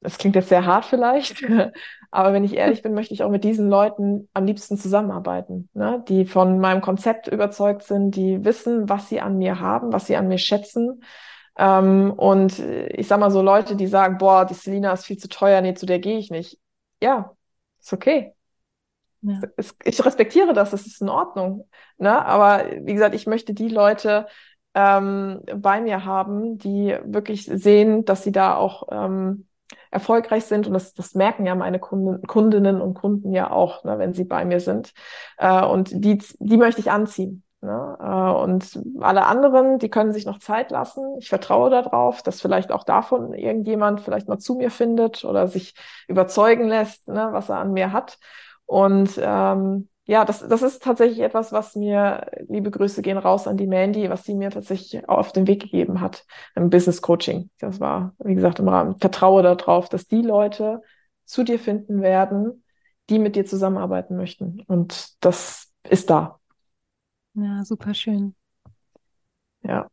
das 0.01 0.19
klingt 0.19 0.37
jetzt 0.37 0.51
sehr 0.51 0.67
hart 0.67 0.85
vielleicht, 0.85 1.43
aber 2.11 2.35
wenn 2.35 2.45
ich 2.45 2.55
ehrlich 2.55 2.83
bin, 2.83 2.93
möchte 2.93 3.15
ich 3.15 3.23
auch 3.23 3.31
mit 3.31 3.43
diesen 3.43 3.71
Leuten 3.71 4.29
am 4.35 4.45
liebsten 4.45 4.77
zusammenarbeiten, 4.77 5.71
ne? 5.73 6.05
die 6.07 6.27
von 6.27 6.59
meinem 6.61 6.83
Konzept 6.83 7.27
überzeugt 7.27 7.85
sind, 7.85 8.17
die 8.17 8.45
wissen, 8.45 8.87
was 8.91 9.09
sie 9.09 9.23
an 9.23 9.39
mir 9.39 9.61
haben, 9.61 9.95
was 9.95 10.07
sie 10.07 10.17
an 10.17 10.29
mir 10.29 10.39
schätzen. 10.39 11.03
Ähm, 11.59 12.13
und 12.13 12.59
ich 12.59 13.09
sag 13.09 13.21
mal 13.21 13.31
so 13.31 13.43
Leute, 13.43 13.77
die 13.77 13.89
sagen, 13.89 14.19
boah, 14.19 14.45
die 14.47 14.55
Selina 14.55 14.93
ist 14.93 15.05
viel 15.07 15.19
zu 15.19 15.29
teuer, 15.29 15.61
nee, 15.61 15.75
zu 15.75 15.87
der 15.87 15.99
gehe 15.99 16.19
ich 16.19 16.31
nicht. 16.31 16.59
Ja, 17.03 17.33
ist 17.81 17.93
okay. 17.93 18.33
Ja. 19.23 19.41
Ich 19.85 20.05
respektiere 20.05 20.53
das, 20.53 20.71
das 20.71 20.87
ist 20.87 21.03
in 21.03 21.09
Ordnung. 21.09 21.69
Ne? 21.99 22.25
Aber 22.25 22.65
wie 22.83 22.95
gesagt, 22.95 23.15
ich 23.15 23.27
möchte 23.27 23.53
die 23.53 23.69
Leute 23.69 24.29
ähm, 24.75 25.41
bei 25.57 25.81
mir 25.81 26.05
haben, 26.05 26.59
die 26.59 26.97
wirklich 27.05 27.47
sehen, 27.47 28.05
dass 28.05 28.23
sie 28.23 28.33
da 28.33 28.57
auch 28.57 28.89
ähm, 28.93 29.49
erfolgreich 29.91 30.45
sind. 30.45 30.67
Und 30.69 30.75
das, 30.75 30.95
das 30.95 31.15
merken 31.15 31.47
ja 31.47 31.55
meine 31.57 31.81
Kunden, 31.81 32.25
Kundinnen 32.27 32.81
und 32.81 32.95
Kunden 32.95 33.33
ja 33.33 33.51
auch, 33.51 33.83
ne, 33.85 33.99
wenn 33.99 34.15
sie 34.15 34.25
bei 34.25 34.45
mir 34.45 34.61
sind. 34.61 34.93
Äh, 35.37 35.65
und 35.65 35.91
die, 35.93 36.19
die 36.39 36.57
möchte 36.57 36.81
ich 36.81 36.91
anziehen. 36.91 37.43
Ne? 37.61 37.97
Äh, 38.01 38.43
und 38.43 38.81
alle 39.01 39.27
anderen, 39.27 39.79
die 39.79 39.89
können 39.89 40.13
sich 40.13 40.27
noch 40.27 40.39
Zeit 40.39 40.71
lassen. 40.71 41.17
Ich 41.19 41.29
vertraue 41.29 41.71
darauf, 41.71 42.23
dass 42.23 42.41
vielleicht 42.41 42.71
auch 42.71 42.85
davon 42.85 43.35
irgendjemand 43.35 44.01
vielleicht 44.01 44.29
mal 44.29 44.39
zu 44.39 44.55
mir 44.55 44.71
findet 44.71 45.25
oder 45.25 45.49
sich 45.49 45.75
überzeugen 46.07 46.69
lässt, 46.69 47.09
ne, 47.09 47.29
was 47.33 47.49
er 47.49 47.59
an 47.59 47.73
mir 47.73 47.93
hat. 47.93 48.19
Und 48.67 49.19
ähm, 49.21 49.89
ja, 50.05 50.25
das, 50.25 50.47
das 50.47 50.63
ist 50.63 50.83
tatsächlich 50.83 51.21
etwas, 51.21 51.53
was 51.53 51.75
mir, 51.75 52.31
liebe 52.49 52.71
Grüße 52.71 53.03
gehen 53.03 53.19
raus 53.19 53.47
an 53.47 53.57
die 53.57 53.67
Mandy, 53.67 54.09
was 54.09 54.25
sie 54.25 54.35
mir 54.35 54.51
tatsächlich 54.51 55.07
auf 55.09 55.33
den 55.33 55.47
Weg 55.47 55.61
gegeben 55.61 56.01
hat 56.01 56.25
im 56.55 56.71
Business 56.71 57.03
Coaching. 57.03 57.51
Das 57.59 57.81
war, 57.81 58.15
wie 58.21 58.35
gesagt, 58.35 58.59
im 58.59 58.69
Rahmen. 58.69 58.99
Vertraue 58.99 59.43
darauf, 59.43 59.89
dass 59.89 60.07
die 60.07 60.23
Leute 60.23 60.81
zu 61.25 61.45
dir 61.45 61.59
finden 61.59 62.01
werden, 62.01 62.65
die 63.11 63.19
mit 63.19 63.37
dir 63.37 63.45
zusammenarbeiten 63.45 64.17
möchten. 64.17 64.63
Und 64.67 65.23
das 65.23 65.73
ist 65.83 66.09
da. 66.09 66.39
Ja, 67.39 67.65
super 67.65 67.95
schön. 67.95 68.35
Ja. 69.63 69.89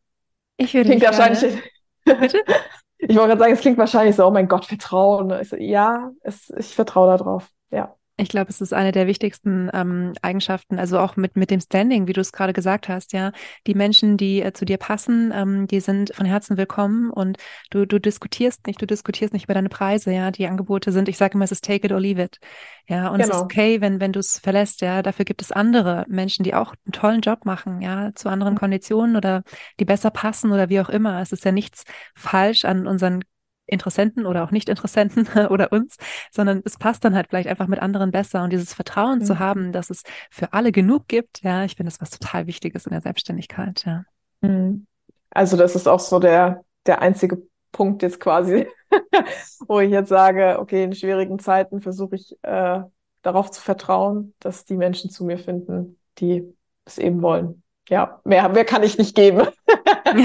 Ich 0.58 0.74
würde 0.74 0.90
klingt 0.90 1.04
wahrscheinlich. 1.04 1.62
Bitte? 2.06 2.44
Ich 2.98 3.16
wollte 3.18 3.28
gerade 3.30 3.40
sagen, 3.40 3.54
es 3.54 3.60
klingt 3.60 3.78
wahrscheinlich 3.78 4.16
so, 4.16 4.26
oh 4.26 4.32
mein 4.32 4.48
Gott, 4.48 4.66
Vertrauen. 4.66 5.30
Ich 5.42 5.50
so, 5.50 5.58
ja, 5.58 6.12
es, 6.22 6.50
ich 6.58 6.74
vertraue 6.74 7.16
darauf. 7.16 7.52
Ja. 7.70 7.96
Ich 8.18 8.30
glaube, 8.30 8.50
es 8.50 8.62
ist 8.62 8.74
eine 8.74 8.94
der 8.94 9.08
wichtigsten 9.08 9.70
ähm, 9.74 10.14
Eigenschaften, 10.22 10.80
also 10.80 11.00
auch 11.00 11.18
mit, 11.18 11.36
mit 11.36 11.52
dem 11.52 11.60
Standing, 11.60 12.08
wie 12.08 12.14
du 12.14 12.22
es 12.22 12.32
gerade 12.32 12.54
gesagt 12.54 12.88
hast, 12.88 13.12
ja. 13.12 13.34
Die 13.68 13.74
Menschen, 13.74 14.16
die 14.16 14.42
äh, 14.42 14.54
zu 14.54 14.64
dir 14.64 14.78
passen, 14.78 15.34
ähm, 15.36 15.68
die 15.68 15.82
sind 15.82 16.16
von 16.16 16.26
Herzen 16.26 16.56
willkommen 16.56 17.10
und 17.10 17.38
du, 17.72 17.86
du 17.86 18.00
diskutierst 18.00 18.68
nicht, 18.68 18.82
du 18.82 18.88
diskutierst 18.88 19.34
nicht 19.34 19.46
über 19.46 19.54
deine 19.54 19.68
Preise, 19.68 20.14
ja. 20.14 20.32
Die 20.32 20.48
Angebote 20.48 20.94
sind, 20.94 21.10
ich 21.10 21.18
sage 21.18 21.34
immer, 21.34 21.44
es 21.44 21.52
ist 21.52 21.66
take 21.66 21.86
it 21.86 21.92
or 21.92 22.00
leave 22.00 22.22
it. 22.22 22.40
Ja, 22.88 23.10
und 23.10 23.18
genau. 23.18 23.24
es 23.24 23.28
ist 23.28 23.32
genau. 23.32 23.44
okay, 23.44 23.82
wenn, 23.82 24.00
wenn 24.00 24.14
du 24.14 24.22
es 24.22 24.40
verlässt, 24.40 24.80
ja. 24.80 25.02
Dafür 25.02 25.26
gibt 25.26 25.42
es 25.42 25.52
andere 25.52 26.06
Menschen, 26.08 26.44
die 26.44 26.54
auch 26.54 26.74
einen 26.86 26.94
tollen 26.94 27.20
Job 27.20 27.44
machen, 27.44 27.82
ja, 27.82 28.12
zu 28.16 28.30
anderen 28.30 28.54
mhm. 28.54 28.60
Konditionen 28.60 29.18
oder 29.18 29.44
die 29.82 29.86
besser 29.86 30.10
passen 30.10 30.54
oder 30.54 30.70
wie 30.70 30.80
auch 30.80 30.90
immer. 30.90 31.22
Es 31.22 31.34
ist 31.34 31.44
ja 31.44 31.52
nichts 31.52 31.84
falsch 32.16 32.64
an 32.64 32.88
unseren 32.88 33.26
Interessenten 33.68 34.26
oder 34.26 34.44
auch 34.44 34.52
Nicht-Interessenten 34.52 35.28
oder 35.50 35.72
uns, 35.72 35.98
sondern 36.32 36.62
es 36.66 36.78
passt 36.78 37.04
dann 37.04 37.16
halt 37.16 37.28
vielleicht 37.30 37.50
einfach 37.50 37.68
mit 37.68 37.80
anderen 37.80 38.12
besser 38.12 38.44
und 38.44 38.52
dieses 38.52 38.74
Vertrauen 38.74 39.20
mhm. 39.20 39.24
zu 39.26 39.40
haben, 39.40 39.72
dass 39.72 39.90
es 39.90 40.04
für 40.30 40.54
alle 40.54 40.72
genug 40.72 41.08
gibt, 41.08 41.42
ja, 41.44 41.64
ich 41.64 41.76
finde 41.76 41.92
das 41.92 42.02
was 42.02 42.10
total 42.12 42.48
Wichtiges 42.48 42.86
in 42.86 42.92
der 42.92 43.02
Selbstständigkeit, 43.02 43.86
ja. 43.86 44.04
Mhm. 44.42 44.86
Also 45.32 45.58
das 45.58 45.76
ist 45.76 45.88
auch 45.88 46.00
so 46.00 46.20
der, 46.20 46.64
der 46.86 47.02
einzige 47.02 47.42
Punkt 47.72 48.02
jetzt 48.04 48.20
quasi, 48.20 48.68
wo 49.68 49.80
ich 49.80 49.92
jetzt 49.92 50.10
sage, 50.10 50.58
okay, 50.60 50.84
in 50.84 50.94
schwierigen 50.94 51.40
Zeiten 51.40 51.82
versuche 51.82 52.16
ich 52.16 52.38
äh, 52.44 52.80
darauf 53.22 53.52
zu 53.52 53.62
vertrauen, 53.62 54.34
dass 54.40 54.66
die 54.66 54.78
Menschen 54.78 55.10
zu 55.10 55.26
mir 55.26 55.38
finden, 55.38 56.00
die 56.20 56.44
es 56.86 56.98
eben 56.98 57.22
wollen. 57.22 57.64
Ja, 57.90 58.22
mehr, 58.24 58.48
mehr 58.50 58.66
kann 58.66 58.84
ich 58.84 58.98
nicht 58.98 59.16
geben. 59.16 59.48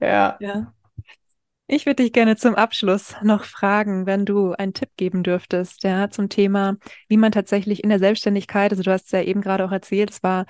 ja. 0.00 0.36
ja. 0.38 0.72
Ich 1.72 1.86
würde 1.86 2.02
dich 2.02 2.12
gerne 2.12 2.34
zum 2.34 2.56
Abschluss 2.56 3.14
noch 3.22 3.44
fragen, 3.44 4.04
wenn 4.04 4.24
du 4.24 4.54
einen 4.54 4.74
Tipp 4.74 4.88
geben 4.96 5.22
dürftest, 5.22 5.84
ja, 5.84 6.10
zum 6.10 6.28
Thema, 6.28 6.78
wie 7.06 7.16
man 7.16 7.30
tatsächlich 7.30 7.84
in 7.84 7.90
der 7.90 8.00
Selbstständigkeit, 8.00 8.72
also 8.72 8.82
du 8.82 8.90
hast 8.90 9.06
es 9.06 9.12
ja 9.12 9.22
eben 9.22 9.40
gerade 9.40 9.64
auch 9.64 9.70
erzählt, 9.70 10.10
es 10.10 10.20
war 10.24 10.46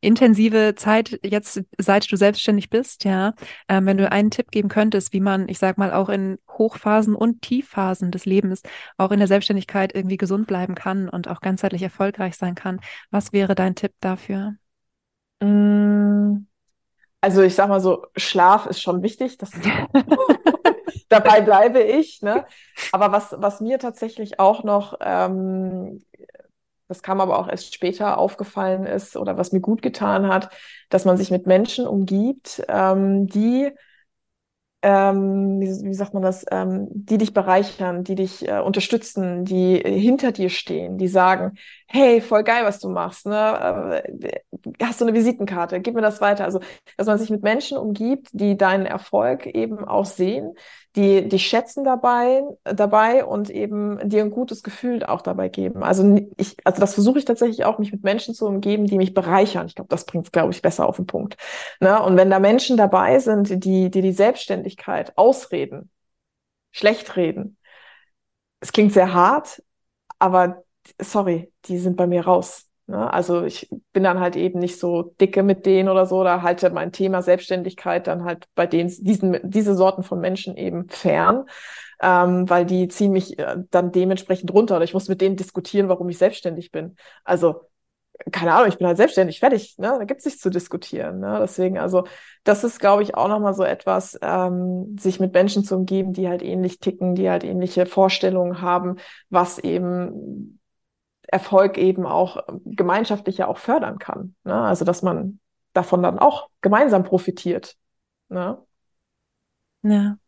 intensive 0.00 0.76
Zeit 0.76 1.18
jetzt, 1.24 1.60
seit 1.76 2.12
du 2.12 2.16
selbstständig 2.16 2.70
bist, 2.70 3.02
ja, 3.02 3.34
ähm, 3.68 3.84
wenn 3.84 3.98
du 3.98 4.12
einen 4.12 4.30
Tipp 4.30 4.52
geben 4.52 4.68
könntest, 4.68 5.12
wie 5.12 5.18
man, 5.18 5.48
ich 5.48 5.58
sag 5.58 5.76
mal, 5.76 5.92
auch 5.92 6.08
in 6.08 6.38
Hochphasen 6.48 7.16
und 7.16 7.42
Tiefphasen 7.42 8.12
des 8.12 8.24
Lebens, 8.24 8.62
auch 8.96 9.10
in 9.10 9.18
der 9.18 9.26
Selbstständigkeit 9.26 9.92
irgendwie 9.92 10.18
gesund 10.18 10.46
bleiben 10.46 10.76
kann 10.76 11.08
und 11.08 11.26
auch 11.26 11.40
ganzheitlich 11.40 11.82
erfolgreich 11.82 12.36
sein 12.36 12.54
kann, 12.54 12.78
was 13.10 13.32
wäre 13.32 13.56
dein 13.56 13.74
Tipp 13.74 13.94
dafür? 13.98 14.54
Mm, 15.40 16.46
also 17.20 17.42
ich 17.42 17.56
sag 17.56 17.68
mal 17.68 17.80
so, 17.80 18.06
Schlaf 18.16 18.66
ist 18.66 18.80
schon 18.80 19.02
wichtig. 19.02 19.36
Das 19.36 19.50
dabei 21.10 21.40
bleibe 21.42 21.80
ich. 21.80 22.22
Ne? 22.22 22.46
Aber 22.92 23.12
was, 23.12 23.34
was 23.36 23.60
mir 23.60 23.78
tatsächlich 23.78 24.40
auch 24.40 24.64
noch, 24.64 24.94
ähm, 25.00 26.02
das 26.88 27.02
kam 27.02 27.20
aber 27.20 27.38
auch 27.38 27.48
erst 27.48 27.74
später 27.74 28.16
aufgefallen 28.18 28.86
ist 28.86 29.16
oder 29.16 29.36
was 29.36 29.52
mir 29.52 29.60
gut 29.60 29.82
getan 29.82 30.26
hat, 30.26 30.50
dass 30.88 31.04
man 31.04 31.16
sich 31.18 31.30
mit 31.30 31.46
Menschen 31.46 31.86
umgibt, 31.86 32.62
ähm, 32.68 33.26
die 33.26 33.70
ähm, 34.82 35.60
wie, 35.60 35.88
wie, 35.88 35.94
sagt 35.94 36.14
man 36.14 36.22
das, 36.22 36.44
ähm, 36.50 36.88
die 36.90 37.18
dich 37.18 37.34
bereichern, 37.34 38.02
die 38.02 38.14
dich 38.14 38.48
äh, 38.48 38.60
unterstützen, 38.60 39.44
die 39.44 39.76
hinter 39.76 40.32
dir 40.32 40.48
stehen, 40.48 40.96
die 40.96 41.08
sagen, 41.08 41.58
hey, 41.92 42.20
voll 42.20 42.44
geil, 42.44 42.64
was 42.64 42.78
du 42.78 42.88
machst, 42.88 43.26
ne? 43.26 44.02
Äh, 44.04 44.40
hast 44.80 45.00
du 45.00 45.04
eine 45.04 45.14
Visitenkarte, 45.14 45.80
gib 45.80 45.94
mir 45.94 46.02
das 46.02 46.20
weiter. 46.20 46.44
Also, 46.44 46.60
dass 46.96 47.08
man 47.08 47.18
sich 47.18 47.30
mit 47.30 47.42
Menschen 47.42 47.76
umgibt, 47.76 48.28
die 48.32 48.56
deinen 48.56 48.86
Erfolg 48.86 49.46
eben 49.46 49.84
auch 49.84 50.04
sehen, 50.04 50.54
die 50.94 51.28
dich 51.28 51.48
schätzen 51.48 51.82
dabei, 51.82 52.42
dabei 52.62 53.24
und 53.24 53.50
eben 53.50 54.08
dir 54.08 54.22
ein 54.22 54.30
gutes 54.30 54.62
Gefühl 54.62 55.04
auch 55.04 55.20
dabei 55.20 55.48
geben. 55.48 55.82
Also 55.82 56.16
ich, 56.36 56.56
also 56.64 56.80
das 56.80 56.94
versuche 56.94 57.18
ich 57.18 57.24
tatsächlich 57.24 57.64
auch, 57.64 57.78
mich 57.78 57.90
mit 57.92 58.04
Menschen 58.04 58.34
zu 58.34 58.46
umgeben, 58.46 58.86
die 58.86 58.96
mich 58.96 59.12
bereichern. 59.12 59.66
Ich 59.66 59.74
glaube, 59.74 59.88
das 59.88 60.04
bringt 60.06 60.26
es, 60.26 60.32
glaube 60.32 60.52
ich, 60.52 60.62
besser 60.62 60.88
auf 60.88 60.96
den 60.96 61.06
Punkt. 61.06 61.36
Ne? 61.80 62.00
Und 62.00 62.16
wenn 62.16 62.30
da 62.30 62.38
Menschen 62.38 62.76
dabei 62.76 63.18
sind, 63.18 63.64
die, 63.64 63.90
die 63.90 64.00
die 64.02 64.12
Selbstständigkeit 64.12 65.16
ausreden, 65.16 65.90
schlecht 66.72 67.16
reden, 67.16 67.56
es 68.60 68.72
klingt 68.72 68.92
sehr 68.92 69.12
hart, 69.12 69.62
aber 70.18 70.62
sorry, 71.00 71.52
die 71.66 71.78
sind 71.78 71.96
bei 71.96 72.06
mir 72.06 72.24
raus. 72.24 72.68
Ne? 72.86 73.12
Also 73.12 73.44
ich 73.44 73.70
bin 73.92 74.02
dann 74.02 74.20
halt 74.20 74.36
eben 74.36 74.58
nicht 74.58 74.78
so 74.78 75.14
dicke 75.20 75.42
mit 75.42 75.64
denen 75.66 75.88
oder 75.88 76.06
so, 76.06 76.24
da 76.24 76.42
halte 76.42 76.70
mein 76.70 76.92
Thema 76.92 77.22
Selbstständigkeit 77.22 78.06
dann 78.06 78.24
halt 78.24 78.48
bei 78.54 78.66
denen, 78.66 78.88
diesen, 78.88 79.38
diese 79.44 79.74
Sorten 79.74 80.02
von 80.02 80.20
Menschen 80.20 80.56
eben 80.56 80.88
fern, 80.88 81.46
ähm, 82.02 82.48
weil 82.50 82.66
die 82.66 82.88
ziehen 82.88 83.12
mich 83.12 83.38
äh, 83.38 83.56
dann 83.70 83.92
dementsprechend 83.92 84.52
runter 84.52 84.76
oder 84.76 84.84
ich 84.84 84.94
muss 84.94 85.08
mit 85.08 85.20
denen 85.20 85.36
diskutieren, 85.36 85.88
warum 85.88 86.08
ich 86.08 86.18
selbstständig 86.18 86.72
bin. 86.72 86.96
Also 87.24 87.62
keine 88.32 88.52
Ahnung, 88.52 88.68
ich 88.68 88.78
bin 88.78 88.86
halt 88.86 88.96
selbstständig, 88.96 89.40
fertig, 89.40 89.78
ne? 89.78 89.96
Da 89.98 90.04
gibt's 90.04 90.24
nichts 90.24 90.40
zu 90.42 90.50
diskutieren. 90.50 91.20
Ne? 91.20 91.38
Deswegen, 91.40 91.78
also, 91.78 92.04
das 92.44 92.64
ist, 92.64 92.78
glaube 92.78 93.02
ich, 93.02 93.14
auch 93.14 93.28
nochmal 93.28 93.54
so 93.54 93.62
etwas, 93.62 94.18
ähm, 94.22 94.96
sich 94.98 95.20
mit 95.20 95.32
Menschen 95.32 95.64
zu 95.64 95.76
umgeben, 95.76 96.12
die 96.12 96.28
halt 96.28 96.42
ähnlich 96.42 96.80
ticken, 96.80 97.14
die 97.14 97.30
halt 97.30 97.44
ähnliche 97.44 97.86
Vorstellungen 97.86 98.60
haben, 98.60 98.96
was 99.30 99.58
eben 99.58 100.59
Erfolg 101.32 101.78
eben 101.78 102.06
auch 102.06 102.44
gemeinschaftlich 102.64 103.38
ja 103.38 103.46
auch 103.46 103.58
fördern 103.58 103.98
kann. 103.98 104.34
Ne? 104.44 104.54
Also 104.54 104.84
dass 104.84 105.02
man 105.02 105.40
davon 105.72 106.02
dann 106.02 106.18
auch 106.18 106.48
gemeinsam 106.60 107.04
profitiert. 107.04 107.76
Ne? 108.28 108.58
Ja. 109.82 110.18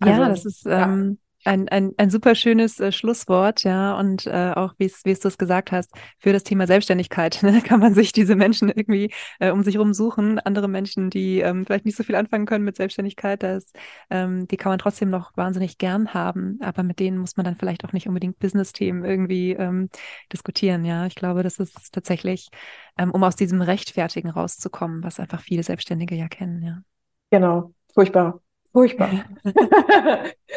Also, 0.00 0.22
ja, 0.22 0.28
das 0.28 0.44
ist 0.46 0.66
ähm, 0.66 1.19
ein, 1.44 1.68
ein, 1.68 1.92
ein 1.96 2.10
super 2.10 2.34
schönes 2.34 2.80
äh, 2.80 2.92
Schlusswort, 2.92 3.64
ja, 3.64 3.98
und 3.98 4.26
äh, 4.26 4.52
auch 4.54 4.74
wie 4.78 4.84
es 4.84 5.02
du 5.02 5.28
es 5.28 5.38
gesagt 5.38 5.72
hast, 5.72 5.90
für 6.18 6.32
das 6.32 6.44
Thema 6.44 6.66
Selbstständigkeit 6.66 7.42
ne, 7.42 7.62
kann 7.62 7.80
man 7.80 7.94
sich 7.94 8.12
diese 8.12 8.36
Menschen 8.36 8.68
irgendwie 8.68 9.12
äh, 9.38 9.50
um 9.50 9.62
sich 9.62 9.74
herum 9.74 9.94
suchen, 9.94 10.38
andere 10.40 10.68
Menschen, 10.68 11.10
die 11.10 11.40
ähm, 11.40 11.64
vielleicht 11.64 11.86
nicht 11.86 11.96
so 11.96 12.04
viel 12.04 12.14
anfangen 12.14 12.46
können 12.46 12.64
mit 12.64 12.76
Selbstständigkeit, 12.76 13.42
das, 13.42 13.72
ähm, 14.10 14.46
die 14.48 14.56
kann 14.56 14.70
man 14.70 14.78
trotzdem 14.78 15.10
noch 15.10 15.36
wahnsinnig 15.36 15.78
gern 15.78 16.12
haben, 16.12 16.58
aber 16.60 16.82
mit 16.82 17.00
denen 17.00 17.18
muss 17.18 17.36
man 17.36 17.44
dann 17.44 17.56
vielleicht 17.56 17.84
auch 17.84 17.92
nicht 17.92 18.06
unbedingt 18.06 18.38
Business-Themen 18.38 19.04
irgendwie 19.04 19.52
ähm, 19.52 19.88
diskutieren, 20.32 20.84
ja. 20.84 21.06
Ich 21.06 21.14
glaube, 21.14 21.42
das 21.42 21.58
ist 21.58 21.92
tatsächlich, 21.92 22.50
ähm, 22.98 23.10
um 23.12 23.24
aus 23.24 23.36
diesem 23.36 23.62
Rechtfertigen 23.62 24.30
rauszukommen, 24.30 25.02
was 25.02 25.20
einfach 25.20 25.40
viele 25.40 25.62
Selbstständige 25.62 26.14
ja 26.14 26.28
kennen, 26.28 26.62
ja. 26.62 26.82
Genau, 27.30 27.72
furchtbar. 27.94 28.40
Furchtbar. 28.72 29.10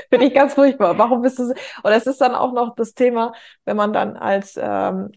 Finde 0.10 0.26
ich 0.26 0.34
ganz 0.34 0.54
furchtbar. 0.54 0.98
Warum 0.98 1.22
bist 1.22 1.40
du 1.40 1.48
so? 1.48 1.54
Und 1.84 1.92
es 1.92 2.06
ist 2.06 2.22
dann 2.22 2.36
auch 2.36 2.54
noch 2.54 2.76
das 2.76 2.94
Thema, 2.94 3.34
wenn 3.66 3.76
man 3.76 3.92
dann 3.92 4.18
als 4.18 4.60
ähm, 4.62 5.12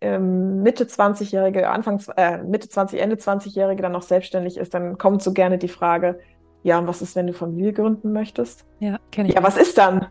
ähm, 0.00 0.62
Mitte 0.62 0.84
20-Jährige, 0.84 1.68
Anfang, 1.68 2.00
äh, 2.16 2.38
Mitte 2.42 2.68
20, 2.68 3.00
Ende 3.00 3.16
20-Jährige 3.16 3.82
dann 3.82 3.92
noch 3.92 4.02
selbstständig 4.02 4.56
ist, 4.56 4.74
dann 4.74 4.98
kommt 4.98 5.22
so 5.22 5.32
gerne 5.32 5.58
die 5.58 5.68
Frage, 5.68 6.20
Ja, 6.62 6.78
und 6.78 6.86
was 6.86 7.02
ist, 7.02 7.16
wenn 7.16 7.26
du 7.26 7.34
Familie 7.34 7.72
gründen 7.72 8.12
möchtest? 8.12 8.66
Ja, 8.80 8.98
kenne 9.10 9.28
ich. 9.28 9.34
Ja, 9.34 9.42
was 9.42 9.56
ist 9.58 9.76
dann? 9.76 10.08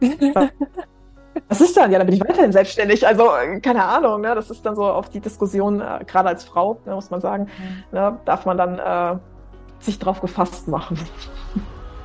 was 1.48 1.60
ist 1.60 1.76
dann? 1.76 1.90
Ja, 1.90 1.98
dann 1.98 2.06
bin 2.06 2.16
ich 2.16 2.20
weiterhin 2.22 2.52
selbstständig. 2.52 3.06
Also, 3.06 3.24
keine 3.62 3.84
Ahnung, 3.84 4.20
ne? 4.20 4.34
Das 4.34 4.50
ist 4.50 4.64
dann 4.66 4.76
so 4.76 4.84
auf 4.84 5.08
die 5.08 5.20
Diskussion, 5.20 5.80
äh, 5.80 6.04
gerade 6.06 6.28
als 6.28 6.44
Frau, 6.44 6.80
ne, 6.84 6.94
muss 6.94 7.10
man 7.10 7.20
sagen, 7.20 7.48
ja. 7.92 8.10
ne, 8.10 8.20
darf 8.24 8.44
man 8.44 8.58
dann 8.58 8.78
äh, 8.78 9.18
sich 9.80 9.98
drauf 9.98 10.20
gefasst 10.20 10.68
machen. 10.68 10.98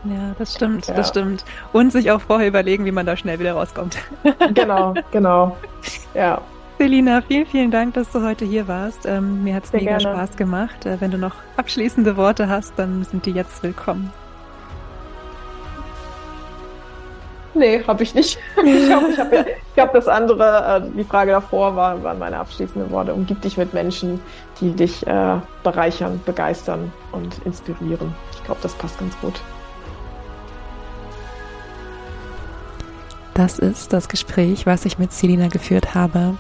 Ja, 0.06 0.36
das 0.38 0.54
stimmt, 0.54 0.88
ja. 0.88 0.96
das 0.96 1.10
stimmt. 1.10 1.46
Und 1.72 1.92
sich 1.92 2.12
auch 2.12 2.22
vorher 2.22 2.48
überlegen, 2.48 2.86
wie 2.86 2.92
man 2.92 3.06
da 3.06 3.16
schnell 3.16 3.40
wieder 3.40 3.54
rauskommt. 3.54 3.98
Genau, 4.54 4.94
genau. 5.12 5.56
Ja. 6.14 6.42
Selina, 6.78 7.22
vielen, 7.22 7.46
vielen 7.46 7.72
Dank, 7.72 7.94
dass 7.94 8.12
du 8.12 8.22
heute 8.22 8.44
hier 8.46 8.68
warst. 8.68 9.06
Ähm, 9.06 9.44
mir 9.44 9.56
hat 9.56 9.66
es 9.66 9.74
mega 9.74 9.98
gerne. 9.98 10.02
Spaß 10.02 10.36
gemacht. 10.36 10.86
Äh, 10.86 11.00
wenn 11.00 11.12
du 11.12 11.18
noch 11.18 11.36
abschließende 11.56 12.18
Worte 12.18 12.50
hast, 12.50 12.74
dann 12.78 13.04
sind 13.06 13.26
die 13.26 13.32
jetzt 13.32 13.64
willkommen. 13.64 14.12
Nee, 17.56 17.84
habe 17.86 18.04
ich 18.04 18.16
nicht. 18.16 18.40
Ich 18.64 18.86
glaube, 18.86 19.08
ich 19.12 19.20
habe 19.20 19.46
ja, 19.76 19.84
hab 19.84 19.94
das 19.94 20.08
andere, 20.08 20.84
äh, 20.84 20.98
die 20.98 21.04
Frage 21.04 21.32
davor 21.32 21.76
war, 21.76 22.02
waren 22.04 22.20
meine 22.20 22.38
abschließenden 22.38 22.92
Worte. 22.92 23.14
Umgib 23.14 23.42
dich 23.42 23.58
mit 23.58 23.74
Menschen, 23.74 24.20
die 24.60 24.72
dich 24.72 25.06
äh, 25.06 25.38
bereichern, 25.64 26.20
begeistern 26.26 26.92
und 27.12 27.36
inspirieren. 27.46 28.14
Ich 28.34 28.44
glaube, 28.44 28.60
das 28.64 28.74
passt 28.74 28.98
ganz 29.00 29.20
gut. 29.20 29.40
Das 33.34 33.58
ist 33.58 33.94
das 33.94 34.10
Gespräch, 34.10 34.68
was 34.68 34.86
ich 34.86 35.00
mit 35.00 35.12
Selina 35.12 35.48
geführt 35.48 35.96
habe. 35.96 36.36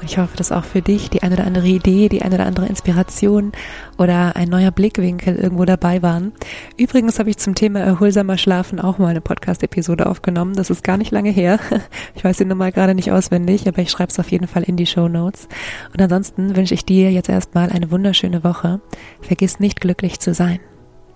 Und 0.00 0.10
ich 0.10 0.18
hoffe, 0.18 0.36
dass 0.36 0.52
auch 0.52 0.64
für 0.64 0.82
dich 0.82 1.08
die 1.08 1.22
eine 1.22 1.34
oder 1.34 1.46
andere 1.46 1.66
Idee, 1.66 2.08
die 2.08 2.22
eine 2.22 2.34
oder 2.34 2.46
andere 2.46 2.66
Inspiration 2.66 3.52
oder 3.96 4.36
ein 4.36 4.48
neuer 4.48 4.70
Blickwinkel 4.70 5.36
irgendwo 5.36 5.64
dabei 5.64 6.02
waren. 6.02 6.32
Übrigens 6.76 7.18
habe 7.18 7.30
ich 7.30 7.38
zum 7.38 7.54
Thema 7.54 7.80
erholsamer 7.80 8.36
Schlafen 8.36 8.78
auch 8.78 8.98
mal 8.98 9.08
eine 9.08 9.20
Podcast-Episode 9.20 10.06
aufgenommen. 10.06 10.54
Das 10.54 10.70
ist 10.70 10.84
gar 10.84 10.96
nicht 10.96 11.10
lange 11.10 11.30
her. 11.30 11.58
Ich 12.14 12.24
weiß 12.24 12.38
die 12.38 12.44
Nummer 12.44 12.72
gerade 12.72 12.94
nicht 12.94 13.12
auswendig, 13.12 13.68
aber 13.68 13.82
ich 13.82 13.90
schreibe 13.90 14.10
es 14.10 14.18
auf 14.18 14.30
jeden 14.30 14.48
Fall 14.48 14.62
in 14.62 14.76
die 14.76 14.86
Show 14.86 15.08
Notes. 15.08 15.48
Und 15.92 16.00
ansonsten 16.00 16.56
wünsche 16.56 16.74
ich 16.74 16.84
dir 16.84 17.12
jetzt 17.12 17.28
erstmal 17.28 17.70
eine 17.70 17.90
wunderschöne 17.90 18.42
Woche. 18.42 18.80
Vergiss 19.20 19.60
nicht 19.60 19.80
glücklich 19.80 20.18
zu 20.18 20.32
sein. 20.34 20.58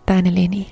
Deine 0.06 0.30
Leni. 0.30 0.66